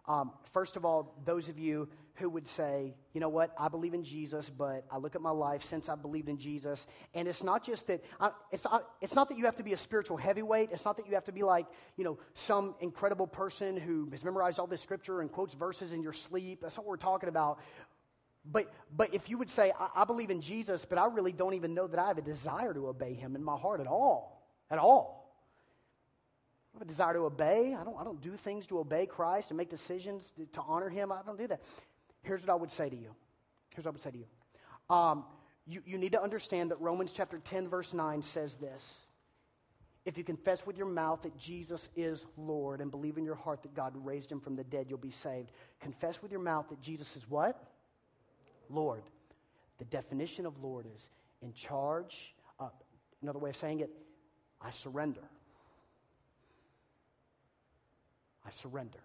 um, 0.07 0.31
first 0.53 0.75
of 0.75 0.85
all, 0.85 1.15
those 1.25 1.49
of 1.49 1.57
you 1.57 1.89
who 2.19 2.29
would 2.29 2.47
say, 2.47 2.93
you 3.13 3.21
know 3.21 3.29
what, 3.29 3.53
I 3.57 3.69
believe 3.69 3.93
in 3.93 4.03
Jesus, 4.03 4.49
but 4.49 4.85
I 4.91 4.97
look 4.97 5.15
at 5.15 5.21
my 5.21 5.31
life 5.31 5.63
since 5.63 5.89
I 5.89 5.95
believed 5.95 6.29
in 6.29 6.37
Jesus. 6.37 6.85
And 7.13 7.27
it's 7.27 7.43
not 7.43 7.65
just 7.65 7.87
that, 7.87 8.03
I, 8.19 8.31
it's, 8.51 8.65
not, 8.65 8.87
it's 9.01 9.15
not 9.15 9.29
that 9.29 9.37
you 9.37 9.45
have 9.45 9.55
to 9.55 9.63
be 9.63 9.73
a 9.73 9.77
spiritual 9.77 10.17
heavyweight. 10.17 10.69
It's 10.71 10.85
not 10.85 10.97
that 10.97 11.07
you 11.07 11.15
have 11.15 11.25
to 11.25 11.31
be 11.31 11.43
like, 11.43 11.65
you 11.97 12.03
know, 12.03 12.19
some 12.35 12.75
incredible 12.79 13.27
person 13.27 13.77
who 13.77 14.09
has 14.11 14.23
memorized 14.23 14.59
all 14.59 14.67
this 14.67 14.81
scripture 14.81 15.21
and 15.21 15.31
quotes 15.31 15.53
verses 15.53 15.93
in 15.93 16.01
your 16.03 16.13
sleep. 16.13 16.59
That's 16.61 16.77
what 16.77 16.85
we're 16.85 16.97
talking 16.97 17.29
about. 17.29 17.59
But, 18.45 18.71
but 18.95 19.13
if 19.13 19.29
you 19.29 19.37
would 19.37 19.49
say, 19.49 19.71
I, 19.79 20.01
I 20.01 20.05
believe 20.05 20.29
in 20.29 20.41
Jesus, 20.41 20.85
but 20.85 20.97
I 20.97 21.05
really 21.05 21.31
don't 21.31 21.53
even 21.53 21.73
know 21.73 21.87
that 21.87 21.99
I 21.99 22.07
have 22.07 22.17
a 22.17 22.21
desire 22.21 22.73
to 22.73 22.87
obey 22.87 23.13
him 23.13 23.35
in 23.35 23.43
my 23.43 23.57
heart 23.57 23.79
at 23.81 23.87
all, 23.87 24.45
at 24.69 24.79
all. 24.79 25.19
I 26.73 26.77
have 26.79 26.87
a 26.87 26.91
desire 26.91 27.13
to 27.13 27.21
obey. 27.21 27.75
I 27.79 27.83
don't, 27.83 27.97
I 27.99 28.03
don't 28.03 28.21
do 28.21 28.35
things 28.37 28.67
to 28.67 28.79
obey 28.79 29.05
Christ 29.05 29.49
and 29.49 29.57
make 29.57 29.69
decisions 29.69 30.31
to, 30.37 30.45
to 30.53 30.61
honor 30.67 30.89
him. 30.89 31.11
I 31.11 31.19
don't 31.25 31.37
do 31.37 31.47
that. 31.47 31.61
Here's 32.21 32.41
what 32.41 32.49
I 32.49 32.55
would 32.55 32.71
say 32.71 32.89
to 32.89 32.95
you. 32.95 33.15
Here's 33.73 33.85
what 33.85 33.91
I 33.91 33.93
would 33.93 34.03
say 34.03 34.11
to 34.11 34.17
you. 34.17 34.95
Um, 34.95 35.23
you, 35.65 35.81
you 35.85 35.97
need 35.97 36.13
to 36.13 36.21
understand 36.21 36.71
that 36.71 36.81
Romans 36.81 37.11
chapter 37.11 37.37
10, 37.37 37.69
verse 37.69 37.93
9 37.93 38.21
says 38.21 38.55
this. 38.55 38.95
If 40.05 40.17
you 40.17 40.23
confess 40.23 40.65
with 40.65 40.77
your 40.77 40.87
mouth 40.87 41.21
that 41.21 41.37
Jesus 41.37 41.89
is 41.95 42.25
Lord 42.37 42.81
and 42.81 42.89
believe 42.89 43.17
in 43.17 43.25
your 43.25 43.35
heart 43.35 43.61
that 43.61 43.75
God 43.75 43.93
raised 43.95 44.31
him 44.31 44.39
from 44.39 44.55
the 44.55 44.63
dead, 44.63 44.87
you'll 44.89 44.97
be 44.97 45.11
saved. 45.11 45.51
Confess 45.79 46.21
with 46.21 46.31
your 46.31 46.41
mouth 46.41 46.67
that 46.69 46.81
Jesus 46.81 47.15
is 47.15 47.29
what? 47.29 47.61
Lord. 48.69 49.03
The 49.77 49.85
definition 49.85 50.45
of 50.45 50.61
Lord 50.63 50.87
is 50.93 51.07
in 51.41 51.53
charge. 51.53 52.33
Uh, 52.59 52.69
another 53.21 53.39
way 53.39 53.51
of 53.51 53.57
saying 53.57 53.81
it, 53.81 53.91
I 54.61 54.71
surrender. 54.71 55.21
I 58.45 58.51
surrender. 58.51 58.99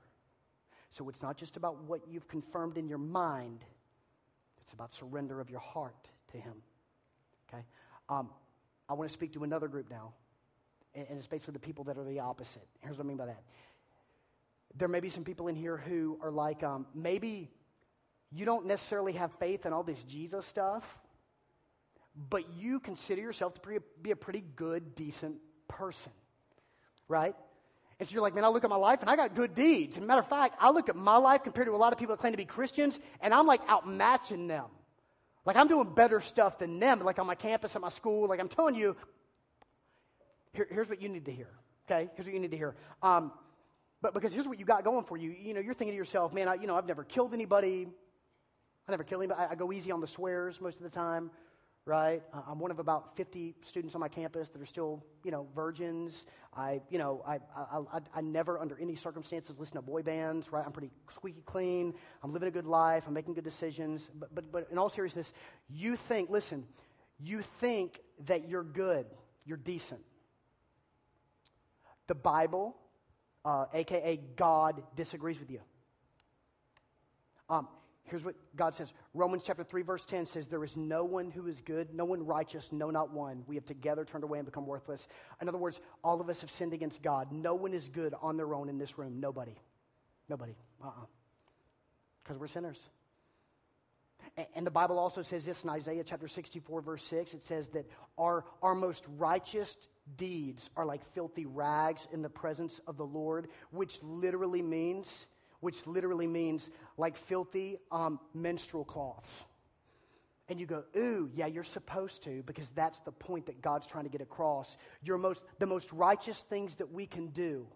So 0.97 1.09
it's 1.09 1.22
not 1.22 1.36
just 1.36 1.57
about 1.57 1.82
what 1.84 2.01
you've 2.09 2.28
confirmed 2.28 2.78
in 2.78 2.88
your 2.88 2.99
mind, 2.99 3.64
it's 4.62 4.72
about 4.72 4.92
surrender 4.95 5.40
of 5.40 5.51
your 5.51 5.61
heart 5.61 6.09
to 6.32 6.38
Him. 6.38 6.55
Okay? 7.49 7.64
Um, 8.09 8.30
I 8.88 8.95
want 8.95 9.11
to 9.11 9.12
speak 9.12 9.32
to 9.34 9.45
another 9.45 9.66
group 9.66 9.90
now, 9.90 10.12
and, 10.95 11.07
and 11.09 11.18
it's 11.18 11.26
basically 11.26 11.53
the 11.53 11.59
people 11.59 11.84
that 11.84 11.99
are 11.99 12.05
the 12.05 12.20
opposite. 12.20 12.66
Here's 12.80 12.97
what 12.97 13.05
I 13.05 13.09
mean 13.09 13.16
by 13.16 13.26
that. 13.26 13.42
There 14.76 14.88
may 14.88 15.01
be 15.01 15.11
some 15.11 15.24
people 15.24 15.49
in 15.49 15.57
here 15.57 15.76
who 15.76 16.18
are 16.22 16.30
like, 16.30 16.62
um, 16.62 16.86
maybe 16.95 17.51
you 18.30 18.45
don't 18.45 18.66
necessarily 18.66 19.12
have 19.12 19.32
faith 19.38 19.66
in 19.66 19.72
all 19.72 19.82
this 19.82 20.03
Jesus 20.09 20.47
stuff, 20.47 20.84
but 22.30 22.45
you 22.57 22.78
consider 22.78 23.20
yourself 23.20 23.55
to 23.55 23.80
be 24.01 24.11
a 24.12 24.16
pretty 24.16 24.45
good, 24.55 24.95
decent 24.95 25.36
person, 25.66 26.12
right? 27.09 27.34
And 27.99 28.09
so 28.09 28.12
you're 28.12 28.22
like, 28.22 28.34
man, 28.34 28.45
I 28.45 28.49
look 28.49 28.64
at 28.64 28.70
my 28.70 28.76
life 28.76 29.01
and 29.01 29.09
I 29.09 29.16
got 29.16 29.34
good 29.34 29.55
deeds. 29.55 29.99
Matter 29.99 30.20
of 30.20 30.28
fact, 30.28 30.57
I 30.61 30.70
look 30.70 30.88
at 30.88 30.97
my 30.97 31.16
life 31.16 31.45
compared 31.45 31.68
to 31.68 31.74
a 31.74 31.76
lot 31.76 31.92
of 31.92 31.99
people 31.99 32.14
that 32.14 32.20
claim 32.20 32.32
to 32.32 32.36
be 32.36 32.45
Christians, 32.45 32.99
and 33.20 33.32
I'm 33.32 33.47
like 33.47 33.66
outmatching 33.68 34.49
them. 34.49 34.66
Like 35.45 35.57
I'm 35.57 35.68
doing 35.68 35.92
better 35.95 36.20
stuff 36.20 36.59
than 36.59 36.80
them, 36.80 37.01
like 37.05 37.18
on 37.18 37.26
my 37.26 37.34
campus, 37.34 37.76
at 37.76 37.82
my 37.82 37.90
school. 37.90 38.28
Like 38.28 38.40
I'm 38.40 38.49
telling 38.49 38.74
you, 38.74 38.97
here, 40.53 40.66
here's 40.70 40.88
what 40.88 41.03
you 41.03 41.09
need 41.09 41.26
to 41.26 41.32
hear. 41.32 41.49
Okay, 41.86 42.09
here's 42.14 42.26
what 42.26 42.34
you 42.34 42.40
need 42.40 42.51
to 42.51 42.57
hear. 42.57 42.74
Um, 43.03 43.32
but 44.01 44.14
because 44.14 44.32
here's 44.32 44.49
what 44.49 44.59
you 44.59 44.64
got 44.64 44.84
going 44.84 45.05
for 45.05 45.16
you. 45.16 45.30
You 45.30 45.55
know, 45.55 45.61
you're 45.61 45.74
thinking 45.74 45.92
to 45.92 45.99
yourself, 45.99 46.32
man, 46.32 46.49
I, 46.49 46.55
you 46.55 46.66
know, 46.66 46.76
I've 46.76 46.86
never 46.86 47.05
killed 47.05 47.34
anybody. 47.34 47.88
I 48.88 48.90
never 48.90 49.05
kill 49.05 49.20
anybody. 49.20 49.40
I, 49.40 49.53
I 49.53 49.55
go 49.55 49.72
easy 49.72 49.90
on 49.92 50.01
the 50.01 50.07
swears 50.07 50.61
most 50.61 50.78
of 50.78 50.82
the 50.82 50.90
time 50.90 51.30
right? 51.87 52.22
I'm 52.49 52.59
one 52.59 52.70
of 52.70 52.78
about 52.78 53.14
50 53.16 53.55
students 53.62 53.95
on 53.95 54.01
my 54.01 54.09
campus 54.09 54.49
that 54.49 54.62
are 54.62 54.66
still, 54.66 55.05
you 55.22 55.30
know, 55.30 55.47
virgins. 55.55 56.24
I, 56.57 56.80
you 56.89 56.99
know, 56.99 57.22
I, 57.26 57.35
I, 57.55 57.80
I, 57.93 58.01
I, 58.14 58.20
never, 58.22 58.59
under 58.59 58.78
any 58.80 58.95
circumstances, 58.95 59.57
listen 59.59 59.76
to 59.76 59.82
boy 59.82 60.03
bands, 60.03 60.51
right? 60.51 60.64
I'm 60.64 60.72
pretty 60.72 60.91
squeaky 61.11 61.43
clean. 61.45 61.93
I'm 62.22 62.32
living 62.32 62.49
a 62.49 62.53
good 62.53 62.66
life. 62.66 63.05
I'm 63.07 63.12
making 63.12 63.35
good 63.35 63.45
decisions. 63.45 64.11
But, 64.18 64.35
but, 64.35 64.51
but 64.51 64.68
in 64.70 64.78
all 64.78 64.89
seriousness, 64.89 65.30
you 65.68 65.97
think, 65.97 66.30
listen, 66.30 66.64
you 67.20 67.43
think 67.61 68.01
that 68.26 68.49
you're 68.49 68.64
good, 68.64 69.05
you're 69.45 69.59
decent. 69.59 70.01
The 72.07 72.14
Bible, 72.14 72.76
uh, 73.45 73.66
aka 73.74 74.18
God, 74.37 74.82
disagrees 74.97 75.39
with 75.39 75.51
you. 75.51 75.61
Um, 77.51 77.68
Here's 78.05 78.24
what 78.24 78.34
God 78.55 78.74
says 78.74 78.92
Romans 79.14 79.42
chapter 79.46 79.64
3, 79.64 79.82
verse 79.82 80.05
10 80.05 80.26
says, 80.26 80.46
There 80.46 80.62
is 80.64 80.76
no 80.76 81.05
one 81.05 81.30
who 81.30 81.46
is 81.46 81.61
good, 81.62 81.94
no 81.94 82.05
one 82.05 82.24
righteous, 82.24 82.68
no, 82.70 82.90
not 82.90 83.11
one. 83.12 83.44
We 83.46 83.55
have 83.55 83.64
together 83.64 84.05
turned 84.05 84.24
away 84.24 84.38
and 84.38 84.46
become 84.46 84.66
worthless. 84.66 85.09
In 85.40 85.48
other 85.48 85.59
words, 85.59 85.80
all 86.02 86.20
of 86.20 86.28
us 86.28 86.40
have 86.42 86.50
sinned 86.50 86.74
against 86.74 87.02
God. 87.02 87.32
No 87.32 87.55
one 87.55 87.72
is 87.72 87.88
good 87.88 88.14
on 88.20 88.36
their 88.36 88.55
own 88.55 88.68
in 88.68 88.78
this 88.78 88.98
room. 88.98 89.20
Nobody. 89.20 89.57
Nobody. 90.28 90.55
Uh 90.82 90.88
uh-uh. 90.88 91.02
uh 91.02 91.07
Because 92.22 92.38
we're 92.38 92.48
sinners. 92.48 92.78
And 94.55 94.66
the 94.66 94.70
Bible 94.70 94.98
also 94.98 95.22
says 95.22 95.44
this 95.44 95.62
in 95.62 95.70
Isaiah 95.70 96.02
chapter 96.05 96.28
64, 96.28 96.80
verse 96.80 97.05
6. 97.05 97.34
It 97.34 97.44
says 97.44 97.68
that 97.68 97.86
our, 98.18 98.44
our 98.62 98.74
most 98.74 99.05
righteous 99.16 99.76
deeds 100.16 100.70
are 100.76 100.84
like 100.84 101.05
filthy 101.14 101.46
rags 101.46 102.09
in 102.12 102.20
the 102.20 102.28
presence 102.28 102.80
of 102.86 102.96
the 102.96 103.07
Lord, 103.07 103.48
which 103.70 103.98
literally 104.02 104.62
means 104.62 105.26
which 105.64 105.86
literally 105.86 106.26
means 106.26 106.68
like 106.98 107.16
filthy 107.16 107.78
um, 107.90 108.20
menstrual 108.34 108.84
cloths. 108.84 109.32
And 110.46 110.60
you 110.60 110.66
go, 110.66 110.84
ooh, 110.94 111.30
yeah, 111.34 111.46
you're 111.46 111.64
supposed 111.64 112.22
to, 112.24 112.42
because 112.42 112.68
that's 112.72 113.00
the 113.00 113.12
point 113.12 113.46
that 113.46 113.62
God's 113.62 113.86
trying 113.86 114.04
to 114.04 114.10
get 114.10 114.20
across. 114.20 114.76
Your 115.02 115.16
most, 115.16 115.42
the 115.58 115.66
most 115.66 115.90
righteous 115.90 116.38
things 116.38 116.76
that 116.76 116.92
we 116.92 117.06
can 117.06 117.28
do 117.28 117.66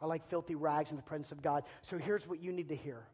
are 0.00 0.06
like 0.06 0.30
filthy 0.30 0.54
rags 0.54 0.90
in 0.90 0.96
the 0.96 1.02
presence 1.02 1.32
of 1.32 1.42
God. 1.42 1.64
So 1.82 1.98
here's 1.98 2.28
what 2.28 2.40
you 2.40 2.52
need 2.52 2.68
to 2.68 2.76
hear 2.76 3.08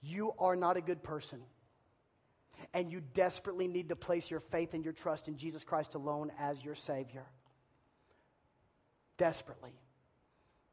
you 0.00 0.32
are 0.38 0.54
not 0.54 0.76
a 0.76 0.80
good 0.80 1.02
person. 1.02 1.40
And 2.72 2.92
you 2.92 3.00
desperately 3.14 3.66
need 3.66 3.88
to 3.88 3.96
place 3.96 4.30
your 4.30 4.38
faith 4.38 4.72
and 4.72 4.84
your 4.84 4.92
trust 4.92 5.26
in 5.26 5.36
Jesus 5.36 5.64
Christ 5.64 5.96
alone 5.96 6.30
as 6.38 6.64
your 6.64 6.76
Savior. 6.76 7.26
Desperately 9.18 9.72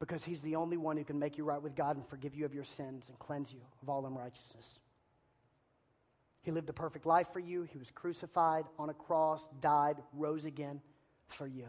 because 0.00 0.24
he's 0.24 0.40
the 0.40 0.56
only 0.56 0.78
one 0.78 0.96
who 0.96 1.04
can 1.04 1.18
make 1.18 1.38
you 1.38 1.44
right 1.44 1.62
with 1.62 1.76
God 1.76 1.96
and 1.96 2.06
forgive 2.08 2.34
you 2.34 2.44
of 2.46 2.54
your 2.54 2.64
sins 2.64 3.04
and 3.08 3.18
cleanse 3.18 3.52
you 3.52 3.60
of 3.82 3.88
all 3.88 4.06
unrighteousness. 4.06 4.66
He 6.42 6.50
lived 6.50 6.70
a 6.70 6.72
perfect 6.72 7.04
life 7.04 7.28
for 7.32 7.38
you. 7.38 7.62
He 7.64 7.78
was 7.78 7.90
crucified 7.94 8.64
on 8.78 8.88
a 8.88 8.94
cross, 8.94 9.42
died, 9.60 9.96
rose 10.14 10.46
again 10.46 10.80
for 11.28 11.46
you. 11.46 11.66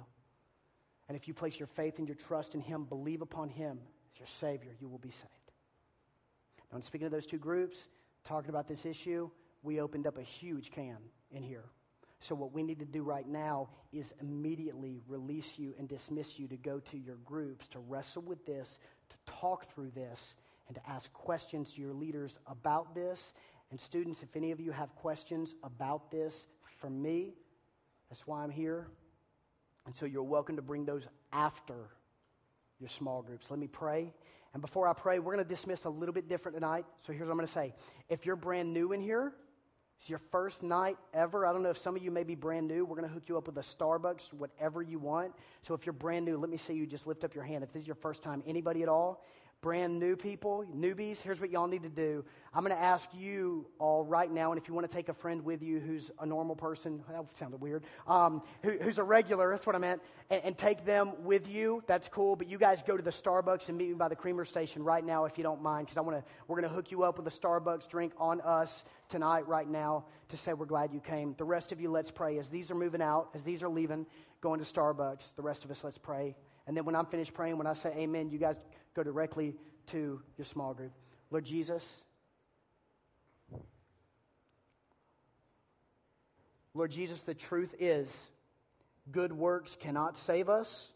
And 1.09 1.17
if 1.17 1.27
you 1.27 1.33
place 1.33 1.59
your 1.59 1.67
faith 1.67 1.99
and 1.99 2.07
your 2.07 2.15
trust 2.15 2.55
in 2.55 2.61
him, 2.61 2.85
believe 2.85 3.21
upon 3.21 3.49
him 3.49 3.79
as 4.09 4.17
your 4.17 4.27
Savior, 4.27 4.71
you 4.79 4.87
will 4.87 4.97
be 4.97 5.09
saved. 5.09 5.51
Now, 6.71 6.77
in 6.77 6.83
speaking 6.83 7.05
of 7.05 7.11
those 7.11 7.25
two 7.25 7.37
groups, 7.37 7.89
talking 8.23 8.49
about 8.49 8.69
this 8.69 8.85
issue, 8.85 9.29
we 9.61 9.81
opened 9.81 10.07
up 10.07 10.17
a 10.17 10.23
huge 10.23 10.71
can 10.71 10.97
in 11.31 11.43
here. 11.43 11.65
So, 12.23 12.35
what 12.35 12.53
we 12.53 12.61
need 12.61 12.77
to 12.79 12.85
do 12.85 13.01
right 13.01 13.27
now 13.27 13.69
is 13.91 14.13
immediately 14.21 15.01
release 15.07 15.57
you 15.57 15.73
and 15.79 15.89
dismiss 15.89 16.37
you 16.37 16.47
to 16.49 16.55
go 16.55 16.79
to 16.91 16.97
your 16.97 17.15
groups 17.25 17.67
to 17.69 17.79
wrestle 17.79 18.21
with 18.21 18.45
this, 18.45 18.77
to 19.09 19.15
talk 19.25 19.73
through 19.73 19.89
this, 19.95 20.35
and 20.67 20.75
to 20.75 20.89
ask 20.89 21.11
questions 21.13 21.71
to 21.71 21.81
your 21.81 21.93
leaders 21.93 22.37
about 22.45 22.93
this. 22.93 23.33
And, 23.71 23.81
students, 23.81 24.21
if 24.21 24.35
any 24.35 24.51
of 24.51 24.59
you 24.59 24.71
have 24.71 24.93
questions 24.95 25.55
about 25.63 26.11
this 26.11 26.45
for 26.79 26.91
me, 26.91 27.33
that's 28.09 28.27
why 28.27 28.43
I'm 28.43 28.51
here. 28.51 28.87
And 29.87 29.95
so, 29.95 30.05
you're 30.05 30.21
welcome 30.21 30.57
to 30.57 30.61
bring 30.61 30.85
those 30.85 31.07
after 31.33 31.89
your 32.79 32.89
small 32.89 33.23
groups. 33.23 33.49
Let 33.49 33.59
me 33.59 33.67
pray. 33.67 34.13
And 34.53 34.61
before 34.61 34.87
I 34.87 34.93
pray, 34.93 35.17
we're 35.17 35.33
going 35.33 35.43
to 35.43 35.49
dismiss 35.49 35.85
a 35.85 35.89
little 35.89 36.13
bit 36.13 36.29
different 36.29 36.55
tonight. 36.55 36.85
So, 37.03 37.13
here's 37.13 37.25
what 37.25 37.31
I'm 37.31 37.37
going 37.37 37.47
to 37.47 37.53
say. 37.53 37.73
If 38.09 38.27
you're 38.27 38.35
brand 38.35 38.71
new 38.71 38.91
in 38.91 39.01
here, 39.01 39.33
it's 40.01 40.09
your 40.09 40.19
first 40.31 40.63
night 40.63 40.97
ever. 41.13 41.45
I 41.45 41.53
don't 41.53 41.61
know 41.61 41.69
if 41.69 41.77
some 41.77 41.95
of 41.95 42.01
you 42.01 42.09
may 42.09 42.23
be 42.23 42.33
brand 42.33 42.67
new. 42.67 42.85
We're 42.85 42.95
going 42.95 43.07
to 43.07 43.13
hook 43.13 43.25
you 43.27 43.37
up 43.37 43.45
with 43.45 43.55
a 43.59 43.61
Starbucks, 43.61 44.33
whatever 44.33 44.81
you 44.81 44.97
want. 44.97 45.31
So 45.61 45.75
if 45.75 45.85
you're 45.85 45.93
brand 45.93 46.25
new, 46.25 46.37
let 46.37 46.49
me 46.49 46.57
see 46.57 46.73
you 46.73 46.87
just 46.87 47.05
lift 47.05 47.23
up 47.23 47.35
your 47.35 47.43
hand. 47.43 47.63
If 47.63 47.71
this 47.71 47.83
is 47.83 47.87
your 47.87 47.95
first 47.95 48.23
time, 48.23 48.41
anybody 48.47 48.81
at 48.81 48.89
all? 48.89 49.23
Brand 49.61 49.99
new 49.99 50.15
people, 50.15 50.65
newbies, 50.75 51.21
here's 51.21 51.39
what 51.39 51.51
y'all 51.51 51.67
need 51.67 51.83
to 51.83 51.89
do. 51.89 52.25
I'm 52.51 52.63
going 52.65 52.75
to 52.75 52.81
ask 52.81 53.07
you 53.13 53.67
all 53.77 54.03
right 54.03 54.29
now, 54.29 54.51
and 54.51 54.59
if 54.59 54.67
you 54.67 54.73
want 54.73 54.89
to 54.89 54.93
take 54.93 55.07
a 55.07 55.13
friend 55.13 55.45
with 55.45 55.61
you 55.61 55.79
who's 55.79 56.09
a 56.19 56.25
normal 56.25 56.55
person, 56.55 57.03
that 57.07 57.37
sounded 57.37 57.61
weird, 57.61 57.83
um, 58.07 58.41
who, 58.63 58.71
who's 58.81 58.97
a 58.97 59.03
regular, 59.03 59.51
that's 59.51 59.67
what 59.67 59.75
I 59.75 59.79
meant, 59.79 60.01
and, 60.31 60.43
and, 60.43 60.57
take 60.57 60.83
them 60.83 61.13
with 61.23 61.47
you, 61.47 61.83
that's 61.85 62.09
cool. 62.09 62.35
But 62.35 62.49
you 62.49 62.57
guys 62.57 62.81
go 62.81 62.97
to 62.97 63.03
the 63.03 63.11
Starbucks 63.11 63.69
and 63.69 63.77
meet 63.77 63.89
me 63.89 63.93
by 63.93 64.07
the 64.07 64.15
creamer 64.15 64.45
station 64.45 64.83
right 64.83 65.05
now 65.05 65.25
if 65.25 65.37
you 65.37 65.43
don't 65.43 65.61
mind, 65.61 65.85
because 65.85 65.97
I 65.97 66.01
want 66.01 66.17
to, 66.17 66.31
we're 66.47 66.59
going 66.59 66.67
to 66.67 66.75
hook 66.75 66.89
you 66.89 67.03
up 67.03 67.17
with 67.17 67.27
a 67.27 67.39
Starbucks 67.39 67.87
drink 67.87 68.13
on 68.17 68.41
us 68.41 68.83
tonight, 69.09 69.47
right 69.47 69.69
now, 69.69 70.05
to 70.29 70.37
say 70.37 70.53
we're 70.53 70.65
glad 70.65 70.91
you 70.91 71.01
came. 71.01 71.35
The 71.37 71.45
rest 71.45 71.71
of 71.71 71.79
you, 71.79 71.91
let's 71.91 72.09
pray. 72.09 72.39
As 72.39 72.49
these 72.49 72.71
are 72.71 72.75
moving 72.75 73.01
out, 73.01 73.29
as 73.35 73.43
these 73.43 73.61
are 73.61 73.69
leaving, 73.69 74.07
going 74.41 74.59
to 74.59 74.65
Starbucks, 74.65 75.35
the 75.35 75.43
rest 75.43 75.63
of 75.65 75.69
us, 75.71 75.83
let's 75.83 75.99
pray. 75.99 76.35
And 76.67 76.77
then 76.77 76.85
when 76.85 76.95
I'm 76.95 77.05
finished 77.05 77.33
praying, 77.33 77.57
when 77.57 77.67
I 77.67 77.73
say 77.73 77.93
amen, 77.97 78.29
you 78.29 78.37
guys 78.37 78.55
go 78.95 79.03
directly 79.03 79.55
to 79.87 80.21
your 80.37 80.45
small 80.45 80.73
group. 80.73 80.91
Lord 81.29 81.45
Jesus, 81.45 82.01
Lord 86.73 86.91
Jesus, 86.91 87.21
the 87.21 87.33
truth 87.33 87.75
is 87.79 88.09
good 89.11 89.33
works 89.33 89.75
cannot 89.79 90.17
save 90.17 90.47
us. 90.49 90.89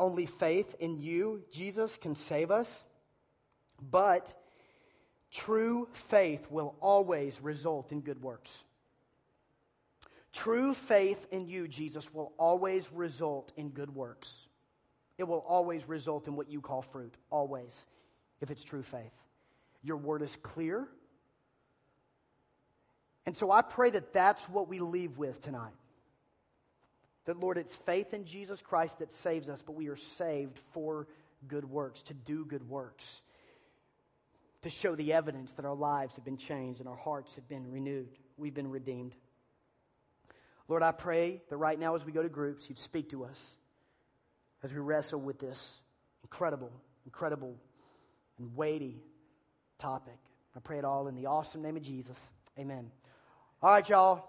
only 0.00 0.24
faith 0.26 0.74
in 0.80 0.98
you, 1.00 1.42
Jesus, 1.52 1.96
can 1.98 2.16
save 2.16 2.50
us. 2.50 2.84
But 3.90 4.32
true 5.30 5.88
faith 5.92 6.46
will 6.50 6.74
always 6.80 7.40
result 7.40 7.92
in 7.92 8.00
good 8.00 8.22
works. 8.22 8.64
True 10.32 10.74
faith 10.74 11.26
in 11.30 11.46
you, 11.46 11.68
Jesus, 11.68 12.12
will 12.14 12.32
always 12.38 12.90
result 12.92 13.52
in 13.56 13.68
good 13.70 13.94
works. 13.94 14.46
It 15.20 15.28
will 15.28 15.44
always 15.46 15.86
result 15.86 16.28
in 16.28 16.34
what 16.34 16.50
you 16.50 16.62
call 16.62 16.80
fruit, 16.80 17.14
always, 17.28 17.84
if 18.40 18.50
it's 18.50 18.64
true 18.64 18.82
faith. 18.82 19.12
Your 19.82 19.98
word 19.98 20.22
is 20.22 20.34
clear. 20.42 20.88
And 23.26 23.36
so 23.36 23.50
I 23.50 23.60
pray 23.60 23.90
that 23.90 24.14
that's 24.14 24.42
what 24.48 24.66
we 24.66 24.78
leave 24.78 25.18
with 25.18 25.42
tonight. 25.42 25.74
That, 27.26 27.38
Lord, 27.38 27.58
it's 27.58 27.76
faith 27.76 28.14
in 28.14 28.24
Jesus 28.24 28.62
Christ 28.62 29.00
that 29.00 29.12
saves 29.12 29.50
us, 29.50 29.60
but 29.60 29.72
we 29.72 29.88
are 29.88 29.96
saved 29.96 30.58
for 30.72 31.06
good 31.46 31.70
works, 31.70 32.00
to 32.04 32.14
do 32.14 32.46
good 32.46 32.66
works, 32.66 33.20
to 34.62 34.70
show 34.70 34.94
the 34.94 35.12
evidence 35.12 35.52
that 35.52 35.66
our 35.66 35.76
lives 35.76 36.14
have 36.14 36.24
been 36.24 36.38
changed 36.38 36.80
and 36.80 36.88
our 36.88 36.96
hearts 36.96 37.34
have 37.34 37.46
been 37.46 37.70
renewed. 37.70 38.08
We've 38.38 38.54
been 38.54 38.70
redeemed. 38.70 39.14
Lord, 40.66 40.82
I 40.82 40.92
pray 40.92 41.42
that 41.50 41.58
right 41.58 41.78
now 41.78 41.94
as 41.94 42.06
we 42.06 42.12
go 42.12 42.22
to 42.22 42.30
groups, 42.30 42.70
you'd 42.70 42.78
speak 42.78 43.10
to 43.10 43.24
us 43.24 43.38
as 44.62 44.72
we 44.72 44.78
wrestle 44.78 45.20
with 45.20 45.38
this 45.38 45.74
incredible, 46.22 46.70
incredible, 47.04 47.56
and 48.38 48.54
weighty 48.56 49.02
topic. 49.78 50.18
I 50.56 50.60
pray 50.60 50.78
it 50.78 50.84
all 50.84 51.08
in 51.08 51.14
the 51.14 51.26
awesome 51.26 51.62
name 51.62 51.76
of 51.76 51.82
Jesus. 51.82 52.16
Amen. 52.58 52.90
All 53.62 53.70
right, 53.70 53.88
y'all. 53.88 54.28